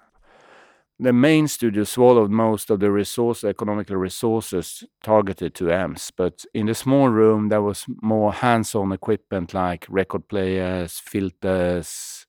The 0.98 1.14
main 1.14 1.48
studio 1.48 1.84
swallowed 1.84 2.32
most 2.32 2.70
of 2.70 2.80
the 2.80 2.92
resource, 2.92 3.44
economical 3.44 3.98
resources 3.98 4.84
targeted 5.04 5.56
to 5.56 5.72
amps, 5.72 6.12
but 6.12 6.46
in 6.54 6.66
the 6.66 6.76
small 6.76 7.10
room 7.10 7.50
there 7.50 7.62
was 7.62 7.86
more 8.02 8.34
hands-on 8.34 8.92
equipment 8.92 9.54
like 9.54 9.86
record 9.90 10.28
players, 10.28 11.00
filters, 11.00 12.26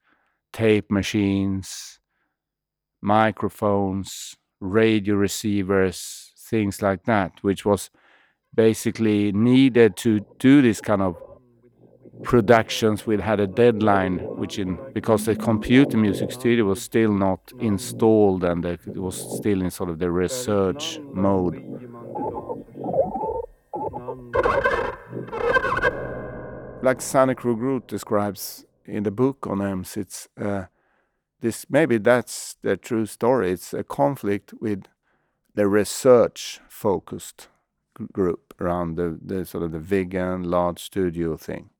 tape 0.52 0.90
machines, 0.90 1.99
microphones, 3.00 4.36
radio 4.60 5.14
receivers, 5.14 6.32
things 6.38 6.82
like 6.82 7.04
that, 7.04 7.32
which 7.42 7.64
was 7.64 7.90
basically 8.54 9.32
needed 9.32 9.96
to 9.96 10.20
do 10.38 10.60
this 10.60 10.80
kind 10.80 11.02
of 11.02 11.16
productions 12.22 13.06
we 13.06 13.18
had 13.18 13.40
a 13.40 13.46
deadline 13.46 14.18
which 14.36 14.58
in 14.58 14.78
because 14.92 15.24
the 15.24 15.34
computer 15.34 15.96
music 15.96 16.30
studio 16.30 16.64
was 16.64 16.82
still 16.82 17.12
not 17.12 17.40
installed 17.60 18.44
and 18.44 18.64
it 18.64 18.80
was 18.88 19.16
still 19.38 19.62
in 19.62 19.70
sort 19.70 19.88
of 19.88 19.98
the 19.98 20.10
research 20.10 21.00
mode. 21.12 21.56
Like 26.82 26.98
Sanne 26.98 27.34
Krogh 27.34 27.86
describes 27.86 28.66
in 28.84 29.02
the 29.02 29.10
book 29.10 29.46
on 29.46 29.62
EMS 29.62 29.96
it's 29.96 30.28
uh, 30.40 30.64
this 31.40 31.66
maybe 31.70 31.98
that's 31.98 32.56
the 32.62 32.76
true 32.76 33.06
story. 33.06 33.52
It's 33.52 33.72
a 33.74 33.84
conflict 33.84 34.54
with 34.60 34.84
the 35.54 35.66
research 35.66 36.60
focused 36.68 37.48
group 38.12 38.54
around 38.60 38.96
the, 38.96 39.18
the 39.22 39.44
sort 39.44 39.64
of 39.64 39.72
the 39.72 39.78
Wiggen 39.78 40.46
large 40.46 40.80
studio 40.82 41.36
thing 41.36 41.70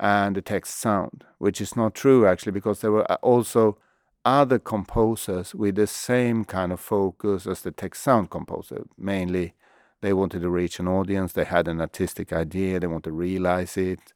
and 0.00 0.36
the 0.36 0.42
text 0.42 0.78
sound, 0.78 1.24
which 1.38 1.60
is 1.60 1.76
not 1.76 1.94
true 1.94 2.26
actually, 2.26 2.52
because 2.52 2.80
there 2.80 2.92
were 2.92 3.10
uh, 3.10 3.16
also 3.22 3.78
other 4.24 4.58
composers 4.58 5.54
with 5.54 5.76
the 5.76 5.86
same 5.86 6.44
kind 6.44 6.72
of 6.72 6.80
focus 6.80 7.46
as 7.46 7.62
the 7.62 7.70
text 7.70 8.02
sound 8.02 8.30
composer. 8.30 8.84
Mainly, 8.96 9.54
they 10.00 10.12
wanted 10.12 10.42
to 10.42 10.50
reach 10.50 10.78
an 10.78 10.88
audience, 10.88 11.32
they 11.32 11.44
had 11.44 11.66
an 11.66 11.80
artistic 11.80 12.32
idea, 12.32 12.78
they 12.78 12.86
wanted 12.86 13.04
to 13.04 13.12
realize 13.12 13.76
it, 13.76 14.12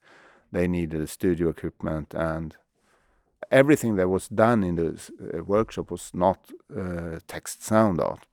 they 0.53 0.69
needed 0.69 1.01
the 1.01 1.07
studio 1.07 1.49
equipment, 1.49 2.15
and 2.15 2.57
everything 3.51 3.97
that 3.97 4.09
was 4.09 4.29
done 4.29 4.63
in 4.63 4.77
the 4.77 4.89
uh, 4.91 5.43
workshop 5.45 5.91
was 5.91 6.11
not 6.15 6.39
uh, 6.77 7.19
text 7.27 7.63
sound 7.63 8.01
art. 8.01 8.27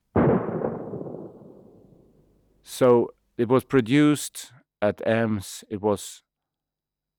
So 2.62 3.14
it 3.36 3.48
was 3.48 3.64
produced 3.64 4.52
at 4.80 5.06
EMS, 5.06 5.64
it 5.68 5.82
was 5.82 6.22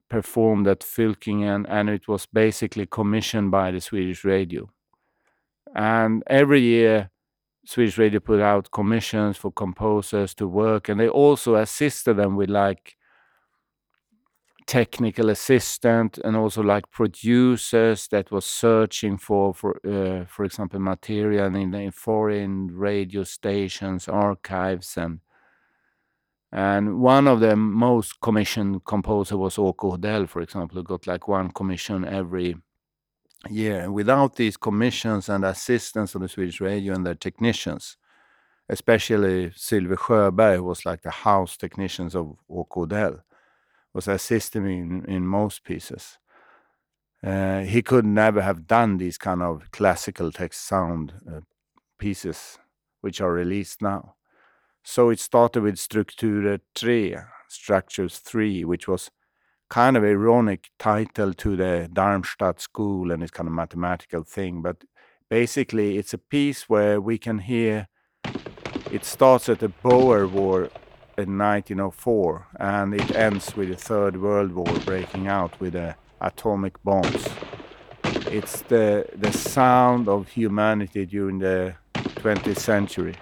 performed 0.10 0.68
at 0.68 0.82
Fylkingen 0.82 1.66
and 1.70 1.90
it 1.90 2.08
was 2.08 2.26
basically 2.26 2.86
commissioned 2.86 3.52
by 3.52 3.72
the 3.72 3.82
Swedish 3.82 4.24
radio. 4.26 4.70
And 5.74 6.24
every 6.28 6.62
year, 6.62 7.12
Swedish 7.66 7.98
radio 7.98 8.20
put 8.20 8.42
out 8.42 8.72
commissions 8.72 9.38
for 9.38 9.52
composers 9.52 10.34
to 10.36 10.48
work, 10.48 10.90
and 10.90 11.00
they 11.00 11.08
also 11.08 11.56
assisted 11.56 12.16
them 12.16 12.36
with 12.36 12.50
like 12.50 12.98
technical 14.72 15.30
assistant 15.30 16.18
and 16.20 16.38
also 16.38 16.62
like 16.64 16.90
producers 16.92 18.08
that 18.08 18.32
was 18.32 18.46
searching 18.46 19.18
for, 19.18 19.54
for 19.54 19.76
uh, 19.86 20.24
for 20.26 20.46
example, 20.46 20.80
material 20.80 21.54
in, 21.56 21.74
in 21.74 21.92
foreign 21.92 22.68
radio 22.68 23.26
stations, 23.26 24.08
archives, 24.08 24.96
and 24.96 25.20
and 26.54 27.02
one 27.02 27.28
of 27.28 27.42
the 27.42 27.58
most 27.58 28.22
commissioned 28.22 28.86
composer 28.86 29.38
was 29.38 29.58
Åke 29.58 29.92
Hodell, 29.92 30.28
for 30.30 30.42
example, 30.42 30.78
who 30.78 30.84
got 30.84 31.06
like 31.06 31.28
one 31.28 31.52
commission 31.52 32.06
every 32.06 32.56
year. 33.50 33.82
And 33.82 33.94
without 33.94 34.36
these 34.38 34.56
commissions 34.56 35.28
and 35.28 35.44
assistance 35.44 36.16
of 36.16 36.22
the 36.22 36.30
Swedish 36.30 36.62
radio 36.62 36.94
and 36.94 37.06
their 37.06 37.16
technicians, 37.16 37.98
especially 38.70 39.50
Sylve 39.50 39.98
Sjöberg, 39.98 40.58
who 40.58 40.64
was 40.64 40.86
like 40.86 41.02
the 41.02 41.12
house 41.12 41.58
technicians 41.58 42.16
of 42.16 42.38
Åke 42.50 42.76
Hodell, 42.78 43.20
was 43.94 44.08
assisting 44.08 44.64
me 44.64 44.80
in, 44.80 45.06
in 45.06 45.26
most 45.26 45.64
pieces. 45.64 46.18
Uh, 47.24 47.62
he 47.62 47.82
could 47.82 48.06
never 48.06 48.42
have 48.42 48.66
done 48.66 48.98
these 48.98 49.18
kind 49.18 49.42
of 49.42 49.70
classical 49.72 50.32
text 50.32 50.66
sound 50.66 51.14
uh, 51.30 51.42
pieces, 52.00 52.58
which 53.02 53.22
are 53.22 53.32
released 53.32 53.82
now. 53.82 54.16
So 54.84 55.10
it 55.10 55.20
started 55.20 55.62
with 55.62 55.78
Strukturer 55.78 56.60
3, 56.74 57.16
Structures 57.48 58.18
3, 58.18 58.66
which 58.66 58.88
was 58.88 59.12
kind 59.70 59.96
of 59.96 60.04
ironic 60.04 60.70
title 60.80 61.34
to 61.34 61.56
the 61.56 61.90
Darmstadt 61.94 62.60
school 62.60 63.12
and 63.12 63.22
it's 63.22 63.32
kind 63.32 63.48
of 63.48 63.54
mathematical 63.54 64.24
thing. 64.24 64.62
But 64.62 64.84
basically, 65.30 65.98
it's 65.98 66.14
a 66.14 66.18
piece 66.18 66.68
where 66.68 67.00
we 67.00 67.18
can 67.18 67.40
hear 67.40 67.88
it 68.92 69.06
starts 69.06 69.48
at 69.48 69.60
the 69.60 69.70
Boer 69.70 70.28
War 70.28 70.70
in 71.22 71.38
1904 71.38 72.48
and 72.60 72.94
it 72.94 73.16
ends 73.16 73.56
with 73.56 73.70
the 73.70 73.76
Third 73.76 74.22
World 74.22 74.52
War 74.52 74.74
breaking 74.86 75.28
out 75.28 75.60
with 75.60 75.74
the 75.74 75.96
atomic 76.20 76.82
bombs. 76.84 77.28
It's 78.04 78.62
the, 78.64 79.08
the 79.16 79.32
sound 79.32 80.08
of 80.08 80.30
humanity 80.30 81.06
during 81.06 81.40
the 81.40 81.76
20th 81.94 82.60
century. 82.60 83.16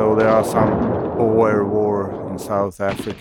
So 0.00 0.14
there 0.14 0.28
are 0.28 0.44
some 0.44 0.70
Boer 1.18 1.64
War 1.66 2.30
in 2.30 2.38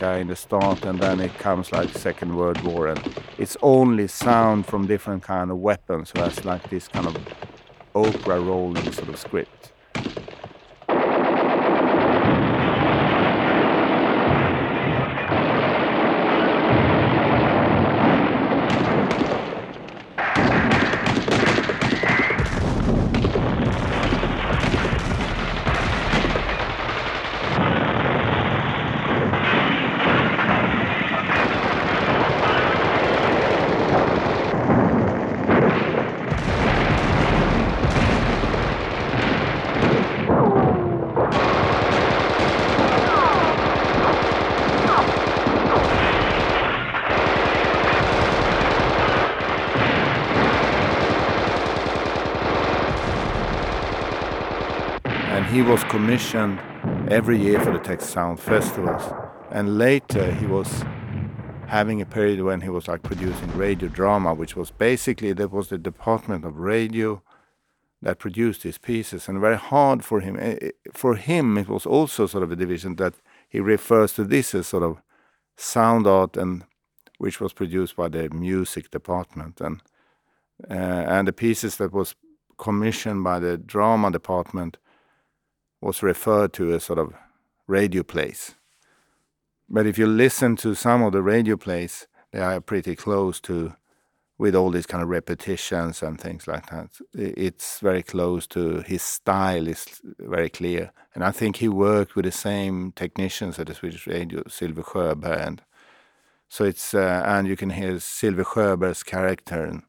In 0.01 0.27
the 0.27 0.35
start, 0.35 0.85
and 0.85 0.97
then 0.97 1.19
it 1.19 1.37
comes 1.37 1.73
like 1.73 1.89
Second 1.89 2.37
World 2.37 2.61
War, 2.61 2.87
and 2.87 3.03
it's 3.37 3.57
only 3.61 4.07
sound 4.07 4.65
from 4.65 4.87
different 4.87 5.23
kind 5.23 5.51
of 5.51 5.57
weapons. 5.57 6.11
So 6.15 6.21
that's 6.21 6.45
like 6.45 6.69
this 6.69 6.87
kind 6.87 7.05
of 7.05 7.17
opera 7.93 8.39
rolling 8.39 8.91
sort 8.93 9.09
of 9.09 9.19
script. 9.19 9.73
and 55.39 55.47
he 55.59 55.63
was 55.63 55.83
commissioned 55.83 56.57
every 57.11 57.37
year 57.37 57.59
for 57.59 57.73
the 57.73 57.79
Text 57.79 58.11
Sound 58.11 58.39
festivals. 58.39 59.03
And 59.51 59.77
later 59.77 60.31
he 60.31 60.45
was 60.45 60.85
having 61.67 61.99
a 62.01 62.05
period 62.05 62.41
when 62.43 62.61
he 62.61 62.69
was 62.69 62.87
like 62.87 63.03
producing 63.03 63.51
radio 63.57 63.89
drama, 63.89 64.33
which 64.33 64.55
was 64.55 64.71
basically 64.71 65.33
that 65.33 65.51
was 65.51 65.67
the 65.67 65.77
department 65.77 66.45
of 66.45 66.59
radio 66.59 67.21
that 68.01 68.19
produced 68.19 68.63
his 68.63 68.77
pieces, 68.77 69.27
and 69.27 69.41
very 69.41 69.57
hard 69.57 70.05
for 70.05 70.21
him. 70.21 70.37
eh, 70.39 70.55
eh, 70.61 70.71
For 70.93 71.15
him, 71.15 71.57
it 71.57 71.67
was 71.67 71.85
also 71.85 72.25
sort 72.25 72.45
of 72.45 72.51
a 72.53 72.55
division 72.55 72.95
that 72.95 73.15
he 73.49 73.59
refers 73.59 74.13
to 74.13 74.23
this 74.23 74.55
as 74.55 74.67
sort 74.67 74.83
of 74.83 75.01
sound 75.57 76.07
art, 76.07 76.37
and 76.37 76.63
which 77.17 77.41
was 77.41 77.51
produced 77.51 77.97
by 77.97 78.07
the 78.07 78.29
music 78.29 78.91
department, 78.91 79.59
and 79.59 79.81
uh, 80.71 81.03
and 81.15 81.27
the 81.27 81.33
pieces 81.33 81.75
that 81.75 81.91
was 81.91 82.15
commissioned 82.57 83.25
by 83.25 83.39
the 83.39 83.57
drama 83.57 84.09
department 84.09 84.77
was 85.81 86.03
referred 86.03 86.53
to 86.53 86.73
as 86.73 86.83
sort 86.83 86.99
of 86.99 87.13
radio 87.67 88.03
plays. 88.03 88.55
But 89.69 89.85
if 89.85 89.97
you 89.97 90.07
listen 90.07 90.55
to 90.57 90.75
some 90.75 91.03
of 91.03 91.13
the 91.13 91.21
radio 91.21 91.55
plays, 91.55 92.07
they 92.31 92.39
are 92.39 92.61
pretty 92.61 92.95
close 92.95 93.39
to 93.41 93.73
with 94.39 94.55
all 94.55 94.71
these 94.71 94.85
kind 94.85 95.03
of 95.03 95.09
repetitions 95.09 96.01
and 96.01 96.19
things 96.19 96.47
like 96.47 96.69
that. 96.69 96.89
It's 97.13 97.81
very 97.81 98.01
close 98.01 98.47
to 98.47 98.79
his 98.81 99.01
style 99.01 99.67
is 99.67 99.85
very 100.17 100.49
clear, 100.49 100.91
and 101.13 101.23
I 101.23 101.31
think 101.31 101.57
he 101.57 101.67
worked 101.67 102.15
with 102.15 102.25
the 102.25 102.31
same 102.31 102.93
technicians 102.93 103.59
at 103.59 103.67
the 103.67 103.75
Swedish 103.75 104.07
Radio, 104.07 104.43
Sylve 104.43 104.83
Sjöberg, 104.83 105.45
and 105.45 105.61
so 106.47 106.63
it's 106.63 106.93
uh, 106.93 107.23
and 107.25 107.47
you 107.47 107.57
can 107.57 107.71
hear 107.71 107.95
Sylve 107.99 108.45
Sjöberg's 108.45 109.03
character 109.03 109.65
in, 109.65 109.83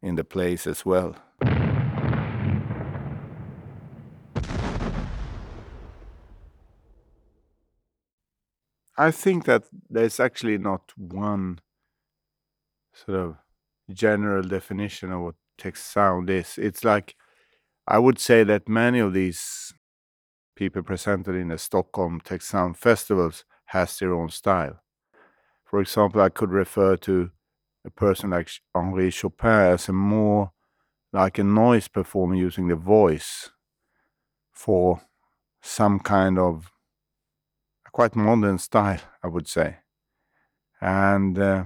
in 0.00 0.14
the 0.14 0.24
plays 0.24 0.66
as 0.66 0.86
well. 0.86 1.16
I 9.00 9.12
think 9.12 9.46
that 9.46 9.64
there's 9.88 10.20
actually 10.20 10.58
not 10.58 10.92
one 10.94 11.60
sort 12.92 13.18
of 13.18 13.36
general 13.90 14.42
definition 14.42 15.10
of 15.10 15.22
what 15.22 15.34
text 15.56 15.90
sound 15.90 16.28
is. 16.28 16.58
It's 16.58 16.84
like 16.84 17.16
I 17.86 17.98
would 17.98 18.18
say 18.18 18.44
that 18.44 18.68
many 18.68 18.98
of 18.98 19.14
these 19.14 19.72
people 20.54 20.82
presented 20.82 21.34
in 21.34 21.48
the 21.48 21.56
Stockholm 21.56 22.20
text 22.22 22.48
sound 22.48 22.76
festivals 22.76 23.46
has 23.68 23.98
their 23.98 24.12
own 24.12 24.28
style. 24.28 24.82
For 25.64 25.80
example, 25.80 26.20
I 26.20 26.28
could 26.28 26.50
refer 26.50 26.98
to 26.98 27.30
a 27.86 27.90
person 27.90 28.28
like 28.28 28.50
Henri 28.74 29.10
Chopin 29.10 29.72
as 29.72 29.88
a 29.88 29.94
more 29.94 30.52
like 31.10 31.38
a 31.38 31.44
noise 31.44 31.88
performer 31.88 32.34
using 32.34 32.68
the 32.68 32.76
voice 32.76 33.48
for 34.52 35.00
some 35.62 36.00
kind 36.00 36.38
of 36.38 36.70
quite 37.92 38.16
modern 38.16 38.58
style, 38.58 39.00
I 39.22 39.28
would 39.28 39.48
say. 39.48 39.78
And 40.80 41.38
uh, 41.38 41.64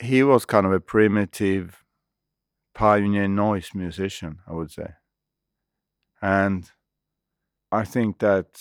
he 0.00 0.22
was 0.22 0.44
kind 0.44 0.66
of 0.66 0.72
a 0.72 0.80
primitive 0.80 1.84
pioneer 2.74 3.28
noise 3.28 3.70
musician, 3.74 4.38
I 4.46 4.52
would 4.52 4.70
say. 4.70 4.94
And 6.20 6.70
I 7.70 7.84
think 7.84 8.18
that 8.18 8.54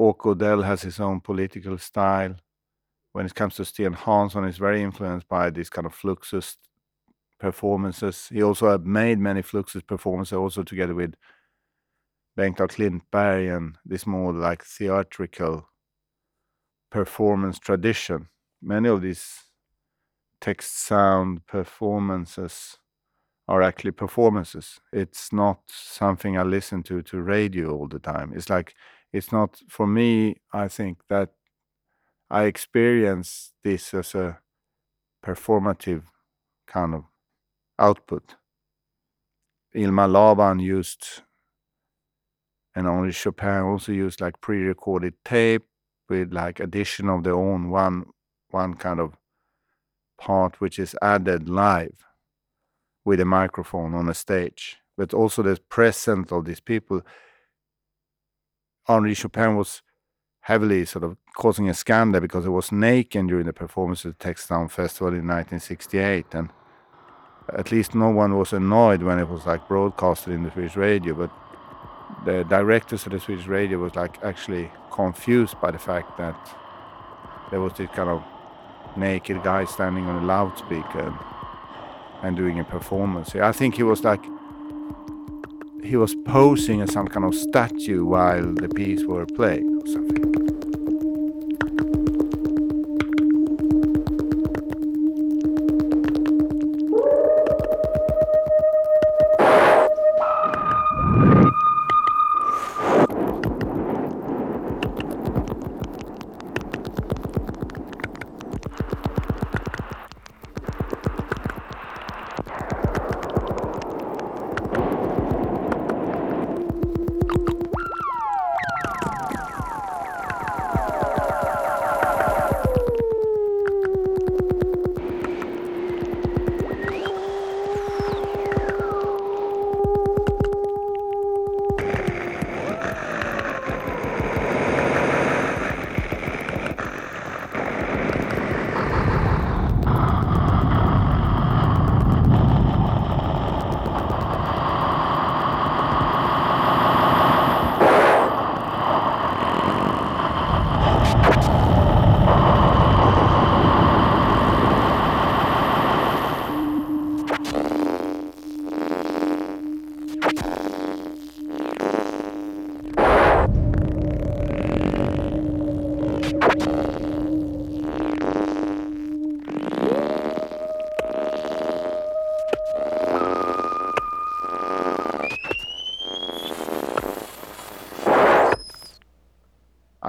Åke 0.00 0.18
Hodell 0.18 0.64
has 0.64 0.82
his 0.82 1.00
own 1.00 1.20
political 1.20 1.78
style. 1.78 2.36
When 3.12 3.26
it 3.26 3.34
comes 3.34 3.56
to 3.56 3.64
Sten 3.64 3.92
Hansson, 3.92 4.44
he's 4.44 4.58
very 4.58 4.82
influenced 4.82 5.28
by 5.28 5.50
these 5.50 5.68
kind 5.68 5.86
of 5.86 5.94
Fluxus 5.94 6.56
performances. 7.38 8.28
He 8.32 8.42
also 8.42 8.78
made 8.78 9.18
many 9.18 9.42
Fluxus 9.42 9.86
performances, 9.86 10.32
also 10.32 10.62
together 10.62 10.94
with 10.94 11.14
Bengt 12.36 12.60
af 12.60 12.68
Klintberg 12.68 13.56
and 13.56 13.78
this 13.84 14.06
more 14.06 14.32
like 14.32 14.64
theatrical 14.64 15.68
performance 16.90 17.58
tradition. 17.58 18.28
Many 18.62 18.88
of 18.88 19.02
these 19.02 19.24
text 20.40 20.86
sound 20.86 21.46
performances 21.46 22.78
are 23.48 23.62
actually 23.62 23.92
performances. 23.92 24.80
It's 24.92 25.32
not 25.32 25.58
something 25.66 26.38
I 26.38 26.42
listen 26.42 26.82
to 26.84 27.02
to 27.02 27.22
radio 27.22 27.76
all 27.76 27.88
the 27.88 27.98
time. 27.98 28.32
It's 28.34 28.48
like 28.48 28.74
it's 29.12 29.32
not 29.32 29.60
for 29.68 29.86
me. 29.86 30.40
I 30.52 30.68
think 30.68 30.98
that 31.08 31.30
I 32.30 32.44
experience 32.44 33.52
this 33.62 33.92
as 33.94 34.14
a 34.14 34.38
performative 35.22 36.04
kind 36.66 36.94
of 36.94 37.04
output. 37.78 38.36
Ilmar 39.74 40.10
Laban 40.10 40.58
used 40.58 41.22
Henri 42.74 43.12
Chopin 43.12 43.62
also 43.62 43.92
used 43.92 44.20
like 44.20 44.40
pre-recorded 44.40 45.14
tape 45.24 45.64
with 46.08 46.32
like 46.32 46.60
addition 46.60 47.08
of 47.08 47.22
their 47.24 47.34
own 47.34 47.70
one 47.70 48.06
one 48.50 48.74
kind 48.74 49.00
of 49.00 49.16
part 50.18 50.60
which 50.60 50.78
is 50.78 50.94
added 51.02 51.48
live 51.48 52.06
with 53.04 53.20
a 53.20 53.24
microphone 53.24 53.94
on 53.94 54.08
a 54.08 54.14
stage. 54.14 54.78
But 54.96 55.14
also 55.14 55.42
the 55.42 55.58
presence 55.68 56.30
of 56.30 56.44
these 56.44 56.60
people. 56.60 57.02
Henri 58.86 59.14
Chopin 59.14 59.56
was 59.56 59.82
heavily 60.42 60.84
sort 60.84 61.04
of 61.04 61.16
causing 61.36 61.68
a 61.68 61.74
scandal 61.74 62.20
because 62.20 62.44
he 62.44 62.50
was 62.50 62.72
naked 62.72 63.28
during 63.28 63.46
the 63.46 63.52
performance 63.52 64.04
at 64.04 64.18
the 64.18 64.24
Text 64.24 64.48
Sound 64.48 64.72
Festival 64.72 65.08
in 65.08 65.26
1968 65.26 66.26
and 66.32 66.50
at 67.56 67.70
least 67.70 67.94
no 67.94 68.10
one 68.10 68.36
was 68.36 68.52
annoyed 68.52 69.02
when 69.02 69.18
it 69.18 69.28
was 69.28 69.46
like 69.46 69.66
broadcasted 69.68 70.32
in 70.34 70.42
the 70.42 70.50
Swedish 70.50 70.76
radio 70.76 71.14
but 71.14 71.30
the 72.24 72.44
directors 72.44 73.06
of 73.06 73.12
the 73.12 73.20
Swedish 73.20 73.46
radio 73.46 73.78
was 73.78 73.94
like 73.94 74.22
actually 74.22 74.70
confused 74.90 75.60
by 75.60 75.70
the 75.70 75.78
fact 75.78 76.16
that 76.18 76.36
there 77.50 77.60
was 77.60 77.72
this 77.74 77.88
kind 77.90 78.08
of 78.08 78.22
naked 78.96 79.42
guy 79.42 79.64
standing 79.64 80.06
on 80.06 80.22
a 80.22 80.26
loudspeaker 80.26 81.14
and, 82.22 82.36
doing 82.36 82.60
a 82.60 82.64
performance. 82.64 83.34
I 83.34 83.52
think 83.52 83.74
he 83.74 83.82
was 83.82 84.04
like 84.04 84.24
he 85.82 85.96
was 85.96 86.14
posing 86.26 86.80
as 86.80 86.92
some 86.92 87.08
kind 87.08 87.26
of 87.26 87.34
statue 87.34 88.04
while 88.04 88.54
the 88.54 88.68
piece 88.68 89.04
were 89.04 89.26
played 89.26 89.64
or 89.64 89.86
something. 89.86 90.51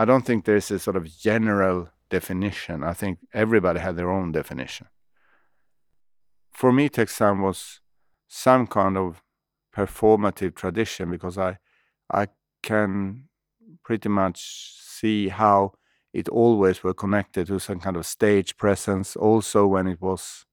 I 0.04 0.06
don't 0.06 0.26
think 0.26 0.43
there's 0.43 0.70
a 0.70 0.80
sort 0.80 0.97
of 0.97 1.06
general 1.18 1.88
definition. 2.10 2.84
I 2.84 2.91
think 2.91 3.20
everybody 3.34 3.80
had 3.80 3.95
their 3.95 4.12
own 4.12 4.34
definition. 4.34 4.88
For 6.51 6.74
me, 6.74 6.89
sound 7.08 7.41
was 7.41 7.80
some 8.28 8.68
kind 8.68 8.97
of 8.97 9.24
performative 9.74 10.56
tradition 10.56 11.10
because 11.10 11.38
I 11.38 11.58
I 12.12 12.28
can 12.62 13.30
pretty 13.82 14.10
much 14.10 14.39
see 14.82 15.30
how 15.30 15.72
it 16.12 16.28
always 16.28 16.84
were 16.84 16.93
connected 16.93 17.47
to 17.47 17.60
some 17.60 17.80
kind 17.80 17.95
of 17.95 18.06
stage 18.06 18.58
presence. 18.58 19.16
Also, 19.16 19.66
when 19.68 19.88
it 19.88 20.01
was 20.01 20.45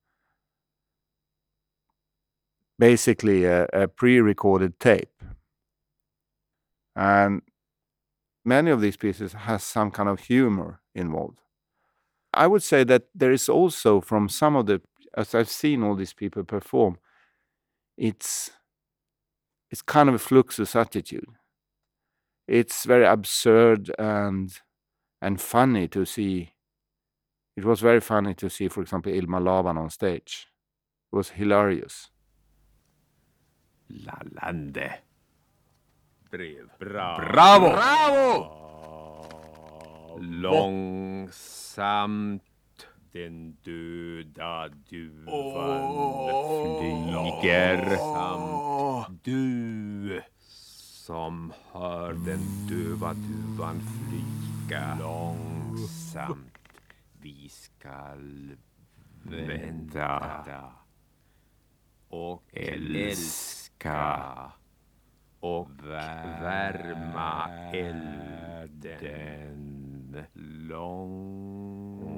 basically 2.79 3.47
a, 3.47 3.67
a 3.73 3.89
pre-recorded 3.89 4.79
tape, 4.79 5.25
and 6.95 7.43
many 8.45 8.71
of 8.71 8.81
these 8.81 8.97
pieces 8.97 9.33
has 9.33 9.63
some 9.63 9.91
kind 9.91 10.09
of 10.09 10.21
humor 10.21 10.81
involved. 10.95 11.41
I 12.33 12.47
would 12.47 12.63
say 12.63 12.85
that 12.85 13.05
there 13.15 13.33
is 13.33 13.49
also 13.49 14.01
from 14.01 14.29
some 14.29 14.57
of 14.57 14.67
the 14.67 14.81
as 15.17 15.35
I've 15.35 15.49
seen 15.49 15.83
all 15.83 15.97
these 15.97 16.13
people 16.13 16.45
perform, 16.45 16.99
it's 17.97 18.51
it's 19.71 19.83
kind 19.83 20.09
of 20.09 20.15
a 20.15 20.19
fluxus 20.19 20.77
attitude. 20.77 21.27
It's 22.47 22.85
very 22.85 23.07
absurd 23.07 23.91
and 23.99 24.53
and 25.21 25.41
funny 25.41 25.89
to 25.89 26.05
see 26.05 26.53
it 27.57 27.65
was 27.65 27.81
very 27.81 28.01
funny 28.01 28.35
to 28.35 28.49
see, 28.49 28.69
for 28.69 28.81
example, 28.81 29.13
Ilmar 29.13 29.45
Laban 29.45 29.77
on 29.77 29.91
stage. 29.91 30.47
It 31.13 31.17
was 31.17 31.31
hilarious. 31.31 32.09
Lallande. 33.91 35.01
Brev. 36.31 36.69
Bra. 36.79 37.17
Bravo! 37.19 37.69
Bravo! 37.69 38.57
Långsamt. 40.21 42.43
Den 43.13 43.53
döda 43.53 44.69
duvan 44.69 45.83
flyger. 46.81 47.99
Du 49.23 50.23
som 51.07 51.53
hör 51.73 52.13
den 52.13 52.41
döva 52.69 53.15
duvan 53.15 53.81
flyga 53.81 54.99
långsamt. 55.01 56.59
Vi 57.21 57.49
skall 57.49 58.57
vänta 59.23 60.45
och 62.09 62.43
älska 62.53 64.27
och 65.41 65.71
värma 66.43 67.51
elden 67.73 69.01
långsamt. 70.35 72.11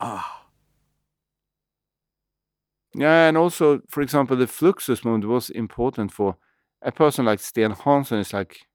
Ah. 0.00 0.24
Yeah, 2.94 3.28
and 3.28 3.36
also, 3.36 3.80
for 3.88 4.02
example, 4.02 4.36
the 4.36 4.46
Fluxus 4.46 5.04
movement 5.04 5.26
was 5.26 5.50
important 5.50 6.12
for 6.12 6.36
a 6.82 6.90
person 6.90 7.24
like 7.26 7.40
Sten 7.40 7.72
Hanson. 7.72 8.18
Is 8.18 8.32
like 8.32 8.66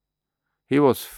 he 0.66 0.78
was 0.78 1.08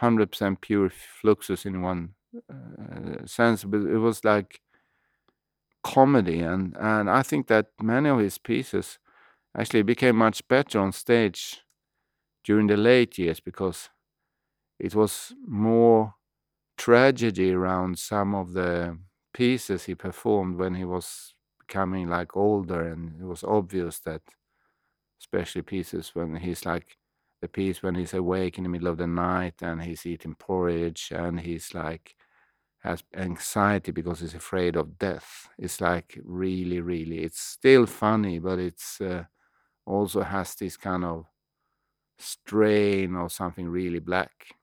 hundred 0.00 0.30
percent 0.30 0.60
pure 0.60 0.90
Fluxus 0.90 1.64
in 1.66 1.82
one 1.82 2.14
uh, 2.50 3.24
sense, 3.26 3.64
but 3.64 3.80
it 3.80 3.98
was 3.98 4.24
like 4.24 4.60
comedy, 5.84 6.40
and 6.40 6.76
and 6.80 7.10
I 7.10 7.22
think 7.22 7.48
that 7.48 7.68
many 7.82 8.08
of 8.10 8.18
his 8.20 8.38
pieces 8.38 8.98
actually 9.56 9.82
became 9.84 10.16
much 10.16 10.46
better 10.48 10.80
on 10.80 10.92
stage 10.92 11.62
during 12.44 12.68
the 12.68 12.76
late 12.76 13.18
years 13.18 13.40
because 13.40 13.90
it 14.78 14.94
was 14.94 15.32
more 15.46 16.14
tragedy 16.78 17.52
around 17.52 17.98
some 17.98 18.34
of 18.34 18.52
the 18.54 18.98
pieces 19.34 19.84
he 19.84 19.94
performed 19.94 20.58
when 20.58 20.74
he 20.74 20.84
was 20.84 21.34
becoming 21.60 22.08
like 22.08 22.36
older 22.36 22.82
and 22.88 23.20
it 23.20 23.24
was 23.26 23.44
obvious 23.44 23.98
that 24.00 24.22
especially 25.20 25.62
pieces 25.62 26.10
when 26.14 26.36
he's 26.36 26.64
like 26.66 26.96
the 27.40 27.48
piece 27.48 27.82
when 27.82 27.94
he's 27.94 28.14
awake 28.14 28.56
in 28.58 28.64
the 28.64 28.70
middle 28.70 28.88
of 28.88 28.98
the 28.98 29.06
night 29.06 29.54
and 29.62 29.82
he's 29.82 30.06
eating 30.06 30.34
porridge 30.34 31.12
and 31.14 31.40
he's 31.40 31.74
like 31.74 32.14
has 32.84 33.02
anxiety 33.16 33.92
because 33.92 34.20
he's 34.20 34.34
afraid 34.34 34.76
of 34.76 34.98
death 34.98 35.48
it's 35.58 35.80
like 35.80 36.18
really 36.24 36.80
really 36.80 37.20
it's 37.24 37.40
still 37.40 37.86
funny 37.86 38.38
but 38.38 38.58
it's 38.58 39.00
uh, 39.00 39.24
also 39.86 40.22
has 40.22 40.54
this 40.56 40.76
kind 40.76 41.04
of 41.04 41.26
strain 42.18 43.16
of 43.16 43.32
something 43.32 43.68
really 43.68 44.00
black 44.00 44.54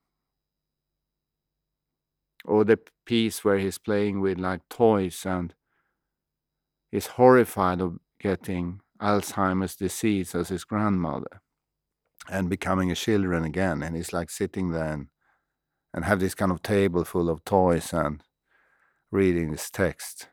or 2.45 2.63
the 2.63 2.79
piece 3.05 3.43
where 3.43 3.57
he's 3.57 3.77
playing 3.77 4.21
with 4.21 4.37
like 4.37 4.67
toys 4.69 5.25
and 5.25 5.53
is 6.91 7.07
horrified 7.07 7.81
of 7.81 7.97
getting 8.19 8.81
Alzheimer's 9.01 9.75
disease 9.75 10.35
as 10.35 10.49
his 10.49 10.63
grandmother 10.63 11.41
and 12.29 12.49
becoming 12.49 12.91
a 12.91 12.95
children 12.95 13.43
again. 13.43 13.83
And 13.83 13.95
he's 13.95 14.13
like 14.13 14.29
sitting 14.29 14.71
there 14.71 14.93
and, 14.93 15.07
and 15.93 16.05
have 16.05 16.19
this 16.19 16.35
kind 16.35 16.51
of 16.51 16.61
table 16.63 17.03
full 17.03 17.29
of 17.29 17.43
toys 17.45 17.93
and 17.93 18.23
reading 19.11 19.51
this 19.51 19.69
text. 19.69 20.27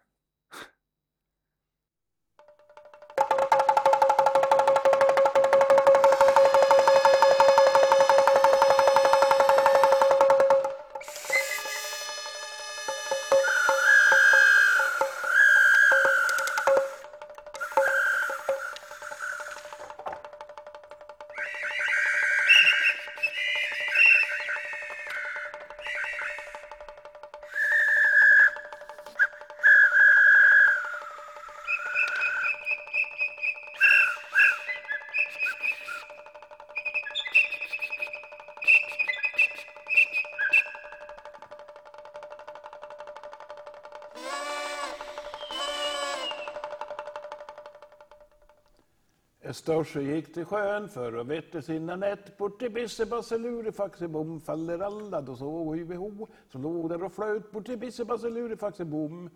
Storse 49.88 50.02
gick 50.02 50.34
till 50.34 50.44
sjön 50.44 50.88
för 50.88 51.20
att 51.20 51.26
vette 51.26 51.62
sina 51.62 51.96
nät. 51.96 52.38
Bort 52.38 52.58
till 52.58 52.72
Bisse 52.72 53.06
Basselurifaxebom 53.06 54.40
faller 54.40 54.78
alla 54.78 55.20
då 55.20 55.36
så 55.36 55.74
i 55.74 55.94
ho 55.94 56.26
som 56.48 56.62
låg 56.62 56.88
där 56.88 57.04
och 57.04 57.12
flöt. 57.12 57.52
Bort 57.52 57.66
till 57.66 57.78
Bisse 57.78 58.04
Basselurifaxebom 58.04 59.30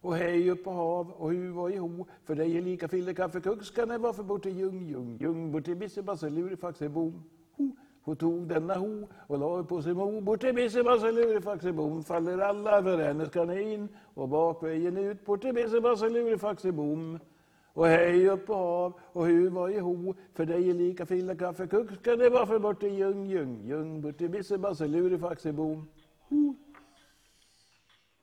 och 0.00 0.16
hej 0.16 0.50
upp 0.50 0.64
på 0.64 0.70
hav 0.70 1.10
och 1.10 1.30
hu 1.30 1.50
var 1.50 1.70
i 1.70 1.76
ho. 1.76 2.06
För 2.24 2.34
dig 2.34 2.58
är 2.58 2.62
lika 2.62 2.88
fille 2.88 3.14
kaffekugg 3.14 3.64
ska 3.64 3.86
det 3.86 3.98
vara 3.98 4.12
för 4.12 4.22
bort 4.22 4.42
till 4.42 4.58
ljung, 4.58 4.88
ljung, 4.88 5.18
ljung. 5.20 5.52
Bort 5.52 5.64
till 5.64 5.76
Bisse 5.76 6.02
Basselurifaxebom. 6.02 7.22
Ho, 7.56 7.76
ho 8.02 8.14
tog 8.14 8.48
denna 8.48 8.74
ho 8.74 9.08
och 9.26 9.38
la 9.38 9.62
på 9.62 9.82
sin 9.82 9.96
mo. 9.96 10.20
Bort 10.20 10.40
till 10.40 10.54
Bisse 10.54 10.82
Basselurifaxebom 10.82 12.04
faller 12.04 12.38
alla 12.38 12.82
för 12.82 12.98
henne 12.98 13.26
ska 13.26 13.44
ni 13.44 13.72
in 13.72 13.88
och 14.14 14.28
bakvägen 14.28 14.96
ut. 14.96 15.24
Bort 15.24 15.40
till 15.40 15.54
Bisse 15.54 15.80
Basselurifaxebom. 15.80 17.18
Hu 19.12 19.48
var 19.48 19.68
i 19.68 19.78
ho. 19.78 20.14
För 20.34 20.46
det 20.46 20.58
för. 21.54 21.68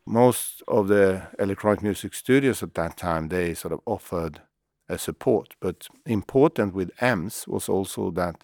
Most 0.07 0.61
of 0.61 0.87
the 0.87 1.21
electronic 1.39 1.81
music 1.81 2.13
studios 2.13 2.63
at 2.63 2.73
that 2.73 2.97
time, 2.97 3.29
they 3.29 3.55
sort 3.55 3.73
of 3.73 3.79
offered 3.85 4.41
a 4.89 4.97
support. 4.97 5.55
But 5.61 5.87
important 6.05 6.75
with 6.75 7.03
EMS 7.03 7.47
was 7.47 7.69
also 7.69 8.11
that 8.11 8.35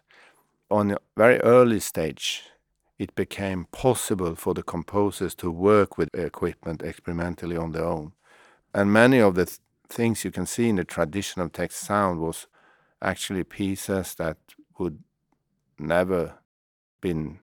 on 0.70 0.91
a 0.91 0.97
very 1.16 1.39
early 1.39 1.80
stage, 1.80 2.43
it 2.97 3.16
became 3.16 3.66
possible 3.72 4.36
for 4.36 4.53
the 4.53 4.64
composers 4.64 5.36
to 5.36 5.51
work 5.51 5.97
with 5.97 6.09
equipment 6.14 6.82
experimentally 6.82 7.57
on 7.57 7.72
their 7.72 7.86
own. 7.86 8.12
And 8.74 8.93
many 8.93 9.22
of 9.22 9.36
the 9.36 9.45
th- 9.45 9.59
things 9.91 10.23
you 10.23 10.31
can 10.31 10.45
see 10.45 10.69
in 10.69 10.77
the 10.77 10.83
traditional 10.83 11.49
text 11.49 11.79
sound 11.79 12.19
was 12.19 12.47
actually 13.01 13.43
pieces 13.43 14.15
that 14.15 14.37
would 14.77 14.99
never 15.79 16.35
been 17.01 17.39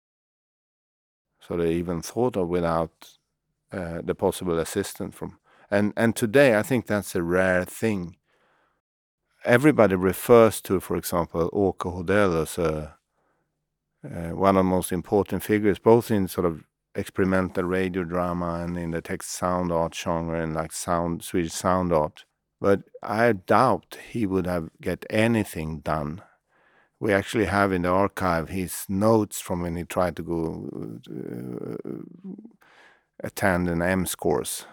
sort 1.40 1.60
of 1.60 1.68
even 1.68 2.02
thought 2.02 2.38
of 2.38 2.48
without 2.48 3.18
uh, 3.72 4.02
the 4.04 4.16
possible 4.16 4.60
assistance 4.60 5.16
from 5.16 5.38
and 5.70 5.94
and 5.98 6.16
today 6.16 6.58
I 6.58 6.64
think 6.64 6.86
that's 6.88 7.16
a 7.16 7.24
rare 7.24 7.66
thing. 7.66 8.16
Everybody 9.44 9.96
refers 9.96 10.62
to, 10.62 10.80
for 10.80 10.96
example, 10.98 11.50
Åke 11.54 11.92
Hodell 11.94 12.42
as 12.42 12.58
a, 12.58 12.96
uh, 14.04 14.36
one 14.36 14.58
of 14.58 14.66
the 14.66 14.70
most 14.70 14.92
important 14.92 15.44
figures, 15.44 15.80
both 15.80 16.12
in 16.12 16.28
sort 16.28 16.46
of 16.46 16.64
experimental 16.96 17.64
radio 17.64 18.04
drama 18.04 18.64
and 18.64 18.78
in 18.78 18.92
the 18.92 19.02
text 19.02 19.32
sound 19.32 19.72
art 19.72 19.94
genre 19.94 20.42
and 20.42 20.54
like 20.54 20.72
sound 20.72 21.24
Swedish 21.24 21.54
sound 21.54 21.94
art. 21.94 22.26
But 22.60 22.84
I 23.04 23.34
doubt 23.34 23.98
he 24.10 24.26
would 24.26 24.48
have 24.48 24.70
get 24.82 25.06
anything 25.10 25.80
done. 25.80 26.22
We 27.00 27.14
actually 27.14 27.46
have 27.46 27.72
in 27.72 27.84
the 27.84 27.90
archive 27.90 28.50
his 28.50 28.86
notes 28.90 29.40
from 29.40 29.62
when 29.62 29.76
he 29.76 29.84
tried 29.84 30.16
to 30.16 30.24
go 30.24 30.70
uh, 31.10 31.92
attend 33.24 33.70
an 33.70 33.82
M 33.82 34.06
course. 34.06 34.66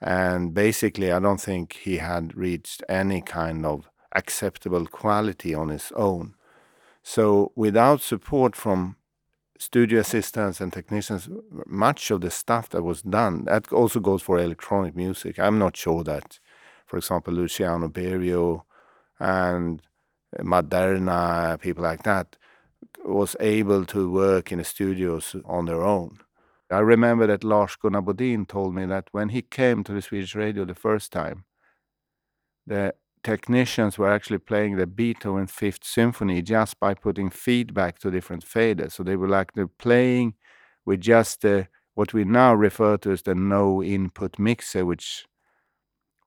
And 0.00 0.52
basically, 0.52 1.12
I 1.12 1.20
don't 1.20 1.40
think 1.40 1.74
he 1.74 1.98
had 1.98 2.36
reached 2.36 2.82
any 2.88 3.22
kind 3.22 3.64
of 3.64 3.88
acceptable 4.14 4.86
quality 4.86 5.54
on 5.54 5.68
his 5.68 5.92
own. 5.94 6.34
So, 7.02 7.52
without 7.54 8.00
support 8.00 8.56
from 8.56 8.96
studio 9.58 10.00
assistants 10.00 10.60
and 10.60 10.72
technicians, 10.72 11.28
much 11.66 12.10
of 12.10 12.20
the 12.20 12.30
stuff 12.30 12.68
that 12.70 12.82
was 12.82 13.02
done, 13.02 13.44
that 13.44 13.72
also 13.72 14.00
goes 14.00 14.22
for 14.22 14.38
electronic 14.38 14.96
music. 14.96 15.38
I'm 15.38 15.58
not 15.58 15.76
sure 15.76 16.02
that 16.04 16.40
for 16.92 16.98
example, 16.98 17.32
Luciano 17.32 17.88
Berio 17.88 18.64
and 19.18 19.80
Maderna, 20.40 21.58
people 21.58 21.82
like 21.82 22.02
that, 22.02 22.36
was 23.02 23.34
able 23.40 23.86
to 23.86 24.12
work 24.12 24.52
in 24.52 24.58
the 24.58 24.64
studios 24.64 25.34
on 25.46 25.64
their 25.64 25.80
own. 25.80 26.18
I 26.70 26.80
remember 26.80 27.26
that 27.28 27.44
Lars 27.44 27.76
Gunnar 27.76 28.02
Bodin 28.02 28.46
told 28.46 28.74
me 28.74 28.84
that 28.84 29.08
when 29.12 29.30
he 29.30 29.40
came 29.40 29.82
to 29.84 29.92
the 29.92 30.02
Swedish 30.02 30.34
radio 30.34 30.66
the 30.66 30.74
first 30.74 31.12
time, 31.12 31.46
the 32.66 32.94
technicians 33.24 33.96
were 33.96 34.12
actually 34.12 34.36
playing 34.36 34.76
the 34.76 34.86
Beethoven 34.86 35.46
Fifth 35.46 35.84
Symphony 35.84 36.42
just 36.42 36.78
by 36.78 36.92
putting 36.92 37.30
feedback 37.30 38.00
to 38.00 38.10
different 38.10 38.44
faders. 38.44 38.92
So 38.92 39.02
they 39.02 39.16
were 39.16 39.28
like 39.28 39.52
they're 39.52 39.66
playing 39.66 40.34
with 40.84 41.00
just 41.00 41.40
the 41.40 41.68
what 41.94 42.12
we 42.12 42.24
now 42.24 42.52
refer 42.52 42.98
to 42.98 43.12
as 43.12 43.22
the 43.22 43.34
no 43.34 43.82
input 43.82 44.38
mixer, 44.38 44.84
which 44.84 45.24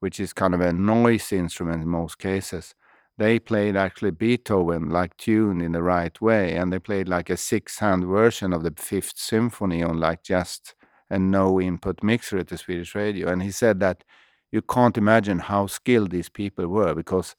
which 0.06 0.20
is 0.20 0.34
kind 0.34 0.54
of 0.54 0.62
a 0.62 0.72
noise 0.72 1.32
instrument 1.32 1.82
in 1.82 1.90
most 1.90 2.20
cases. 2.20 2.76
They 3.18 3.40
played 3.40 3.76
actually 3.76 4.12
Beethoven 4.12 4.92
like 4.92 5.18
tuned 5.18 5.64
in 5.64 5.72
the 5.72 5.82
right 5.82 6.22
way, 6.22 6.56
and 6.56 6.72
they 6.72 6.78
played 6.78 7.10
like 7.10 7.32
a 7.32 7.38
six-hand 7.38 8.06
version 8.06 8.54
of 8.54 8.62
the 8.62 8.72
Fifth 8.78 9.14
Symphony 9.16 9.82
on 9.82 10.00
like 10.00 10.22
just 10.22 10.76
a 11.10 11.18
no 11.18 11.60
input 11.60 12.04
mixer 12.04 12.38
at 12.38 12.50
the 12.50 12.58
Swedish 12.60 12.94
radio. 12.94 13.32
And 13.32 13.42
he 13.42 13.50
said 13.50 13.80
that 13.80 14.04
you 14.52 14.62
can't 14.62 14.96
imagine 14.96 15.40
how 15.40 15.66
skilled 15.66 16.12
these 16.12 16.30
people 16.30 16.68
were 16.68 16.94
because 16.94 17.36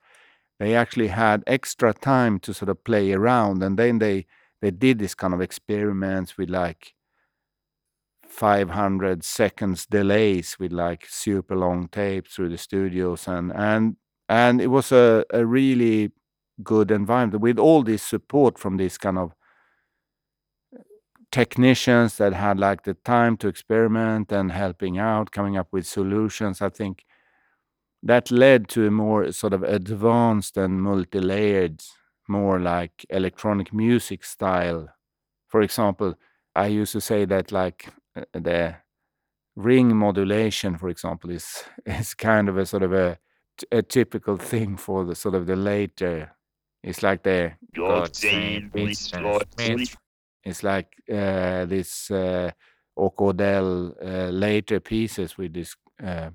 they 0.58 0.74
actually 0.74 1.08
had 1.08 1.44
extra 1.46 1.94
time 1.94 2.40
to 2.40 2.52
sort 2.52 2.68
of 2.68 2.82
play 2.82 3.12
around 3.12 3.62
and 3.62 3.78
then 3.78 4.00
they 4.00 4.26
they 4.60 4.72
did 4.72 4.98
this 4.98 5.14
kind 5.14 5.32
of 5.32 5.40
experiments 5.40 6.36
with 6.36 6.50
like 6.50 6.95
500 8.36 9.24
seconds 9.24 9.86
delays 9.86 10.56
with 10.58 10.70
like 10.70 11.06
super 11.08 11.56
long 11.56 11.88
tapes 11.88 12.34
through 12.34 12.50
the 12.50 12.58
studios 12.58 13.26
and 13.26 13.50
and 13.54 13.96
and 14.28 14.60
it 14.60 14.66
was 14.66 14.92
a, 14.92 15.24
a 15.32 15.46
really 15.46 16.10
good 16.62 16.90
environment 16.90 17.40
with 17.40 17.58
all 17.58 17.82
this 17.82 18.02
support 18.02 18.58
from 18.58 18.76
these 18.76 18.98
kind 18.98 19.18
of 19.18 19.32
technicians 21.32 22.18
that 22.18 22.34
had 22.34 22.58
like 22.58 22.82
the 22.82 22.94
time 22.94 23.36
to 23.38 23.48
experiment 23.48 24.30
and 24.32 24.52
helping 24.52 24.98
out 24.98 25.30
coming 25.30 25.56
up 25.56 25.68
with 25.72 25.86
solutions. 25.86 26.60
I 26.60 26.68
think 26.68 27.04
that 28.02 28.30
led 28.30 28.68
to 28.68 28.86
a 28.86 28.90
more 28.90 29.32
sort 29.32 29.52
of 29.52 29.62
advanced 29.62 30.56
and 30.56 30.82
multi-layered 30.82 31.82
more 32.28 32.58
like 32.60 33.06
electronic 33.10 33.72
music 33.72 34.24
style. 34.24 34.88
For 35.48 35.62
example 35.62 36.16
i 36.56 36.66
used 36.66 36.92
to 36.92 37.00
say 37.00 37.26
that 37.26 37.52
like 37.52 37.88
uh, 37.88 38.05
the 38.32 38.74
ring 39.56 39.96
modulation 39.96 40.76
for 40.76 40.88
example 40.88 41.30
is 41.30 41.64
is 41.86 42.14
kind 42.14 42.48
of 42.48 42.58
a 42.58 42.66
sort 42.66 42.82
of 42.82 42.92
a, 42.92 43.18
a 43.72 43.82
typical 43.82 44.36
thing 44.36 44.76
for 44.76 45.04
the 45.04 45.14
sort 45.14 45.34
of 45.34 45.46
the 45.46 45.56
later 45.56 46.36
it's 46.82 47.02
like 47.02 47.22
the 47.22 47.52
God 47.74 48.14
save 48.14 48.70
Mr. 48.74 49.42
Smith. 49.58 49.96
it's 50.44 50.62
like 50.62 50.88
uh, 51.12 51.64
this 51.64 52.10
uh, 52.10 52.50
Åke 52.96 53.32
Hodell 53.32 53.94
uh, 54.00 54.30
later 54.30 54.80
pieces 54.80 55.36
with 55.36 55.52
this 55.52 55.74
uh, 56.02 56.30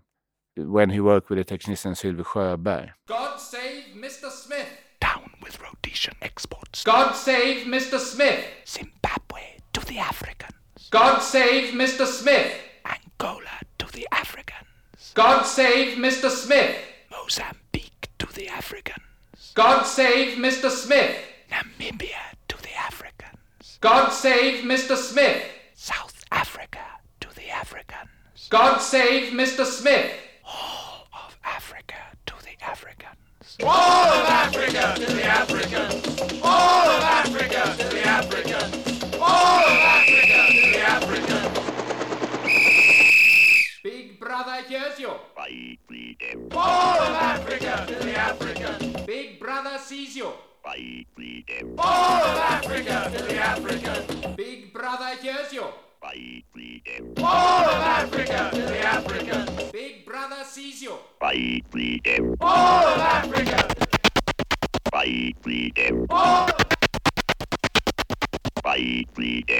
when 0.58 0.90
he 0.90 1.00
worked 1.00 1.30
with 1.30 1.38
the 1.38 1.44
technician 1.44 1.94
Sylve 1.94 2.24
Sjöberg. 2.24 2.90
God 3.08 3.38
save 3.38 3.96
Mr. 3.96 4.30
Smith. 4.30 4.68
Down 5.00 5.32
with 5.42 5.60
Rhodesian 5.62 6.16
exports. 6.22 6.84
God 6.84 7.14
save 7.14 7.66
Mr. 7.66 7.98
Smith. 7.98 8.46
Zimbabwe 8.68 9.42
to 9.74 9.86
the 9.86 9.98
Africans. 9.98 10.61
God 10.92 11.20
save 11.20 11.74
Mr. 11.74 12.06
Smith. 12.06 12.54
Angola 12.86 13.62
to 13.78 13.90
the 13.94 14.06
Africans. 14.12 15.14
God 15.14 15.44
save 15.44 15.98
Mr. 15.98 16.30
Smith. 16.30 16.76
Mozambique 17.10 18.10
to 18.20 18.28
the 18.34 18.50
Africans. 18.50 19.54
God 19.54 19.84
save 19.84 20.38
Mr. 20.38 20.70
Smith. 20.70 21.16
Namibia 21.50 22.36
to 22.50 22.62
the 22.62 22.76
Africans. 22.76 23.78
God 23.80 24.10
save 24.10 24.66
Mr. 24.66 24.98
Smith. 24.98 25.42
South 25.76 26.26
Africa 26.30 26.86
to 27.22 27.34
the 27.36 27.50
Africans. 27.50 28.50
God 28.50 28.80
save 28.80 29.32
Mr. 29.32 29.66
Smith. 29.66 30.12
All 30.44 31.08
of 31.14 31.38
Africa 31.46 31.96
to 32.26 32.34
the 32.44 32.62
Africans. 32.66 33.58
All 33.64 34.10
of 34.10 34.26
Africa 34.28 34.94
to 34.98 35.14
the 35.14 35.24
Africans. 35.24 36.42
All 36.44 36.90
of 36.90 37.02
Africa 37.02 37.76
to 37.78 37.96
the 37.96 38.06
Africans. 38.06 38.91
All 39.22 39.64
of 39.66 39.78
Africa 39.78 40.48
the 40.50 40.82
Africans. 40.82 41.60
Big 43.84 44.20
brother 44.20 44.64
hears 44.68 45.00
you. 45.00 45.12
All 46.56 47.00
of 47.00 47.16
Africa 47.16 47.86
the 47.88 48.18
Africans. 48.18 49.06
Big 49.06 49.40
brother 49.40 49.78
sees 49.78 50.16
you. 50.16 50.34
All 51.78 52.24
of 52.24 52.38
Africa 52.38 53.12
the 53.14 53.38
Africans. 53.38 54.36
Big 54.36 54.74
brother 54.74 55.16
hears 55.22 55.54
you. 55.54 55.66
All 57.18 57.66
of 57.70 57.84
Africa 57.84 58.50
the 58.52 58.80
Africans. 58.80 59.72
Big 59.72 60.04
brother 60.06 60.44
sees 60.46 60.82
you. 60.82 60.98
All 62.42 62.88
of 62.88 63.00
Africa. 63.00 63.68
All 66.10 66.50
Repeat 68.72 69.52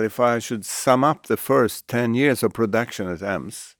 Well, 0.00 0.06
if 0.06 0.18
I 0.18 0.38
should 0.38 0.64
sum 0.64 1.04
up 1.04 1.26
the 1.26 1.36
first 1.36 1.86
10 1.86 2.14
years 2.14 2.42
of 2.42 2.54
production 2.54 3.06
at 3.06 3.22
EMS, 3.22 3.76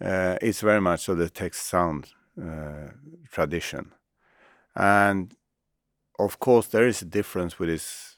uh, 0.00 0.38
it's 0.40 0.62
very 0.62 0.80
much 0.80 1.10
of 1.10 1.18
the 1.18 1.28
text 1.28 1.66
sound 1.66 2.06
uh, 2.42 2.92
tradition. 3.30 3.92
And 4.74 5.36
of 6.18 6.38
course, 6.38 6.68
there 6.68 6.88
is 6.88 7.02
a 7.02 7.04
difference 7.04 7.58
with 7.58 7.68
this, 7.68 8.16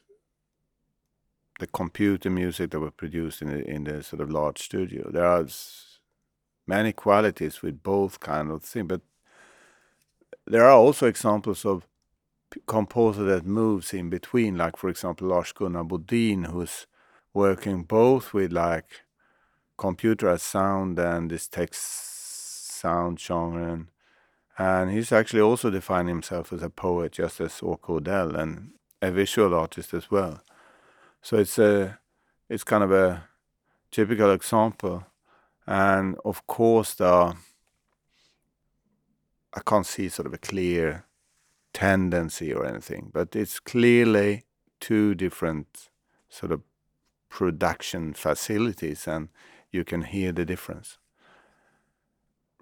the 1.58 1.66
computer 1.66 2.30
music 2.30 2.70
that 2.70 2.78
were 2.78 2.92
produced 2.92 3.42
in 3.42 3.48
the, 3.48 3.68
in 3.68 3.82
the 3.82 4.04
sort 4.04 4.22
of 4.22 4.30
large 4.30 4.62
studio. 4.62 5.10
There 5.10 5.26
are 5.26 5.44
many 6.68 6.92
qualities 6.92 7.62
with 7.62 7.82
both 7.82 8.20
kind 8.20 8.52
of 8.52 8.62
thing, 8.62 8.86
but 8.86 9.00
there 10.46 10.66
are 10.66 10.78
also 10.78 11.08
examples 11.08 11.64
of 11.64 11.88
composer 12.66 13.24
that 13.24 13.44
moves 13.44 13.92
in 13.92 14.08
between, 14.08 14.56
like 14.56 14.76
for 14.76 14.88
example 14.88 15.26
Lars 15.26 15.50
Gunnar 15.50 15.82
Bodin, 15.82 16.46
who's 16.46 16.86
working 17.34 17.82
both 17.82 18.32
with 18.32 18.52
like 18.52 19.02
computerized 19.76 20.40
sound 20.40 20.98
and 20.98 21.30
this 21.30 21.48
text 21.48 21.82
sound 22.80 23.20
genre. 23.20 23.86
And 24.56 24.90
he's 24.92 25.10
actually 25.10 25.40
also 25.40 25.68
defined 25.68 26.08
himself 26.08 26.52
as 26.52 26.62
a 26.62 26.70
poet, 26.70 27.12
just 27.12 27.40
as 27.40 27.60
Hodell, 27.60 28.38
and 28.38 28.70
a 29.02 29.10
visual 29.10 29.52
artist 29.52 29.92
as 29.92 30.10
well. 30.12 30.42
So 31.20 31.38
it's 31.38 31.58
a, 31.58 31.98
it's 32.48 32.62
kind 32.62 32.84
of 32.84 32.92
a 32.92 33.24
typical 33.90 34.30
example. 34.30 35.06
And 35.66 36.16
of 36.24 36.46
course, 36.46 37.00
I 37.00 37.34
can't 39.66 39.86
see 39.86 40.08
sort 40.08 40.26
of 40.26 40.34
a 40.34 40.38
clear 40.38 41.06
tendency 41.72 42.52
or 42.52 42.64
anything, 42.64 43.10
but 43.12 43.34
it's 43.34 43.58
clearly 43.58 44.44
two 44.78 45.14
different 45.16 45.88
sort 46.28 46.52
of 46.52 46.60
production 47.34 48.14
facilities, 48.14 49.08
and 49.08 49.28
you 49.72 49.82
can 49.82 50.02
hear 50.02 50.30
the 50.30 50.44
difference. 50.44 50.98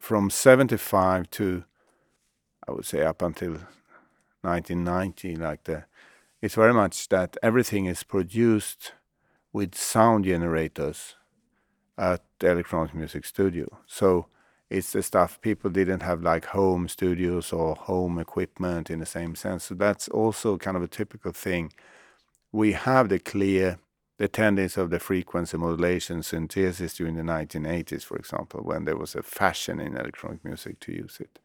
From 0.01 0.31
75 0.31 1.29
to, 1.33 1.65
I 2.67 2.73
would 2.73 2.87
say, 2.87 3.03
up 3.03 3.21
until 3.21 3.59
1990, 4.41 5.37
like 5.37 5.65
the, 5.65 5.85
it's 6.41 6.55
very 6.55 6.73
much 6.73 7.11
that 7.11 7.37
everything 7.43 7.85
is 7.85 8.03
produced 8.03 8.95
with 9.53 9.75
sound 9.75 10.25
generators 10.25 11.17
at 11.99 12.25
the 12.39 12.53
electronic 12.53 12.95
music 12.95 13.27
studio. 13.27 13.67
So 13.87 14.29
it's 14.71 14.93
the 14.93 15.03
stuff 15.03 15.39
people 15.43 15.69
didn't 15.69 16.01
have 16.01 16.23
like 16.23 16.47
home 16.47 16.89
studios 16.89 17.53
or 17.53 17.75
home 17.75 18.19
equipment 18.19 18.89
in 18.91 19.01
the 19.01 19.07
same 19.07 19.35
sense. 19.35 19.65
So 19.65 19.75
that's 19.75 20.09
also 20.09 20.57
kind 20.57 20.79
of 20.79 20.83
a 20.83 20.89
typical 20.89 21.33
thing. 21.33 21.75
We 22.53 22.73
have 22.73 23.11
the 23.11 23.19
clear 23.19 23.79
the 24.19 24.29
tendency 24.29 24.81
of 24.81 24.91
the 24.91 24.99
frequency 24.99 25.57
modulation 25.57 26.23
synthesis 26.23 26.95
during 26.95 27.17
the 27.17 27.23
1980s, 27.23 28.05
for 28.05 28.17
example, 28.17 28.61
when 28.63 28.85
there 28.85 28.97
was 28.97 29.15
a 29.15 29.23
fashion 29.23 29.81
in 29.81 29.97
electronic 29.97 30.45
music 30.45 30.79
to 30.81 30.93
use 30.93 31.19
it. 31.21 31.39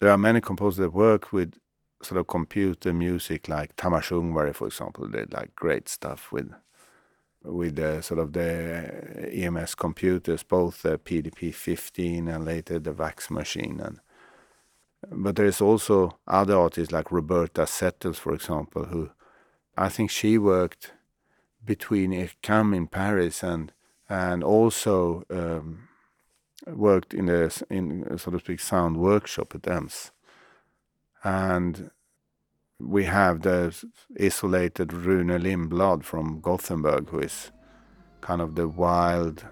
There 0.00 0.10
are 0.10 0.18
many 0.18 0.40
composers 0.40 0.78
that 0.78 0.94
work 0.94 1.32
with 1.32 1.58
sort 2.02 2.18
of 2.18 2.26
computer 2.26 2.92
music 2.92 3.48
like 3.48 3.76
Tamas 3.76 4.08
Ungvary, 4.08 4.54
for 4.54 4.66
example, 4.66 5.08
did 5.08 5.32
like 5.32 5.54
great 5.54 5.88
stuff 5.88 6.32
with 6.32 6.52
with 7.42 7.76
the 7.76 8.02
sort 8.02 8.20
of 8.20 8.32
the 8.34 9.24
uh, 9.24 9.30
EMS 9.30 9.74
computers, 9.74 10.42
both 10.42 10.82
the 10.82 10.98
PDP 10.98 11.54
15 11.54 12.28
and 12.28 12.44
later 12.44 12.78
the 12.78 12.92
VAX 12.92 13.30
machine. 13.30 13.80
And 13.80 14.00
but 15.10 15.36
there 15.36 15.46
is 15.46 15.60
also 15.60 16.18
other 16.26 16.56
artists 16.56 16.92
like 16.92 17.10
Roberta 17.10 17.66
Settles, 17.66 18.18
for 18.18 18.34
example, 18.34 18.84
who 18.84 19.10
I 19.76 19.88
think 19.88 20.10
she 20.10 20.36
worked 20.36 20.92
between 21.64 22.12
IRCAM 22.12 22.74
in 22.74 22.86
Paris 22.86 23.42
and 23.42 23.72
and 24.08 24.42
also 24.42 25.22
um, 25.30 25.88
worked 26.66 27.14
in 27.14 27.28
a 27.28 27.50
in 27.70 28.18
so 28.18 28.30
to 28.30 28.38
speak 28.38 28.60
sound 28.60 28.96
workshop 28.96 29.54
at 29.54 29.66
EMS. 29.68 30.10
And 31.22 31.90
we 32.80 33.04
have 33.04 33.42
the 33.42 33.76
isolated 34.18 34.92
Rune 34.92 35.28
Lindblad 35.28 36.02
from 36.02 36.40
Gothenburg, 36.40 37.10
who 37.10 37.20
is 37.20 37.50
kind 38.20 38.40
of 38.40 38.54
the 38.54 38.68
wild, 38.68 39.44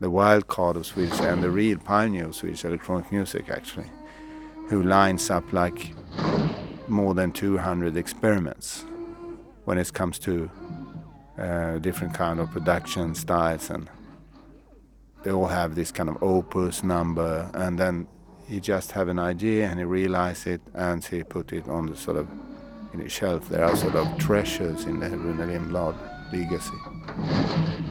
the 0.00 0.10
wild 0.10 0.48
card 0.48 0.76
of 0.76 0.86
Swedish 0.86 1.20
and 1.20 1.42
the 1.42 1.50
real 1.50 1.78
pioneer 1.78 2.26
of 2.26 2.34
Swedish 2.34 2.64
electronic 2.64 3.10
music, 3.12 3.48
actually, 3.48 3.90
who 4.68 4.82
lines 4.82 5.30
up 5.30 5.52
like 5.52 5.94
more 6.88 7.14
than 7.14 7.30
200 7.32 7.96
experiments 7.96 8.84
when 9.64 9.78
it 9.78 9.92
comes 9.92 10.18
to 10.18 10.50
uh, 11.38 11.78
different 11.78 12.14
kind 12.14 12.40
of 12.40 12.50
production 12.50 13.14
styles 13.14 13.70
and 13.70 13.88
they 15.22 15.30
all 15.30 15.46
have 15.46 15.74
this 15.74 15.92
kind 15.92 16.08
of 16.08 16.22
opus 16.22 16.82
number 16.82 17.50
and 17.54 17.78
then 17.78 18.06
he 18.48 18.60
just 18.60 18.92
have 18.92 19.08
an 19.08 19.18
idea 19.18 19.68
and 19.68 19.78
he 19.78 19.84
realize 19.84 20.46
it 20.46 20.60
and 20.74 21.04
he 21.04 21.22
put 21.22 21.52
it 21.52 21.68
on 21.68 21.86
the 21.86 21.96
sort 21.96 22.16
of 22.16 22.28
in 22.94 23.00
a 23.00 23.08
shelf. 23.08 23.48
There 23.48 23.64
are 23.64 23.76
sort 23.76 23.94
of 23.94 24.18
treasures 24.18 24.84
in 24.84 25.00
the 25.00 25.10
Rune 25.10 25.38
Lindblad 25.38 25.96
legacy. 26.32 27.88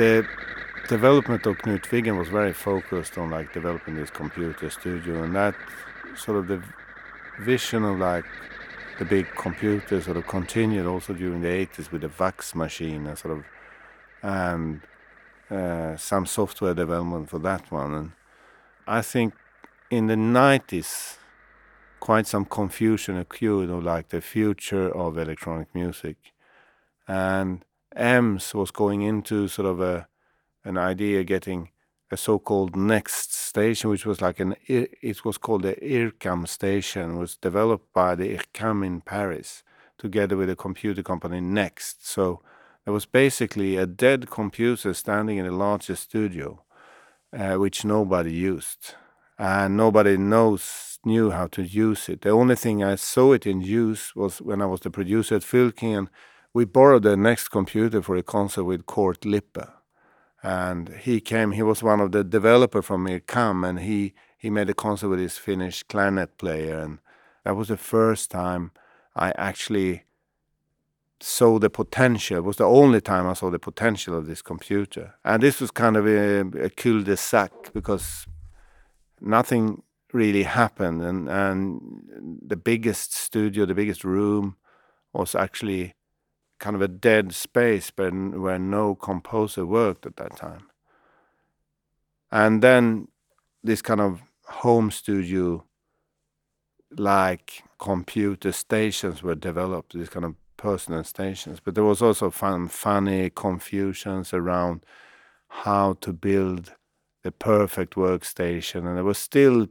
the 0.00 0.26
development 0.90 1.46
of 1.46 1.56
Knut 1.58 1.82
Wiggen 1.82 2.18
was 2.18 2.28
very 2.28 2.52
focused 2.52 3.16
on 3.16 3.30
like 3.30 3.52
developing 3.52 3.94
this 3.94 4.10
computer 4.10 4.68
studio 4.70 5.22
and 5.22 5.36
that 5.36 5.54
sort 6.16 6.36
of 6.38 6.48
the 6.48 6.60
vision 7.40 7.84
of 7.84 8.00
like 8.00 8.24
the 8.98 9.04
big 9.04 9.28
computer 9.36 10.00
sort 10.00 10.16
of 10.16 10.26
continued 10.26 10.86
also 10.86 11.14
during 11.14 11.42
the 11.42 11.48
80s 11.48 11.92
with 11.92 12.00
the 12.00 12.08
VAX 12.08 12.56
machine 12.56 13.06
and 13.06 13.16
sort 13.16 13.38
of 13.38 13.44
and 14.24 14.80
uh, 15.48 15.96
some 15.96 16.26
software 16.26 16.74
development 16.74 17.30
for 17.30 17.38
that 17.38 17.70
one. 17.70 17.94
And 17.94 18.12
I 18.88 19.00
think 19.00 19.34
in 19.90 20.08
the 20.08 20.16
90s 20.16 21.18
quite 22.00 22.26
some 22.26 22.46
confusion 22.46 23.16
occurred 23.16 23.70
of 23.70 23.84
like 23.84 24.08
the 24.08 24.20
future 24.20 24.90
of 24.90 25.16
electronic 25.16 25.72
music. 25.72 26.16
And 27.06 27.64
EMS 27.94 28.54
was 28.54 28.72
going 28.72 29.02
into 29.02 29.46
sort 29.46 29.68
of 29.68 29.80
a 29.80 30.09
an 30.64 30.76
idea 30.76 31.24
getting 31.24 31.70
a 32.10 32.16
so-called 32.16 32.74
next 32.74 33.32
station, 33.34 33.90
which 33.90 34.04
was 34.04 34.20
like 34.20 34.40
an 34.40 34.56
it 34.66 35.24
was 35.24 35.38
called 35.38 35.62
the 35.62 35.76
IRCAM 35.76 36.48
station, 36.48 37.18
was 37.18 37.36
developed 37.36 37.92
by 37.92 38.14
the 38.14 38.36
IRCAM 38.36 38.84
in 38.84 39.00
Paris 39.00 39.62
together 39.98 40.36
with 40.36 40.50
a 40.50 40.56
computer 40.56 41.02
company 41.02 41.40
NeXT. 41.40 41.96
So 42.00 42.40
there 42.84 42.94
was 42.94 43.04
basically 43.04 43.76
a 43.76 43.86
dead 43.86 44.30
computer 44.30 44.94
standing 44.94 45.36
in 45.36 45.46
a 45.46 45.52
larger 45.52 45.94
studio, 45.94 46.64
uh, 47.36 47.54
which 47.56 47.84
nobody 47.84 48.32
used, 48.32 48.94
and 49.38 49.76
nobody 49.76 50.16
knows 50.16 50.90
knew 51.04 51.30
how 51.30 51.46
to 51.46 51.62
use 51.62 52.08
it. 52.08 52.22
The 52.22 52.30
only 52.30 52.56
thing 52.56 52.82
I 52.84 52.96
saw 52.96 53.32
it 53.32 53.46
in 53.46 53.60
use 53.60 54.14
was 54.14 54.42
when 54.42 54.60
I 54.60 54.66
was 54.66 54.80
the 54.80 54.90
producer 54.90 55.36
at 55.36 55.42
Fylking 55.42 55.96
and 55.96 56.08
we 56.52 56.64
borrowed 56.64 57.04
the 57.04 57.16
next 57.16 57.48
computer 57.48 58.02
for 58.02 58.16
a 58.16 58.22
concert 58.22 58.64
with 58.64 58.84
Cort 58.84 59.22
Lippe. 59.24 59.79
And 60.42 60.88
he 60.88 61.20
came, 61.20 61.52
he 61.52 61.62
was 61.62 61.82
one 61.82 62.00
of 62.00 62.12
the 62.12 62.24
developer 62.24 62.82
from 62.82 63.06
IRCAM, 63.06 63.68
and 63.68 63.80
he, 63.80 64.14
he 64.38 64.48
made 64.50 64.70
a 64.70 64.74
concert 64.74 65.08
with 65.08 65.18
his 65.18 65.36
Finnish 65.36 65.82
clarinet 65.82 66.38
player. 66.38 66.78
And 66.78 66.98
that 67.44 67.56
was 67.56 67.68
the 67.68 67.76
first 67.76 68.30
time 68.30 68.72
I 69.14 69.32
actually 69.32 70.04
saw 71.20 71.58
the 71.58 71.68
potential. 71.68 72.38
It 72.38 72.44
was 72.44 72.56
the 72.56 72.64
only 72.64 73.02
time 73.02 73.26
I 73.26 73.34
saw 73.34 73.50
the 73.50 73.58
potential 73.58 74.16
of 74.16 74.26
this 74.26 74.40
computer. 74.40 75.14
And 75.24 75.42
this 75.42 75.60
was 75.60 75.70
kind 75.70 75.96
of 75.96 76.06
a, 76.06 76.40
a 76.64 76.70
cul-de-sac 76.70 77.74
because 77.74 78.26
nothing 79.20 79.82
really 80.12 80.44
happened. 80.44 81.02
And, 81.02 81.28
and 81.28 82.38
the 82.46 82.56
biggest 82.56 83.14
studio, 83.14 83.66
the 83.66 83.74
biggest 83.74 84.04
room 84.04 84.56
was 85.12 85.34
actually 85.34 85.94
kind 86.60 86.76
of 86.76 86.82
a 86.82 86.88
dead 86.88 87.34
space 87.34 87.90
but 87.90 88.12
where 88.12 88.58
no 88.58 88.94
composer 88.94 89.66
worked 89.66 90.06
at 90.06 90.16
that 90.16 90.36
time. 90.36 90.68
And 92.30 92.62
then 92.62 93.08
this 93.64 93.82
kind 93.82 94.00
of 94.00 94.22
home 94.44 94.90
studio 94.90 95.64
like 96.96 97.62
computer 97.78 98.52
stations 98.52 99.22
were 99.22 99.34
developed, 99.34 99.92
these 99.92 100.08
kind 100.08 100.24
of 100.24 100.34
personal 100.56 101.04
stations. 101.04 101.60
But 101.60 101.74
there 101.74 101.84
was 101.84 102.02
also 102.02 102.30
fun, 102.30 102.68
funny 102.68 103.30
confusions 103.30 104.34
around 104.34 104.84
how 105.48 105.94
to 105.94 106.12
build 106.12 106.74
the 107.22 107.32
perfect 107.32 107.94
workstation. 107.94 108.86
And 108.86 108.96
there 108.96 109.04
were 109.04 109.14
still 109.14 109.68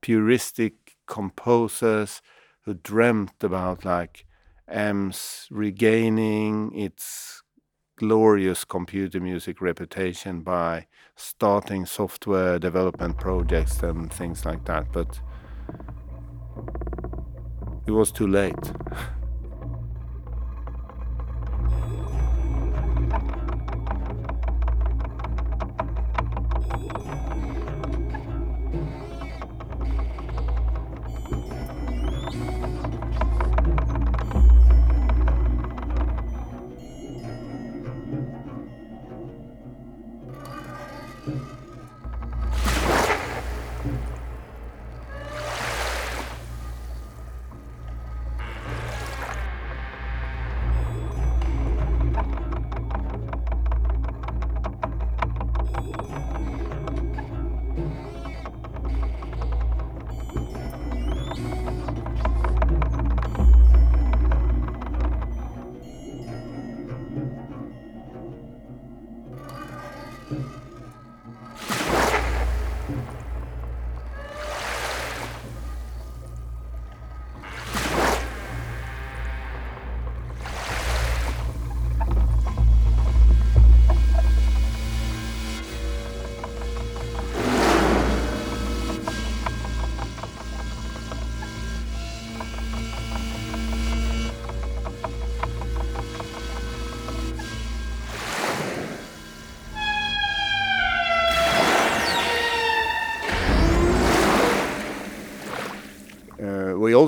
puristic 0.00 0.72
composers 1.06 2.22
who 2.62 2.74
dreamt 2.74 3.42
about 3.42 3.84
like 3.84 4.26
EMS 4.72 5.48
regaining 5.50 6.74
its 6.74 7.42
glorious 7.96 8.64
computer 8.64 9.20
music 9.20 9.60
reputation 9.60 10.40
by 10.40 10.86
starting 11.14 11.86
software 11.86 12.58
development 12.58 13.18
projects 13.18 13.82
and 13.82 14.12
things 14.12 14.44
like 14.44 14.64
that. 14.64 14.90
But 14.92 15.20
it 17.86 17.92
was 17.92 18.10
too 18.10 18.26
late. 18.26 18.72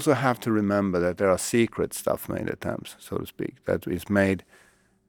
also 0.04 0.20
have 0.20 0.38
to 0.40 0.52
remember 0.52 1.00
that 1.00 1.16
there 1.16 1.30
are 1.30 1.38
secret 1.38 1.94
stuff 1.94 2.28
made 2.28 2.50
attempts, 2.50 2.94
so 2.98 3.16
to 3.16 3.26
speak, 3.26 3.64
that 3.64 3.86
is 3.86 4.10
made 4.10 4.44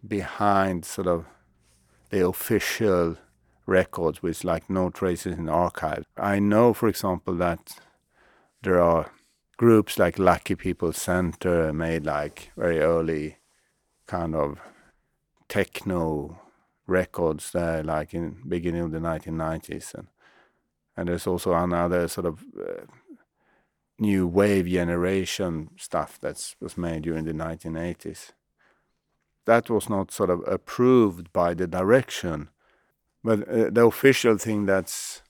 behind 0.07 0.85
sort 0.85 1.07
of 1.07 1.25
the 2.11 2.25
official 2.25 3.17
records 3.65 4.23
with 4.23 4.45
like 4.45 4.69
no 4.69 4.89
traces 4.89 5.37
in 5.37 5.47
the 5.47 5.51
archive. 5.51 6.05
I 6.15 6.39
know, 6.39 6.73
for 6.73 6.87
example, 6.87 7.35
that 7.35 7.77
there 8.61 8.81
are 8.81 9.11
groups 9.57 9.99
like 9.99 10.17
Lucky 10.17 10.55
People 10.55 10.93
Center 10.93 11.73
made 11.73 12.05
like 12.05 12.51
very 12.55 12.79
early 12.79 13.37
kind 14.07 14.33
of 14.33 14.59
techno 15.49 16.39
records 16.87 17.51
there, 17.51 17.83
like 17.83 18.13
in 18.13 18.37
beginning 18.47 18.83
of 18.83 18.91
the 18.91 18.99
1990s, 18.99 19.93
and 19.93 20.07
and 20.95 21.09
there's 21.09 21.27
also 21.27 21.51
another 21.53 22.07
sort 22.07 22.27
of 22.27 22.45
uh, 22.57 22.85
new 23.99 24.27
wave 24.27 24.67
generation 24.67 25.69
stuff 25.77 26.19
that 26.21 26.55
was 26.59 26.77
made 26.77 27.03
during 27.03 27.25
the 27.25 27.33
1980s. 27.33 28.31
That 29.45 29.69
was 29.69 29.89
not 29.89 30.11
sort 30.11 30.29
of 30.29 30.43
approved 30.47 31.31
by 31.31 31.53
the 31.53 31.67
direction, 31.67 32.49
but 33.23 33.47
uh, 33.47 33.69
the 33.69 33.85
official 33.85 34.37
thing 34.37 34.65
that's 34.65 35.21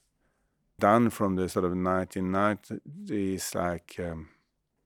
done 0.79 1.09
from 1.09 1.35
the 1.35 1.49
sort 1.49 1.65
of 1.65 1.73
1990s, 1.73 3.55
like 3.55 3.95
um, 3.99 4.29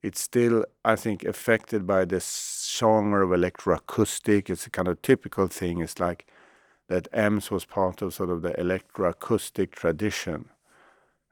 it's 0.01 0.21
still, 0.21 0.65
I 0.85 0.95
think, 0.95 1.23
affected 1.25 1.85
by 1.85 2.05
this 2.05 2.69
genre 2.77 3.25
of 3.25 3.31
electroacoustic. 3.31 4.49
It's 4.49 4.65
a 4.65 4.69
kind 4.69 4.87
of 4.87 5.01
typical 5.01 5.47
thing. 5.47 5.81
It's 5.81 5.99
like 5.99 6.25
that 6.87 7.07
EMS 7.13 7.51
was 7.51 7.65
part 7.65 8.01
of 8.01 8.13
sort 8.13 8.29
of 8.29 8.41
the 8.41 8.51
electroacoustic 8.51 9.71
tradition. 9.71 10.49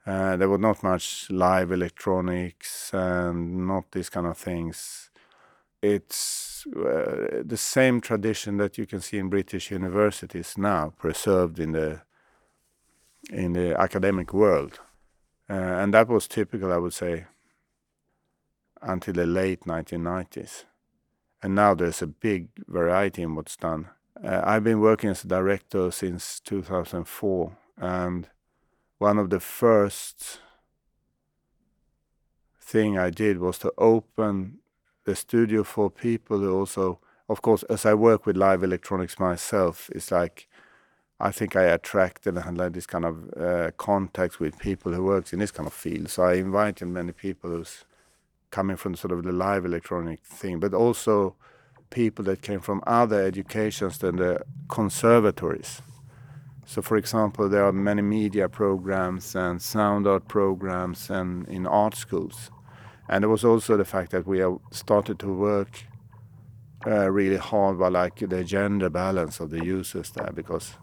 Uh, 0.07 0.37
there 0.37 0.47
was 0.47 0.61
not 0.61 0.81
much 0.83 1.29
live 1.29 1.69
electronics 1.69 2.91
and 2.93 3.67
not 3.67 3.91
these 3.91 4.09
kind 4.09 4.25
of 4.25 4.37
things. 4.37 5.09
It's 5.81 6.65
uh, 6.67 7.43
the 7.43 7.57
same 7.57 7.99
tradition 7.99 8.55
that 8.57 8.77
you 8.77 8.85
can 8.85 9.01
see 9.01 9.17
in 9.17 9.27
British 9.27 9.69
universities 9.69 10.57
now, 10.57 10.93
preserved 10.97 11.59
in 11.59 11.73
the 11.73 12.01
in 13.29 13.51
the 13.51 13.77
academic 13.77 14.33
world, 14.33 14.79
uh, 15.49 15.53
and 15.53 15.93
that 15.93 16.07
was 16.07 16.29
typical, 16.29 16.71
I 16.71 16.77
would 16.77 16.93
say, 16.93 17.25
until 18.81 19.13
the 19.15 19.25
late 19.25 19.65
1990s. 19.65 20.63
And 21.43 21.53
now 21.53 21.73
there's 21.73 22.01
a 22.01 22.07
big 22.07 22.47
variety 22.67 23.23
in 23.23 23.35
what's 23.35 23.57
done. 23.57 23.89
Uh, 24.23 24.41
I've 24.45 24.63
been 24.63 24.79
working 24.79 25.09
as 25.09 25.25
a 25.25 25.27
director 25.27 25.91
since 25.91 26.39
2004, 26.39 27.57
and 27.77 28.29
one 28.97 29.17
of 29.17 29.29
the 29.29 29.39
first 29.39 30.39
thing 32.59 32.97
I 32.97 33.09
did 33.09 33.39
was 33.39 33.57
to 33.59 33.73
open 33.77 34.59
the 35.05 35.15
studio 35.15 35.63
for 35.63 35.89
people 35.89 36.39
who 36.39 36.53
also, 36.53 36.99
of 37.29 37.41
course, 37.41 37.63
as 37.63 37.85
I 37.85 37.93
work 37.93 38.25
with 38.25 38.35
live 38.35 38.63
electronics 38.63 39.19
myself, 39.19 39.89
it's 39.95 40.11
like 40.11 40.47
I 41.19 41.31
think 41.31 41.55
I 41.55 41.63
attracted 41.63 42.37
and 42.37 42.59
had 42.59 42.73
this 42.73 42.85
kind 42.85 43.05
of 43.05 43.33
uh, 43.35 43.71
contacts 43.77 44.39
with 44.39 44.59
people 44.59 44.93
who 44.93 45.03
works 45.03 45.33
in 45.33 45.39
this 45.39 45.51
kind 45.51 45.65
of 45.65 45.73
field. 45.73 46.09
So 46.09 46.23
I 46.23 46.35
invited 46.35 46.87
many 46.87 47.11
people 47.11 47.49
who's 47.49 47.85
coming 48.51 48.77
from 48.77 48.95
sort 48.95 49.11
of 49.11 49.23
the 49.23 49.31
live 49.31 49.65
electronic 49.65 50.19
thing, 50.23 50.59
but 50.59 50.73
also 50.73 51.35
people 51.89 52.23
that 52.25 52.41
came 52.41 52.59
from 52.59 52.83
other 52.85 53.23
educations 53.23 53.97
than 53.97 54.17
the 54.17 54.43
conservatories. 54.67 55.81
So, 56.69 56.81
for 56.81 56.97
example, 56.97 57.47
there 57.47 57.63
are 57.63 57.71
many 57.71 58.01
media 58.01 58.49
programs 58.49 59.35
and 59.35 59.61
sound 59.61 60.05
art 60.05 60.27
programs 60.27 61.09
and 61.09 61.47
in 61.47 61.65
art 61.65 61.95
schools. 61.95 62.51
And 63.07 63.23
there 63.23 63.29
was 63.29 63.45
also 63.45 63.77
the 63.77 63.85
fact 63.85 64.11
that 64.11 64.27
we 64.27 64.39
have 64.39 64.57
started 64.71 65.17
to 65.19 65.33
work 65.33 65.85
uh, 66.85 67.09
really 67.09 67.37
hard 67.37 67.79
by 67.79 67.87
like 67.87 68.19
the 68.19 68.43
gender 68.43 68.89
balance 68.89 69.39
of 69.39 69.49
the 69.49 69.63
users 69.63 70.11
there 70.11 70.31
because 70.33 70.73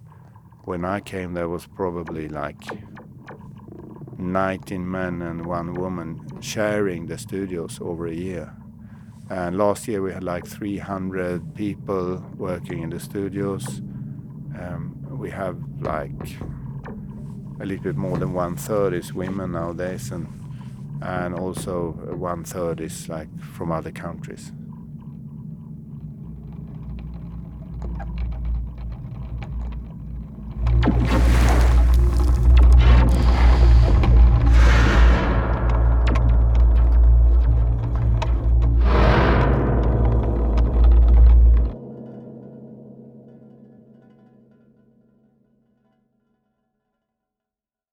when 0.65 0.86
I 0.86 1.01
came 1.01 1.35
there 1.35 1.51
was 1.51 1.66
probably 1.66 2.28
like 2.28 2.65
19 4.16 4.90
men 4.90 5.20
and 5.20 5.44
one 5.44 5.74
woman 5.74 6.27
sharing 6.40 7.06
the 7.06 7.19
studios 7.19 7.78
over 7.82 8.06
a 8.06 8.15
year. 8.15 8.56
And 9.28 9.59
last 9.59 9.86
year 9.86 10.01
we 10.01 10.15
had 10.15 10.24
like 10.24 10.47
300 10.47 11.55
people 11.55 12.24
working 12.39 12.82
in 12.82 12.89
the 12.89 13.01
studios. 13.01 13.82
Um, 14.59 15.03
we 15.24 15.30
have 15.30 15.56
like 15.80 16.10
a 17.59 17.64
little 17.64 17.82
bit 17.82 17.96
more 17.96 18.18
than 18.18 18.34
one 18.34 18.56
third 18.56 18.92
is 18.92 19.14
women 19.14 19.52
nowadays, 19.52 20.10
and 20.10 20.26
and 21.01 21.34
also 21.34 21.92
one 22.14 22.44
third 22.44 22.78
is 22.78 23.09
like 23.09 23.30
from 23.40 23.72
other 23.72 23.90
countries. 23.90 24.52